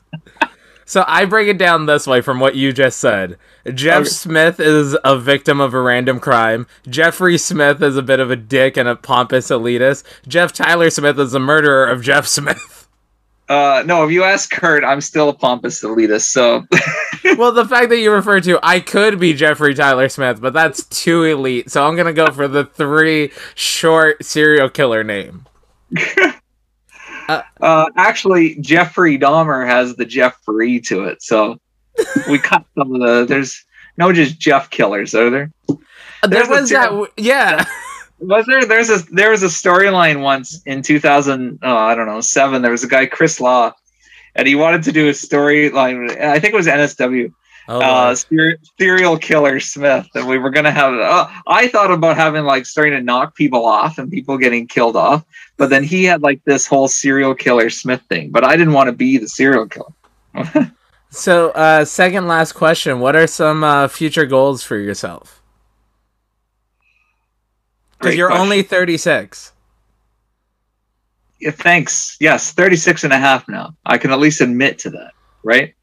So 0.87 1.05
I 1.09 1.25
break 1.25 1.49
it 1.49 1.59
down 1.59 1.87
this 1.87 2.07
way 2.07 2.21
from 2.21 2.41
what 2.41 2.57
you 2.57 2.73
just 2.73 2.99
said. 2.99 3.39
Jeff 3.73 4.03
Okay. 4.03 4.09
Smith 4.09 4.61
is 4.61 4.97
a 5.05 5.19
victim 5.19 5.61
of 5.61 5.73
a 5.75 5.81
random 5.81 6.21
crime. 6.21 6.67
Jeffrey 6.89 7.39
Smith 7.39 7.83
is 7.83 7.97
a 7.97 8.03
bit 8.03 8.21
of 8.21 8.31
a 8.31 8.37
dick 8.37 8.77
and 8.77 8.89
a 8.89 8.97
pompous 8.97 9.49
elitist. 9.49 10.05
Jeff 10.29 10.53
Tyler 10.53 10.91
Smith 10.91 11.19
is 11.19 11.35
a 11.35 11.41
murderer 11.41 11.87
of 11.87 12.03
Jeff 12.03 12.27
Smith. 12.27 12.74
Uh, 13.49 13.83
no, 13.85 14.05
if 14.05 14.11
you 14.11 14.25
ask 14.25 14.51
Kurt, 14.51 14.85
I'm 14.85 15.01
still 15.01 15.29
a 15.29 15.35
pompous 15.35 15.83
elitist. 15.83 16.31
So 16.31 16.65
well, 17.37 17.53
the 17.53 17.67
fact 17.67 17.91
that 17.91 17.99
you 17.99 18.11
refer 18.11 18.41
to 18.41 18.59
I 18.63 18.81
could 18.81 19.21
be 19.21 19.35
Jeffrey 19.35 19.75
Tyler 19.75 20.09
Smith, 20.09 20.41
but 20.41 20.53
that's 20.53 20.85
too 20.85 21.25
elite. 21.25 21.71
So 21.71 21.87
I'm 21.87 21.97
gonna 21.97 22.15
go 22.15 22.31
for 22.31 22.49
the 22.49 22.65
three 22.65 23.33
short 23.55 24.25
serial 24.25 24.71
killer 24.71 25.05
name. 25.05 25.47
uh, 27.29 27.87
actually, 27.97 28.57
Jeffrey 28.57 29.19
Dahmer 29.19 29.67
has 29.67 29.95
the 29.97 30.07
Jeffrey 30.07 30.81
to 30.81 31.05
it. 31.05 31.23
So 31.23 31.61
we 32.29 32.39
cut 32.39 32.65
some 32.79 32.95
of 32.95 33.01
the. 33.01 33.27
There's 33.27 33.65
no 33.97 34.13
just 34.13 34.39
Jeff 34.39 34.71
killers, 34.71 35.15
are 35.15 35.31
there? 35.31 35.51
There 35.69 35.79
There's 36.23 36.49
was 36.49 36.71
that, 36.71 37.11
yeah. 37.17 37.65
Was 38.27 38.47
there? 38.47 38.65
There's 38.65 38.91
a 38.91 38.99
there 39.13 39.31
was 39.31 39.43
a 39.43 39.49
storyline 39.49 40.23
once 40.23 40.63
in 40.67 40.83
2000. 40.83 41.59
Oh, 41.63 41.77
I 41.77 41.95
don't 41.95 42.07
know 42.07 42.21
seven. 42.21 42.63
There 42.63 42.71
was 42.71 42.85
a 42.85 42.89
guy 42.89 43.07
Chris 43.07 43.41
Law, 43.41 43.73
and 44.35 44.47
he 44.47 44.55
wanted 44.55 44.83
to 44.85 44.93
do 44.93 45.09
a 45.09 45.13
storyline. 45.13 46.19
I 46.21 46.39
think 46.39 46.55
it 46.55 46.57
was 46.57 46.67
NSW. 46.67 47.33
Oh, 47.67 47.81
uh, 47.81 48.15
ser- 48.15 48.59
serial 48.79 49.17
killer 49.17 49.59
Smith, 49.59 50.07
and 50.15 50.29
we 50.29 50.39
were 50.39 50.51
gonna 50.51 50.71
have. 50.71 50.95
Uh, 50.95 51.29
I 51.47 51.69
thought 51.69 51.91
about 51.91 52.17
having 52.17 52.45
like 52.45 52.67
starting 52.67 52.93
to 52.93 53.03
knock 53.03 53.35
people 53.35 53.65
off 53.65 53.99
and 53.99 54.11
people 54.11 54.37
getting 54.37 54.67
killed 54.67 54.97
off, 54.97 55.25
but 55.57 55.71
then 55.71 55.83
he 55.83 56.05
had 56.05 56.23
like 56.23 56.45
this 56.45 56.67
whole 56.67 56.89
serial 56.89 57.35
killer 57.35 57.71
Smith 57.71 58.03
thing. 58.09 58.31
But 58.31 58.45
I 58.45 58.57
didn't 58.57 58.75
want 58.75 58.89
to 58.89 58.93
be 58.93 59.19
the 59.19 59.29
serial 59.29 59.67
killer. 59.67 59.95
So, 61.15 61.51
uh, 61.51 61.85
second 61.85 62.27
last 62.27 62.55
question: 62.55 62.99
What 62.99 63.15
are 63.15 63.29
some 63.29 63.63
uh, 63.63 63.87
future 63.87 64.27
goals 64.27 64.65
for 64.65 64.77
yourself? 64.77 65.41
Because 67.99 68.17
you're 68.17 68.29
question. 68.29 68.43
only 68.43 68.63
36. 68.63 69.53
Yeah, 71.41 71.51
thanks. 71.51 72.17
Yes, 72.21 72.53
36 72.53 73.05
and 73.05 73.13
a 73.13 73.19
half 73.19 73.49
now. 73.49 73.75
I 73.85 73.99
can 73.99 74.11
at 74.13 74.19
least 74.19 74.41
admit 74.41 74.79
to 74.81 74.91
that, 74.91 75.13
right? 75.43 75.75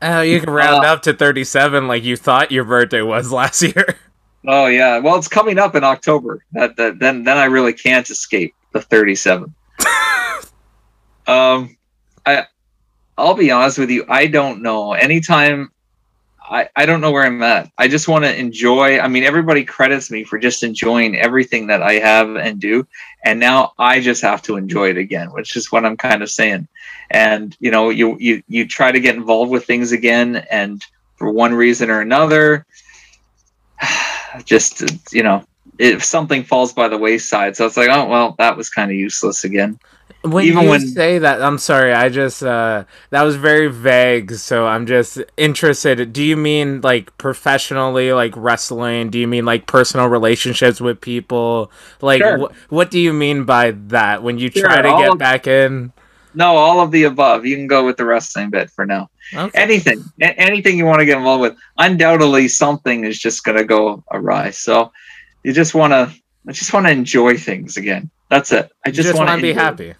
Oh, 0.00 0.20
you 0.20 0.40
can 0.40 0.50
round 0.50 0.84
Uh, 0.84 0.88
up 0.92 1.02
to 1.02 1.12
37 1.12 1.88
like 1.88 2.04
you 2.04 2.16
thought 2.16 2.52
your 2.52 2.64
birthday 2.64 3.02
was 3.02 3.32
last 3.40 3.62
year. 3.62 3.96
Oh 4.46 4.66
yeah. 4.66 4.98
Well, 4.98 5.16
it's 5.16 5.28
coming 5.28 5.58
up 5.58 5.74
in 5.74 5.82
October. 5.84 6.44
That, 6.52 6.76
that 6.76 6.98
then 7.00 7.24
then 7.24 7.36
I 7.36 7.46
really 7.46 7.72
can't 7.72 8.08
escape 8.08 8.54
the 8.72 8.80
37. 8.80 9.52
um 11.26 11.76
I 12.24 12.44
I'll 13.18 13.34
be 13.34 13.50
honest 13.50 13.78
with 13.78 13.90
you, 13.90 14.04
I 14.08 14.28
don't 14.28 14.62
know. 14.62 14.92
Anytime 14.92 15.72
I, 16.50 16.68
I 16.76 16.86
don't 16.86 17.00
know 17.00 17.10
where 17.10 17.24
I'm 17.24 17.42
at. 17.42 17.70
I 17.76 17.88
just 17.88 18.08
want 18.08 18.24
to 18.24 18.34
enjoy. 18.34 18.98
I 18.98 19.08
mean, 19.08 19.22
everybody 19.22 19.64
credits 19.64 20.10
me 20.10 20.24
for 20.24 20.38
just 20.38 20.62
enjoying 20.62 21.16
everything 21.16 21.66
that 21.66 21.82
I 21.82 21.94
have 21.94 22.36
and 22.36 22.58
do. 22.58 22.86
And 23.24 23.38
now 23.38 23.72
I 23.78 24.00
just 24.00 24.22
have 24.22 24.42
to 24.42 24.56
enjoy 24.56 24.90
it 24.90 24.96
again, 24.96 25.32
which 25.32 25.56
is 25.56 25.70
what 25.70 25.84
I'm 25.84 25.96
kind 25.96 26.22
of 26.22 26.30
saying. 26.30 26.66
And 27.10 27.56
you 27.60 27.70
know, 27.70 27.90
you 27.90 28.16
you 28.18 28.42
you 28.48 28.66
try 28.66 28.92
to 28.92 29.00
get 29.00 29.16
involved 29.16 29.50
with 29.50 29.66
things 29.66 29.92
again, 29.92 30.36
and 30.50 30.84
for 31.16 31.30
one 31.30 31.54
reason 31.54 31.90
or 31.90 32.00
another, 32.00 32.66
just 34.44 35.12
you 35.12 35.22
know 35.22 35.44
if 35.78 36.02
something 36.02 36.42
falls 36.42 36.72
by 36.72 36.88
the 36.88 36.98
wayside 36.98 37.56
so 37.56 37.64
it's 37.64 37.76
like 37.76 37.88
oh 37.88 38.06
well 38.06 38.34
that 38.38 38.56
was 38.56 38.68
kind 38.68 38.90
of 38.90 38.96
useless 38.96 39.44
again 39.44 39.78
When 40.22 40.44
Even 40.46 40.64
you 40.64 40.68
when- 40.70 40.80
say 40.88 41.18
that, 41.20 41.40
I'm 41.40 41.58
sorry. 41.58 41.92
I 41.92 42.08
just 42.08 42.42
uh, 42.42 42.84
that 43.10 43.22
was 43.22 43.36
very 43.36 43.68
vague, 43.68 44.32
so 44.34 44.66
I'm 44.66 44.84
just 44.86 45.18
interested. 45.36 46.12
Do 46.12 46.22
you 46.22 46.36
mean 46.36 46.80
like 46.80 47.16
professionally, 47.18 48.12
like 48.12 48.34
wrestling? 48.36 49.10
Do 49.10 49.18
you 49.18 49.28
mean 49.28 49.44
like 49.44 49.66
personal 49.66 50.08
relationships 50.08 50.80
with 50.80 51.00
people? 51.00 51.70
Like, 52.00 52.20
Sure. 52.20 52.38
wh- 52.48 52.72
what 52.72 52.90
do 52.90 52.98
you 52.98 53.12
mean 53.12 53.44
by 53.44 53.70
that? 53.88 54.22
When 54.22 54.38
you 54.38 54.50
Sure, 54.50 54.64
try 54.64 54.82
to 54.82 54.88
get 54.98 55.10
of- 55.12 55.18
back 55.18 55.46
in? 55.46 55.92
no 56.34 56.56
all 56.56 56.82
of 56.82 56.90
the 56.90 57.04
above 57.04 57.46
you 57.46 57.56
can 57.56 57.66
go 57.66 57.86
with 57.86 57.96
the 57.96 58.04
wrestling 58.04 58.50
bit 58.50 58.68
for 58.70 58.84
now 58.84 59.08
Okay. 59.34 59.58
anything 59.58 60.04
a- 60.20 60.38
anything 60.38 60.76
you 60.76 60.84
want 60.84 60.98
to 61.00 61.06
get 61.06 61.16
involved 61.16 61.40
with 61.40 61.56
undoubtedly 61.78 62.48
something 62.48 63.02
is 63.04 63.18
just 63.18 63.44
going 63.44 63.56
to 63.56 63.64
go 63.64 64.04
awry 64.12 64.50
so 64.50 64.92
you 65.42 65.54
just 65.54 65.74
want 65.74 65.92
to 65.94 66.12
i 66.46 66.52
just 66.52 66.74
want 66.74 66.84
to 66.86 66.92
enjoy 66.92 67.34
things 67.38 67.78
again 67.78 68.10
that's 68.28 68.52
it. 68.52 68.70
I 68.84 68.90
just, 68.90 69.08
just 69.08 69.18
want 69.18 69.30
to 69.30 69.40
be 69.40 69.52
happy. 69.52 69.94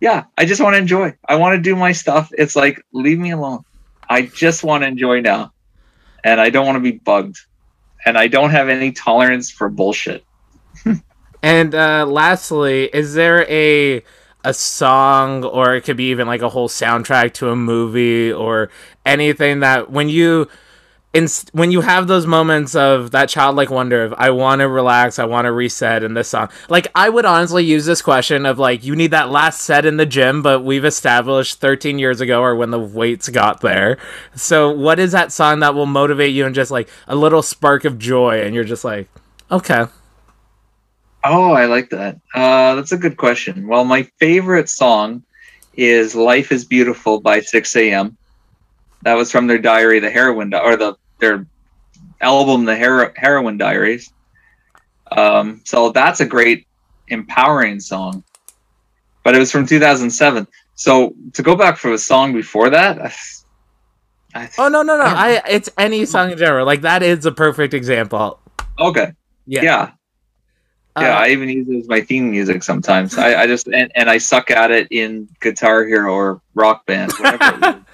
yeah 0.00 0.24
i 0.38 0.44
just 0.44 0.60
want 0.60 0.74
to 0.74 0.78
enjoy. 0.78 1.14
I 1.28 1.36
want 1.36 1.56
to 1.56 1.62
do 1.62 1.76
my 1.76 1.92
stuff. 1.92 2.30
It's 2.36 2.56
like 2.56 2.84
leave 2.92 3.18
me 3.18 3.32
alone. 3.32 3.64
I 4.08 4.22
just 4.22 4.64
want 4.64 4.82
to 4.82 4.88
enjoy 4.88 5.20
now. 5.20 5.52
And 6.24 6.40
i 6.40 6.50
don't 6.50 6.66
want 6.66 6.76
to 6.76 6.80
be 6.80 6.98
bugged. 6.98 7.38
And 8.04 8.18
i 8.18 8.28
don't 8.28 8.50
have 8.50 8.68
any 8.68 8.92
tolerance 8.92 9.50
for 9.50 9.68
bullshit. 9.68 10.24
And 11.42 11.74
uh, 11.74 12.06
lastly, 12.06 12.90
is 12.92 13.14
there 13.14 13.50
a 13.50 14.02
a 14.42 14.54
song 14.54 15.44
or 15.44 15.74
it 15.74 15.82
could 15.82 15.98
be 15.98 16.10
even 16.10 16.26
like 16.26 16.40
a 16.40 16.48
whole 16.48 16.68
soundtrack 16.68 17.34
to 17.34 17.50
a 17.50 17.56
movie 17.56 18.32
or 18.32 18.70
anything 19.04 19.60
that 19.60 19.90
when 19.90 20.08
you 20.08 20.48
in, 21.12 21.26
when 21.52 21.72
you 21.72 21.80
have 21.80 22.06
those 22.06 22.24
moments 22.24 22.76
of 22.76 23.10
that 23.10 23.28
childlike 23.28 23.68
wonder 23.68 24.04
of 24.04 24.14
I 24.16 24.30
want 24.30 24.60
to 24.60 24.68
relax, 24.68 25.18
I 25.18 25.24
want 25.24 25.46
to 25.46 25.52
reset 25.52 26.04
in 26.04 26.14
this 26.14 26.28
song. 26.28 26.50
Like 26.68 26.86
I 26.94 27.08
would 27.08 27.24
honestly 27.24 27.64
use 27.64 27.84
this 27.84 28.00
question 28.00 28.46
of 28.46 28.60
like 28.60 28.84
you 28.84 28.94
need 28.94 29.10
that 29.10 29.30
last 29.30 29.62
set 29.62 29.84
in 29.84 29.96
the 29.96 30.06
gym, 30.06 30.42
but 30.42 30.62
we've 30.62 30.84
established 30.84 31.58
13 31.58 31.98
years 31.98 32.20
ago 32.20 32.40
or 32.40 32.54
when 32.54 32.70
the 32.70 32.78
weights 32.78 33.28
got 33.28 33.60
there. 33.60 33.98
So 34.36 34.70
what 34.70 35.00
is 35.00 35.10
that 35.12 35.32
song 35.32 35.60
that 35.60 35.74
will 35.74 35.86
motivate 35.86 36.32
you 36.32 36.46
and 36.46 36.54
just 36.54 36.70
like 36.70 36.88
a 37.08 37.16
little 37.16 37.42
spark 37.42 37.84
of 37.84 37.98
joy 37.98 38.42
and 38.42 38.54
you're 38.54 38.64
just 38.64 38.84
like, 38.84 39.08
okay. 39.50 39.86
Oh, 41.24 41.52
I 41.52 41.66
like 41.66 41.90
that. 41.90 42.20
Uh, 42.34 42.76
that's 42.76 42.92
a 42.92 42.96
good 42.96 43.16
question. 43.16 43.66
Well, 43.66 43.84
my 43.84 44.04
favorite 44.20 44.68
song 44.68 45.24
is 45.74 46.14
"Life 46.14 46.50
Is 46.50 46.64
Beautiful" 46.64 47.20
by 47.20 47.40
Six 47.40 47.76
AM. 47.76 48.16
That 49.02 49.14
was 49.14 49.30
from 49.30 49.46
their 49.46 49.58
diary, 49.58 49.98
the 50.00 50.10
Heroin, 50.10 50.52
or 50.54 50.76
the 50.76 50.94
their 51.18 51.46
album, 52.20 52.64
the 52.64 52.76
Hero- 52.76 53.12
Heroin 53.16 53.56
Diaries. 53.58 54.12
Um, 55.10 55.62
so 55.64 55.90
that's 55.90 56.20
a 56.20 56.26
great, 56.26 56.66
empowering 57.08 57.80
song. 57.80 58.22
But 59.24 59.34
it 59.34 59.38
was 59.38 59.50
from 59.52 59.66
2007. 59.66 60.46
So 60.74 61.14
to 61.34 61.42
go 61.42 61.56
back 61.56 61.76
for 61.76 61.92
a 61.92 61.98
song 61.98 62.32
before 62.32 62.70
that, 62.70 62.98
I, 63.00 63.12
I 64.34 64.50
Oh 64.58 64.68
no 64.68 64.82
no 64.82 64.96
no! 64.96 65.04
I 65.04 65.42
it's 65.48 65.68
any 65.76 66.06
song 66.06 66.30
in 66.30 66.38
general. 66.38 66.64
Like 66.64 66.82
that 66.82 67.02
is 67.02 67.26
a 67.26 67.32
perfect 67.32 67.74
example. 67.74 68.38
okay, 68.78 69.12
Yeah. 69.46 69.62
yeah. 69.62 69.90
Yeah, 70.98 71.16
Uh, 71.16 71.20
I 71.20 71.28
even 71.28 71.48
use 71.48 71.68
it 71.68 71.76
as 71.78 71.88
my 71.88 72.00
theme 72.00 72.30
music 72.32 72.62
sometimes. 72.64 73.16
I, 73.16 73.42
I 73.42 73.46
just 73.46 73.68
and, 73.68 73.92
and 73.94 74.10
I 74.10 74.18
suck 74.18 74.50
at 74.50 74.70
it 74.72 74.88
in 74.90 75.28
Guitar 75.40 75.84
Hero 75.86 76.12
or 76.12 76.42
Rock 76.54 76.84
Band, 76.86 77.12
whatever. 77.12 77.84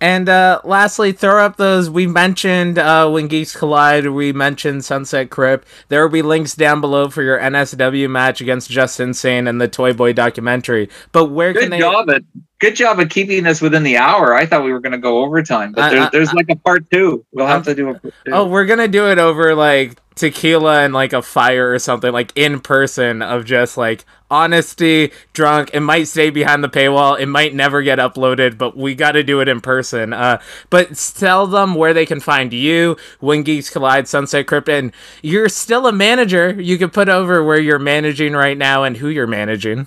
And 0.00 0.28
uh, 0.30 0.60
lastly, 0.64 1.12
throw 1.12 1.44
up 1.44 1.56
those. 1.56 1.90
We 1.90 2.06
mentioned 2.06 2.78
uh, 2.78 3.08
when 3.10 3.28
Geeks 3.28 3.54
Collide. 3.54 4.06
We 4.08 4.32
mentioned 4.32 4.84
Sunset 4.84 5.28
Crypt. 5.30 5.68
There 5.88 6.02
will 6.02 6.12
be 6.12 6.22
links 6.22 6.54
down 6.54 6.80
below 6.80 7.10
for 7.10 7.22
your 7.22 7.38
NSW 7.38 8.08
match 8.08 8.40
against 8.40 8.70
Justin 8.70 9.12
Sane 9.12 9.46
and 9.46 9.60
the 9.60 9.68
Toy 9.68 9.92
Boy 9.92 10.12
documentary. 10.14 10.88
But 11.12 11.26
where 11.26 11.52
can 11.52 11.64
good 11.64 11.72
they? 11.72 11.78
job 11.80 12.08
at 12.08 12.22
good 12.60 12.76
job 12.76 12.98
at 13.00 13.10
keeping 13.10 13.46
us 13.46 13.60
within 13.60 13.82
the 13.82 13.98
hour. 13.98 14.34
I 14.34 14.46
thought 14.46 14.64
we 14.64 14.72
were 14.72 14.80
going 14.80 14.92
to 14.92 14.98
go 14.98 15.22
overtime, 15.22 15.72
but 15.72 15.90
there, 15.90 16.00
I- 16.02 16.08
there's 16.10 16.32
like 16.32 16.48
a 16.48 16.56
part 16.56 16.90
two. 16.90 17.24
We'll 17.32 17.46
have 17.46 17.64
to 17.64 17.74
do 17.74 17.90
a 17.90 17.98
part 17.98 18.14
two. 18.24 18.32
Oh, 18.32 18.46
we're 18.46 18.66
gonna 18.66 18.88
do 18.88 19.10
it 19.10 19.18
over 19.18 19.54
like 19.54 19.98
tequila 20.14 20.80
and 20.82 20.92
like 20.94 21.12
a 21.12 21.22
fire 21.22 21.72
or 21.72 21.78
something, 21.78 22.12
like 22.12 22.32
in 22.36 22.60
person 22.60 23.20
of 23.22 23.44
just 23.44 23.76
like 23.76 24.04
honesty, 24.30 25.12
drunk. 25.32 25.70
It 25.72 25.80
might 25.80 26.04
stay 26.04 26.30
behind 26.30 26.62
the 26.64 26.68
paywall. 26.68 27.18
It 27.18 27.26
might 27.26 27.54
never 27.54 27.82
get 27.82 27.98
uploaded, 27.98 28.56
but 28.58 28.76
we 28.76 28.94
got 28.94 29.12
to 29.12 29.22
do 29.22 29.40
it 29.40 29.48
in 29.48 29.60
person. 29.60 30.12
Uh, 30.12 30.40
but 30.70 30.94
tell 31.16 31.46
them 31.46 31.74
where 31.74 31.92
they 31.94 32.06
can 32.06 32.20
find 32.20 32.52
you, 32.52 32.96
When 33.20 33.42
Geeks 33.42 33.70
Collide, 33.70 34.08
Sunset 34.08 34.46
Crypt, 34.46 34.68
and 34.68 34.92
you're 35.22 35.48
still 35.48 35.86
a 35.86 35.92
manager. 35.92 36.60
You 36.60 36.78
can 36.78 36.90
put 36.90 37.08
over 37.08 37.42
where 37.44 37.60
you're 37.60 37.78
managing 37.78 38.32
right 38.34 38.56
now 38.56 38.84
and 38.84 38.96
who 38.96 39.08
you're 39.08 39.26
managing. 39.26 39.86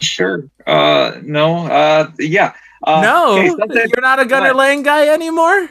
sure. 0.00 0.44
Uh, 0.66 1.18
no. 1.22 1.66
Uh, 1.66 2.10
yeah. 2.18 2.54
Uh, 2.82 3.00
no, 3.00 3.38
okay, 3.38 3.48
Sunset- 3.48 3.88
you're 3.88 4.00
not 4.02 4.20
a 4.20 4.26
Gunner? 4.26 4.54
Lane 4.54 4.82
guy 4.82 5.08
anymore. 5.08 5.68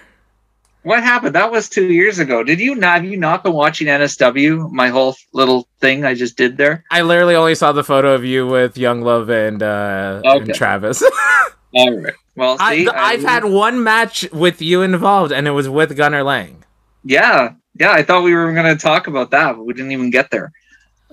What 0.86 1.01
happened? 1.03 1.33
That 1.33 1.51
was 1.51 1.67
two 1.67 1.91
years 1.91 2.19
ago. 2.19 2.43
Did 2.43 2.59
you 2.59 2.75
not? 2.75 3.01
Have 3.01 3.05
you 3.05 3.17
not 3.17 3.43
been 3.43 3.53
watching 3.53 3.88
NSW? 3.88 4.71
My 4.71 4.89
whole 4.89 5.15
little 5.33 5.67
thing 5.81 6.05
I 6.05 6.13
just 6.13 6.38
did 6.38 6.57
there. 6.57 6.83
I 6.91 7.01
literally 7.01 7.33
only 7.36 7.55
saw 7.55 7.71
the 7.71 7.83
photo 7.83 8.13
of 8.13 8.23
you 8.23 8.45
with 8.45 8.77
Young 8.77 9.01
Love 9.01 9.29
and 9.29 9.63
uh, 9.63 10.21
and 10.23 10.53
Travis. 10.53 11.01
All 11.73 11.97
right. 11.97 12.13
Well, 12.36 12.57
see, 12.59 12.88
I- 12.88 13.13
I've 13.13 13.23
had 13.23 13.45
one 13.45 13.83
match 13.83 14.29
with 14.31 14.61
you 14.61 14.83
involved, 14.83 15.31
and 15.31 15.47
it 15.47 15.51
was 15.51 15.67
with 15.67 15.97
Gunnar 15.97 16.21
Lang. 16.23 16.63
Yeah, 17.03 17.53
yeah. 17.79 17.91
I 17.91 18.03
thought 18.03 18.23
we 18.23 18.33
were 18.36 18.53
going 18.53 18.65
to 18.77 18.81
talk 18.81 19.07
about 19.07 19.31
that, 19.31 19.55
but 19.55 19.65
we 19.65 19.73
didn't 19.73 19.91
even 19.91 20.11
get 20.11 20.29
there 20.31 20.51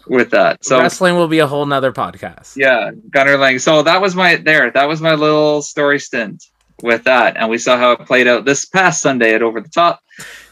with 0.06 0.30
that. 0.30 0.64
So 0.64 0.80
Wrestling 0.80 1.14
will 1.14 1.28
be 1.28 1.38
a 1.38 1.46
whole 1.46 1.64
nother 1.64 1.92
podcast. 1.92 2.56
yeah, 2.56 2.90
Gunner 3.10 3.38
Lang. 3.38 3.58
So 3.58 3.82
that 3.84 4.00
was 4.02 4.14
my 4.14 4.36
there. 4.36 4.70
That 4.70 4.86
was 4.86 5.00
my 5.00 5.14
little 5.14 5.62
story 5.62 5.98
stint 5.98 6.44
with 6.82 7.04
that, 7.04 7.36
and 7.36 7.48
we 7.48 7.58
saw 7.58 7.76
how 7.76 7.92
it 7.92 8.06
played 8.06 8.28
out 8.28 8.44
this 8.44 8.64
past 8.64 9.00
Sunday 9.00 9.34
at 9.34 9.42
Over 9.42 9.60
the 9.60 9.68
Top. 9.68 10.00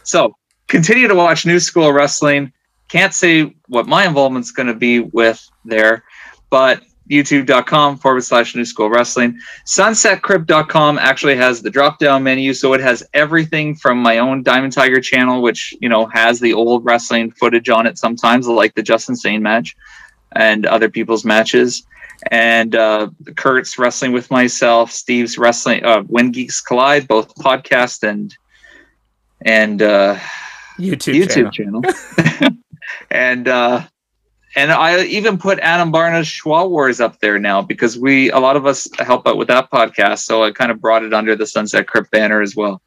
So 0.03 0.35
continue 0.67 1.07
to 1.07 1.15
watch 1.15 1.45
New 1.45 1.59
School 1.59 1.91
Wrestling. 1.91 2.51
Can't 2.87 3.13
say 3.13 3.55
what 3.67 3.87
my 3.87 4.05
involvement's 4.05 4.51
going 4.51 4.67
to 4.67 4.73
be 4.73 4.99
with 4.99 5.47
there, 5.65 6.03
but 6.49 6.81
youtube.com 7.09 7.97
forward 7.97 8.23
slash 8.23 8.55
new 8.55 8.63
school 8.63 8.89
wrestling 8.89 9.37
sunsetcrypt.com 9.65 10.97
actually 10.97 11.35
has 11.35 11.61
the 11.61 11.69
drop 11.69 11.99
down 11.99 12.23
menu 12.23 12.53
so 12.53 12.73
it 12.73 12.79
has 12.79 13.03
everything 13.13 13.75
from 13.75 13.97
my 13.97 14.19
own 14.19 14.41
diamond 14.43 14.71
tiger 14.71 15.01
channel 15.01 15.41
which 15.41 15.73
you 15.81 15.89
know 15.89 16.05
has 16.05 16.39
the 16.39 16.53
old 16.53 16.85
wrestling 16.85 17.29
footage 17.31 17.69
on 17.69 17.85
it 17.85 17.97
sometimes 17.97 18.47
like 18.47 18.73
the 18.75 18.83
justin 18.83 19.15
sane 19.15 19.41
match 19.41 19.75
and 20.33 20.65
other 20.65 20.89
people's 20.89 21.25
matches 21.25 21.83
and 22.29 22.75
uh 22.75 23.09
kurt's 23.35 23.79
wrestling 23.79 24.11
with 24.11 24.29
myself 24.29 24.91
steve's 24.91 25.39
wrestling 25.39 25.83
uh 25.83 26.01
when 26.03 26.31
geeks 26.31 26.61
collide 26.61 27.07
both 27.07 27.33
podcast 27.35 28.07
and 28.07 28.35
and 29.43 29.81
uh 29.81 30.17
YouTube, 30.81 31.15
YouTube 31.15 31.51
channel. 31.51 31.81
channel. 31.81 32.57
and 33.11 33.47
uh 33.47 33.83
and 34.55 34.71
I 34.71 35.03
even 35.03 35.37
put 35.37 35.59
Adam 35.59 35.91
Barna's 35.91 36.27
Schwa 36.27 36.69
Wars 36.69 36.99
up 36.99 37.19
there 37.19 37.39
now 37.39 37.61
because 37.61 37.97
we 37.97 38.29
a 38.31 38.39
lot 38.39 38.57
of 38.57 38.65
us 38.65 38.87
help 38.99 39.25
out 39.27 39.37
with 39.37 39.47
that 39.47 39.71
podcast. 39.71 40.19
So 40.19 40.43
I 40.43 40.51
kind 40.51 40.71
of 40.71 40.81
brought 40.81 41.03
it 41.03 41.13
under 41.13 41.35
the 41.35 41.47
Sunset 41.47 41.87
Crypt 41.87 42.11
banner 42.11 42.41
as 42.41 42.55
well. 42.55 42.81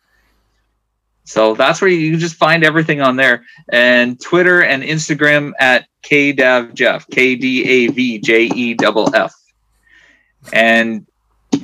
So 1.24 1.54
that's 1.54 1.80
where 1.80 1.90
you 1.90 2.12
can 2.12 2.20
just 2.20 2.36
find 2.36 2.62
everything 2.64 3.00
on 3.00 3.16
there. 3.16 3.44
And 3.70 4.20
Twitter 4.20 4.62
and 4.62 4.82
Instagram 4.82 5.52
at 5.58 5.86
KDavJeff, 6.02 7.10
K 7.10 7.34
D 7.36 7.64
A 7.68 7.86
V 7.88 8.18
J 8.18 8.50
E 8.54 8.76
F. 9.14 9.34
And 10.52 11.06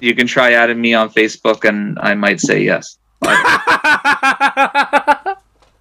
you 0.00 0.14
can 0.14 0.26
try 0.26 0.52
adding 0.52 0.80
me 0.80 0.94
on 0.94 1.11
Facebook 1.11 1.68
and 1.68 1.98
I 1.98 2.14
might 2.14 2.40
say 2.40 2.62
yes. 2.62 2.96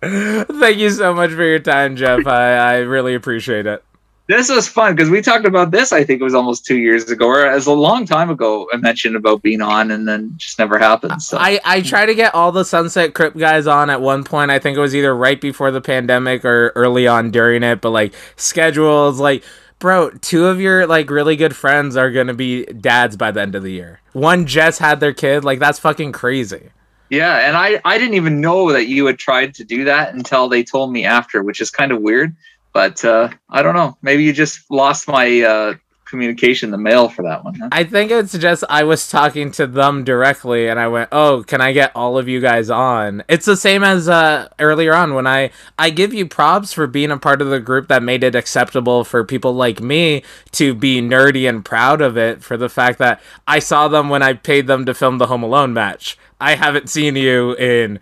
Thank 0.02 0.78
you 0.78 0.90
so 0.90 1.14
much 1.14 1.32
for 1.32 1.44
your 1.44 1.60
time, 1.60 1.96
Jeff. 1.96 2.26
I, 2.28 2.54
I 2.56 2.78
really 2.78 3.16
appreciate 3.16 3.66
it. 3.66 3.84
This 4.30 4.48
was 4.48 4.68
fun 4.68 4.96
because 4.96 5.10
we 5.10 5.22
talked 5.22 5.48
about 5.48 5.72
this. 5.72 5.92
I 5.92 6.04
think 6.04 6.22
it 6.22 6.24
was 6.24 6.36
almost 6.36 6.64
two 6.64 6.78
years 6.78 7.10
ago, 7.10 7.26
or 7.28 7.48
as 7.48 7.66
a 7.66 7.74
long 7.74 8.06
time 8.06 8.30
ago. 8.30 8.70
I 8.72 8.78
mentioned 8.78 9.16
about 9.16 9.42
being 9.42 9.60
on, 9.60 9.90
and 9.90 10.08
then 10.08 10.34
just 10.38 10.60
never 10.60 10.78
happened. 10.78 11.24
So 11.24 11.36
I, 11.40 11.60
I 11.66 11.82
try 11.82 12.06
to 12.06 12.14
get 12.14 12.36
all 12.36 12.52
the 12.52 12.64
Sunset 12.64 13.16
Crypt 13.16 13.38
guys 13.40 13.66
on 13.66 13.90
at 13.90 14.02
one 14.02 14.24
point. 14.24 14.52
I 14.52 14.60
think 14.60 14.78
it 14.78 14.82
was 14.82 14.96
either 14.96 15.16
right 15.16 15.42
before 15.42 15.72
the 15.72 15.82
pandemic 15.82 16.46
or 16.46 16.72
early 16.76 17.08
on 17.08 17.32
during 17.32 17.64
it, 17.64 17.82
but 17.82 17.90
like 17.90 18.14
schedules, 18.36 19.20
like, 19.20 19.44
bro, 19.80 20.12
two 20.12 20.46
of 20.46 20.62
your 20.62 20.86
like 20.86 21.10
really 21.10 21.36
good 21.36 21.56
friends 21.56 21.98
are 21.98 22.12
gonna 22.12 22.36
be 22.36 22.66
dads 22.66 23.18
by 23.18 23.32
the 23.32 23.42
end 23.42 23.56
of 23.56 23.64
the 23.64 23.72
year. 23.72 24.00
One 24.14 24.46
just 24.46 24.78
had 24.78 25.00
their 25.00 25.14
kid. 25.14 25.44
Like, 25.44 25.58
that's 25.58 25.80
fucking 25.80 26.12
crazy. 26.12 26.70
yeah, 27.10 27.48
and 27.48 27.58
I 27.58 27.82
I 27.84 27.98
didn't 27.98 28.14
even 28.14 28.42
know 28.42 28.72
that 28.74 28.86
you 28.86 29.08
had 29.08 29.18
tried 29.18 29.56
to 29.56 29.64
do 29.64 29.86
that 29.86 30.14
until 30.14 30.48
they 30.50 30.64
told 30.64 30.92
me 30.92 31.04
after, 31.04 31.42
which 31.42 31.62
is 31.62 31.72
kind 31.72 31.92
of 31.92 32.02
weird. 32.02 32.36
But 32.74 33.04
uh, 33.04 33.30
I 33.50 33.62
don't 33.62 33.76
know. 33.76 33.98
Maybe 34.02 34.24
you 34.24 34.34
just 34.34 34.70
lost 34.70 35.08
my 35.08 35.42
uh, 35.42 35.74
communication 36.10 36.72
the 36.72 36.78
mail 36.78 37.08
for 37.08 37.22
that 37.24 37.44
one. 37.44 37.54
Huh? 37.56 37.70
I 37.72 37.84
think 37.84 38.12
it's 38.12 38.38
just 38.38 38.64
I 38.70 38.84
was 38.84 39.10
talking 39.10 39.52
to 39.52 39.68
them 39.68 40.04
directly 40.04 40.68
and 40.68 40.80
I 40.80 40.88
went, 40.88 41.10
"Oh, 41.12 41.44
can 41.46 41.62
I 41.62 41.72
get 41.72 41.92
all 41.96 42.18
of 42.18 42.28
you 42.28 42.42
guys 42.42 42.70
on?" 42.70 43.24
It's 43.30 43.46
the 43.46 43.56
same 43.56 43.84
as 43.84 44.10
uh 44.10 44.50
earlier 44.60 44.94
on 44.94 45.14
when 45.14 45.28
I 45.28 45.52
I 45.78 45.92
give 45.92 46.14
you 46.14 46.26
props 46.26 46.74
for 46.74 46.88
being 46.88 47.12
a 47.12 47.18
part 47.18 47.42
of 47.42 47.50
the 47.50 47.60
group 47.60 47.88
that 47.88 48.04
made 48.04 48.24
it 48.24 48.36
acceptable 48.36 49.04
for 49.04 49.24
people 49.24 49.54
like 49.54 49.80
me 49.80 50.24
to 50.54 50.74
be 50.74 51.02
nerdy 51.02 51.48
and 51.48 51.64
proud 51.64 52.02
of 52.02 52.18
it 52.18 52.44
for 52.44 52.58
the 52.58 52.70
fact 52.70 52.98
that 53.00 53.22
I 53.48 53.60
saw 53.60 53.88
them 53.88 54.10
when 54.10 54.24
I 54.24 54.34
paid 54.34 54.68
them 54.68 54.86
to 54.86 54.94
film 54.94 55.20
the 55.20 55.28
Home 55.28 55.44
Alone 55.44 55.74
match. 55.74 56.18
I 56.42 56.56
haven't 56.56 56.90
seen 56.90 57.16
you 57.16 57.54
in 57.56 58.00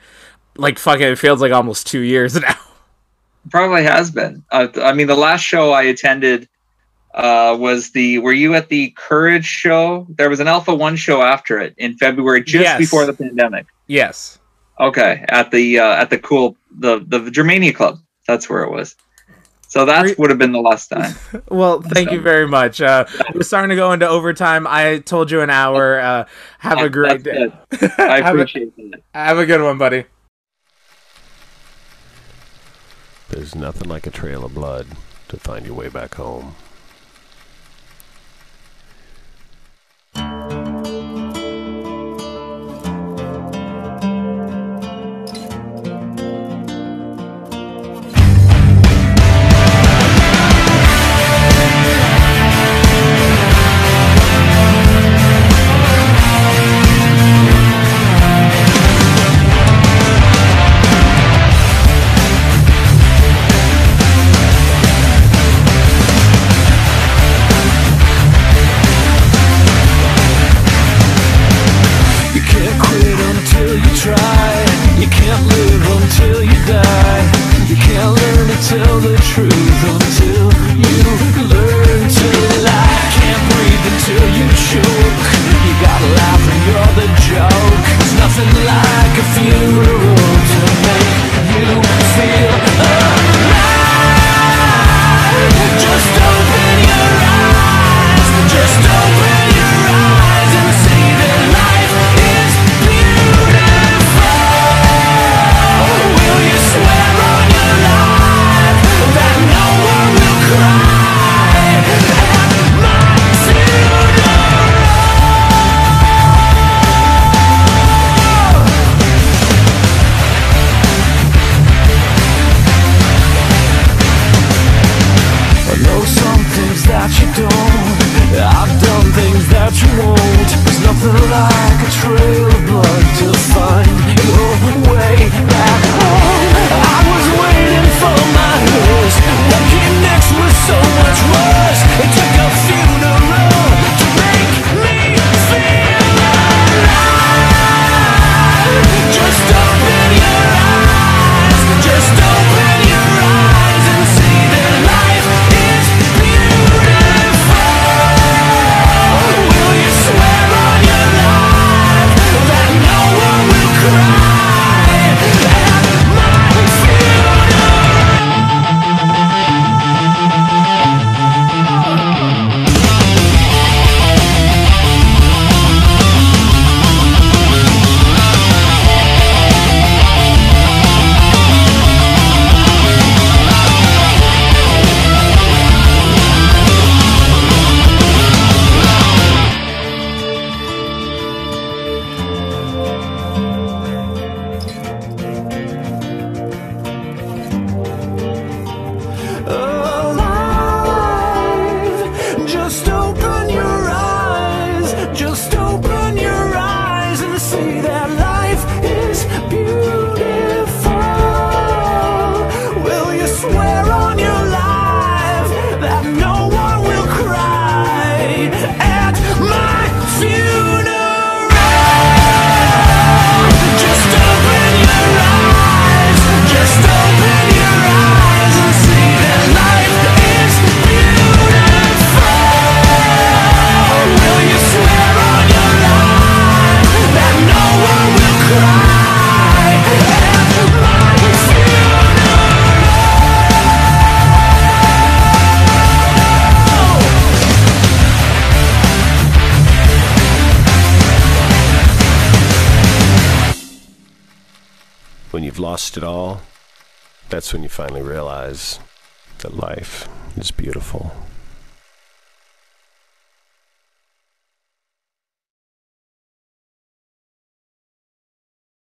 like 0.55 0.80
fucking 0.80 1.05
it 1.07 1.20
feels 1.20 1.41
like 1.41 1.51
almost 1.51 1.88
2 1.88 1.99
years 1.99 2.35
now. 2.41 2.56
Probably 3.49 3.84
has 3.84 4.11
been. 4.11 4.44
Uh, 4.52 4.68
I 4.82 4.94
mean, 4.94 5.07
the 5.07 5.15
last 5.15 5.41
show 5.41 5.72
I 5.72 5.84
attended 5.84 6.48
uh, 7.14 7.56
was 7.60 7.91
the. 7.91 8.19
Were 8.19 8.34
you 8.34 8.53
at 8.56 8.69
the 8.69 8.91
Courage 8.91 9.45
show? 9.45 10.06
There 10.10 10.30
was 10.30 10.40
an 10.40 10.48
Alpha 10.48 10.74
One 10.74 10.95
show 10.95 11.22
after 11.22 11.60
it 11.60 11.74
in 11.78 11.98
February, 11.98 12.44
just 12.44 12.64
Yes. 12.64 12.78
before 12.78 13.06
the 13.06 13.14
pandemic. 13.14 13.65
Yes. 13.88 14.40
Okay, 14.80 15.26
at 15.30 15.49
the 15.52 15.80
uh, 15.80 15.95
at 15.95 16.10
the 16.10 16.19
cool 16.19 16.56
the 16.80 17.03
the 17.07 17.32
Germania 17.32 17.74
Club. 17.74 17.99
That's 18.28 18.49
where 18.49 18.64
it 18.64 18.72
was. 18.72 18.95
So 19.69 19.86
that 19.86 20.18
would 20.18 20.30
have 20.30 20.40
been 20.40 20.53
the 20.53 20.61
last 20.61 20.88
time. 20.88 21.14
Well, 21.49 21.82
thank 21.82 22.11
you 22.11 22.22
very 22.22 22.48
much. 22.48 22.82
Uh, 22.82 23.06
we're 23.34 23.41
starting 23.41 23.69
to 23.69 23.76
go 23.76 23.91
into 23.91 24.07
overtime. 24.07 24.65
I 24.68 24.99
told 24.99 25.32
you 25.32 25.41
an 25.41 25.49
hour. 25.49 25.99
Uh, 25.99 26.26
have 26.60 26.80
a 26.80 26.90
great 26.90 27.24
day. 27.24 27.52
I 27.98 28.19
appreciate 28.19 28.76
that. 28.78 29.02
Have 29.14 29.38
a 29.40 29.45
good 29.45 29.61
one, 29.61 29.78
buddy. 29.78 30.06
There's 33.30 33.56
nothing 33.56 33.90
like 33.90 34.08
a 34.08 34.12
trail 34.12 34.45
of 34.45 34.54
blood 34.54 34.88
to 35.28 35.38
find 35.38 35.66
your 35.66 35.76
way 35.76 35.90
back 35.90 36.16
home. 36.16 36.56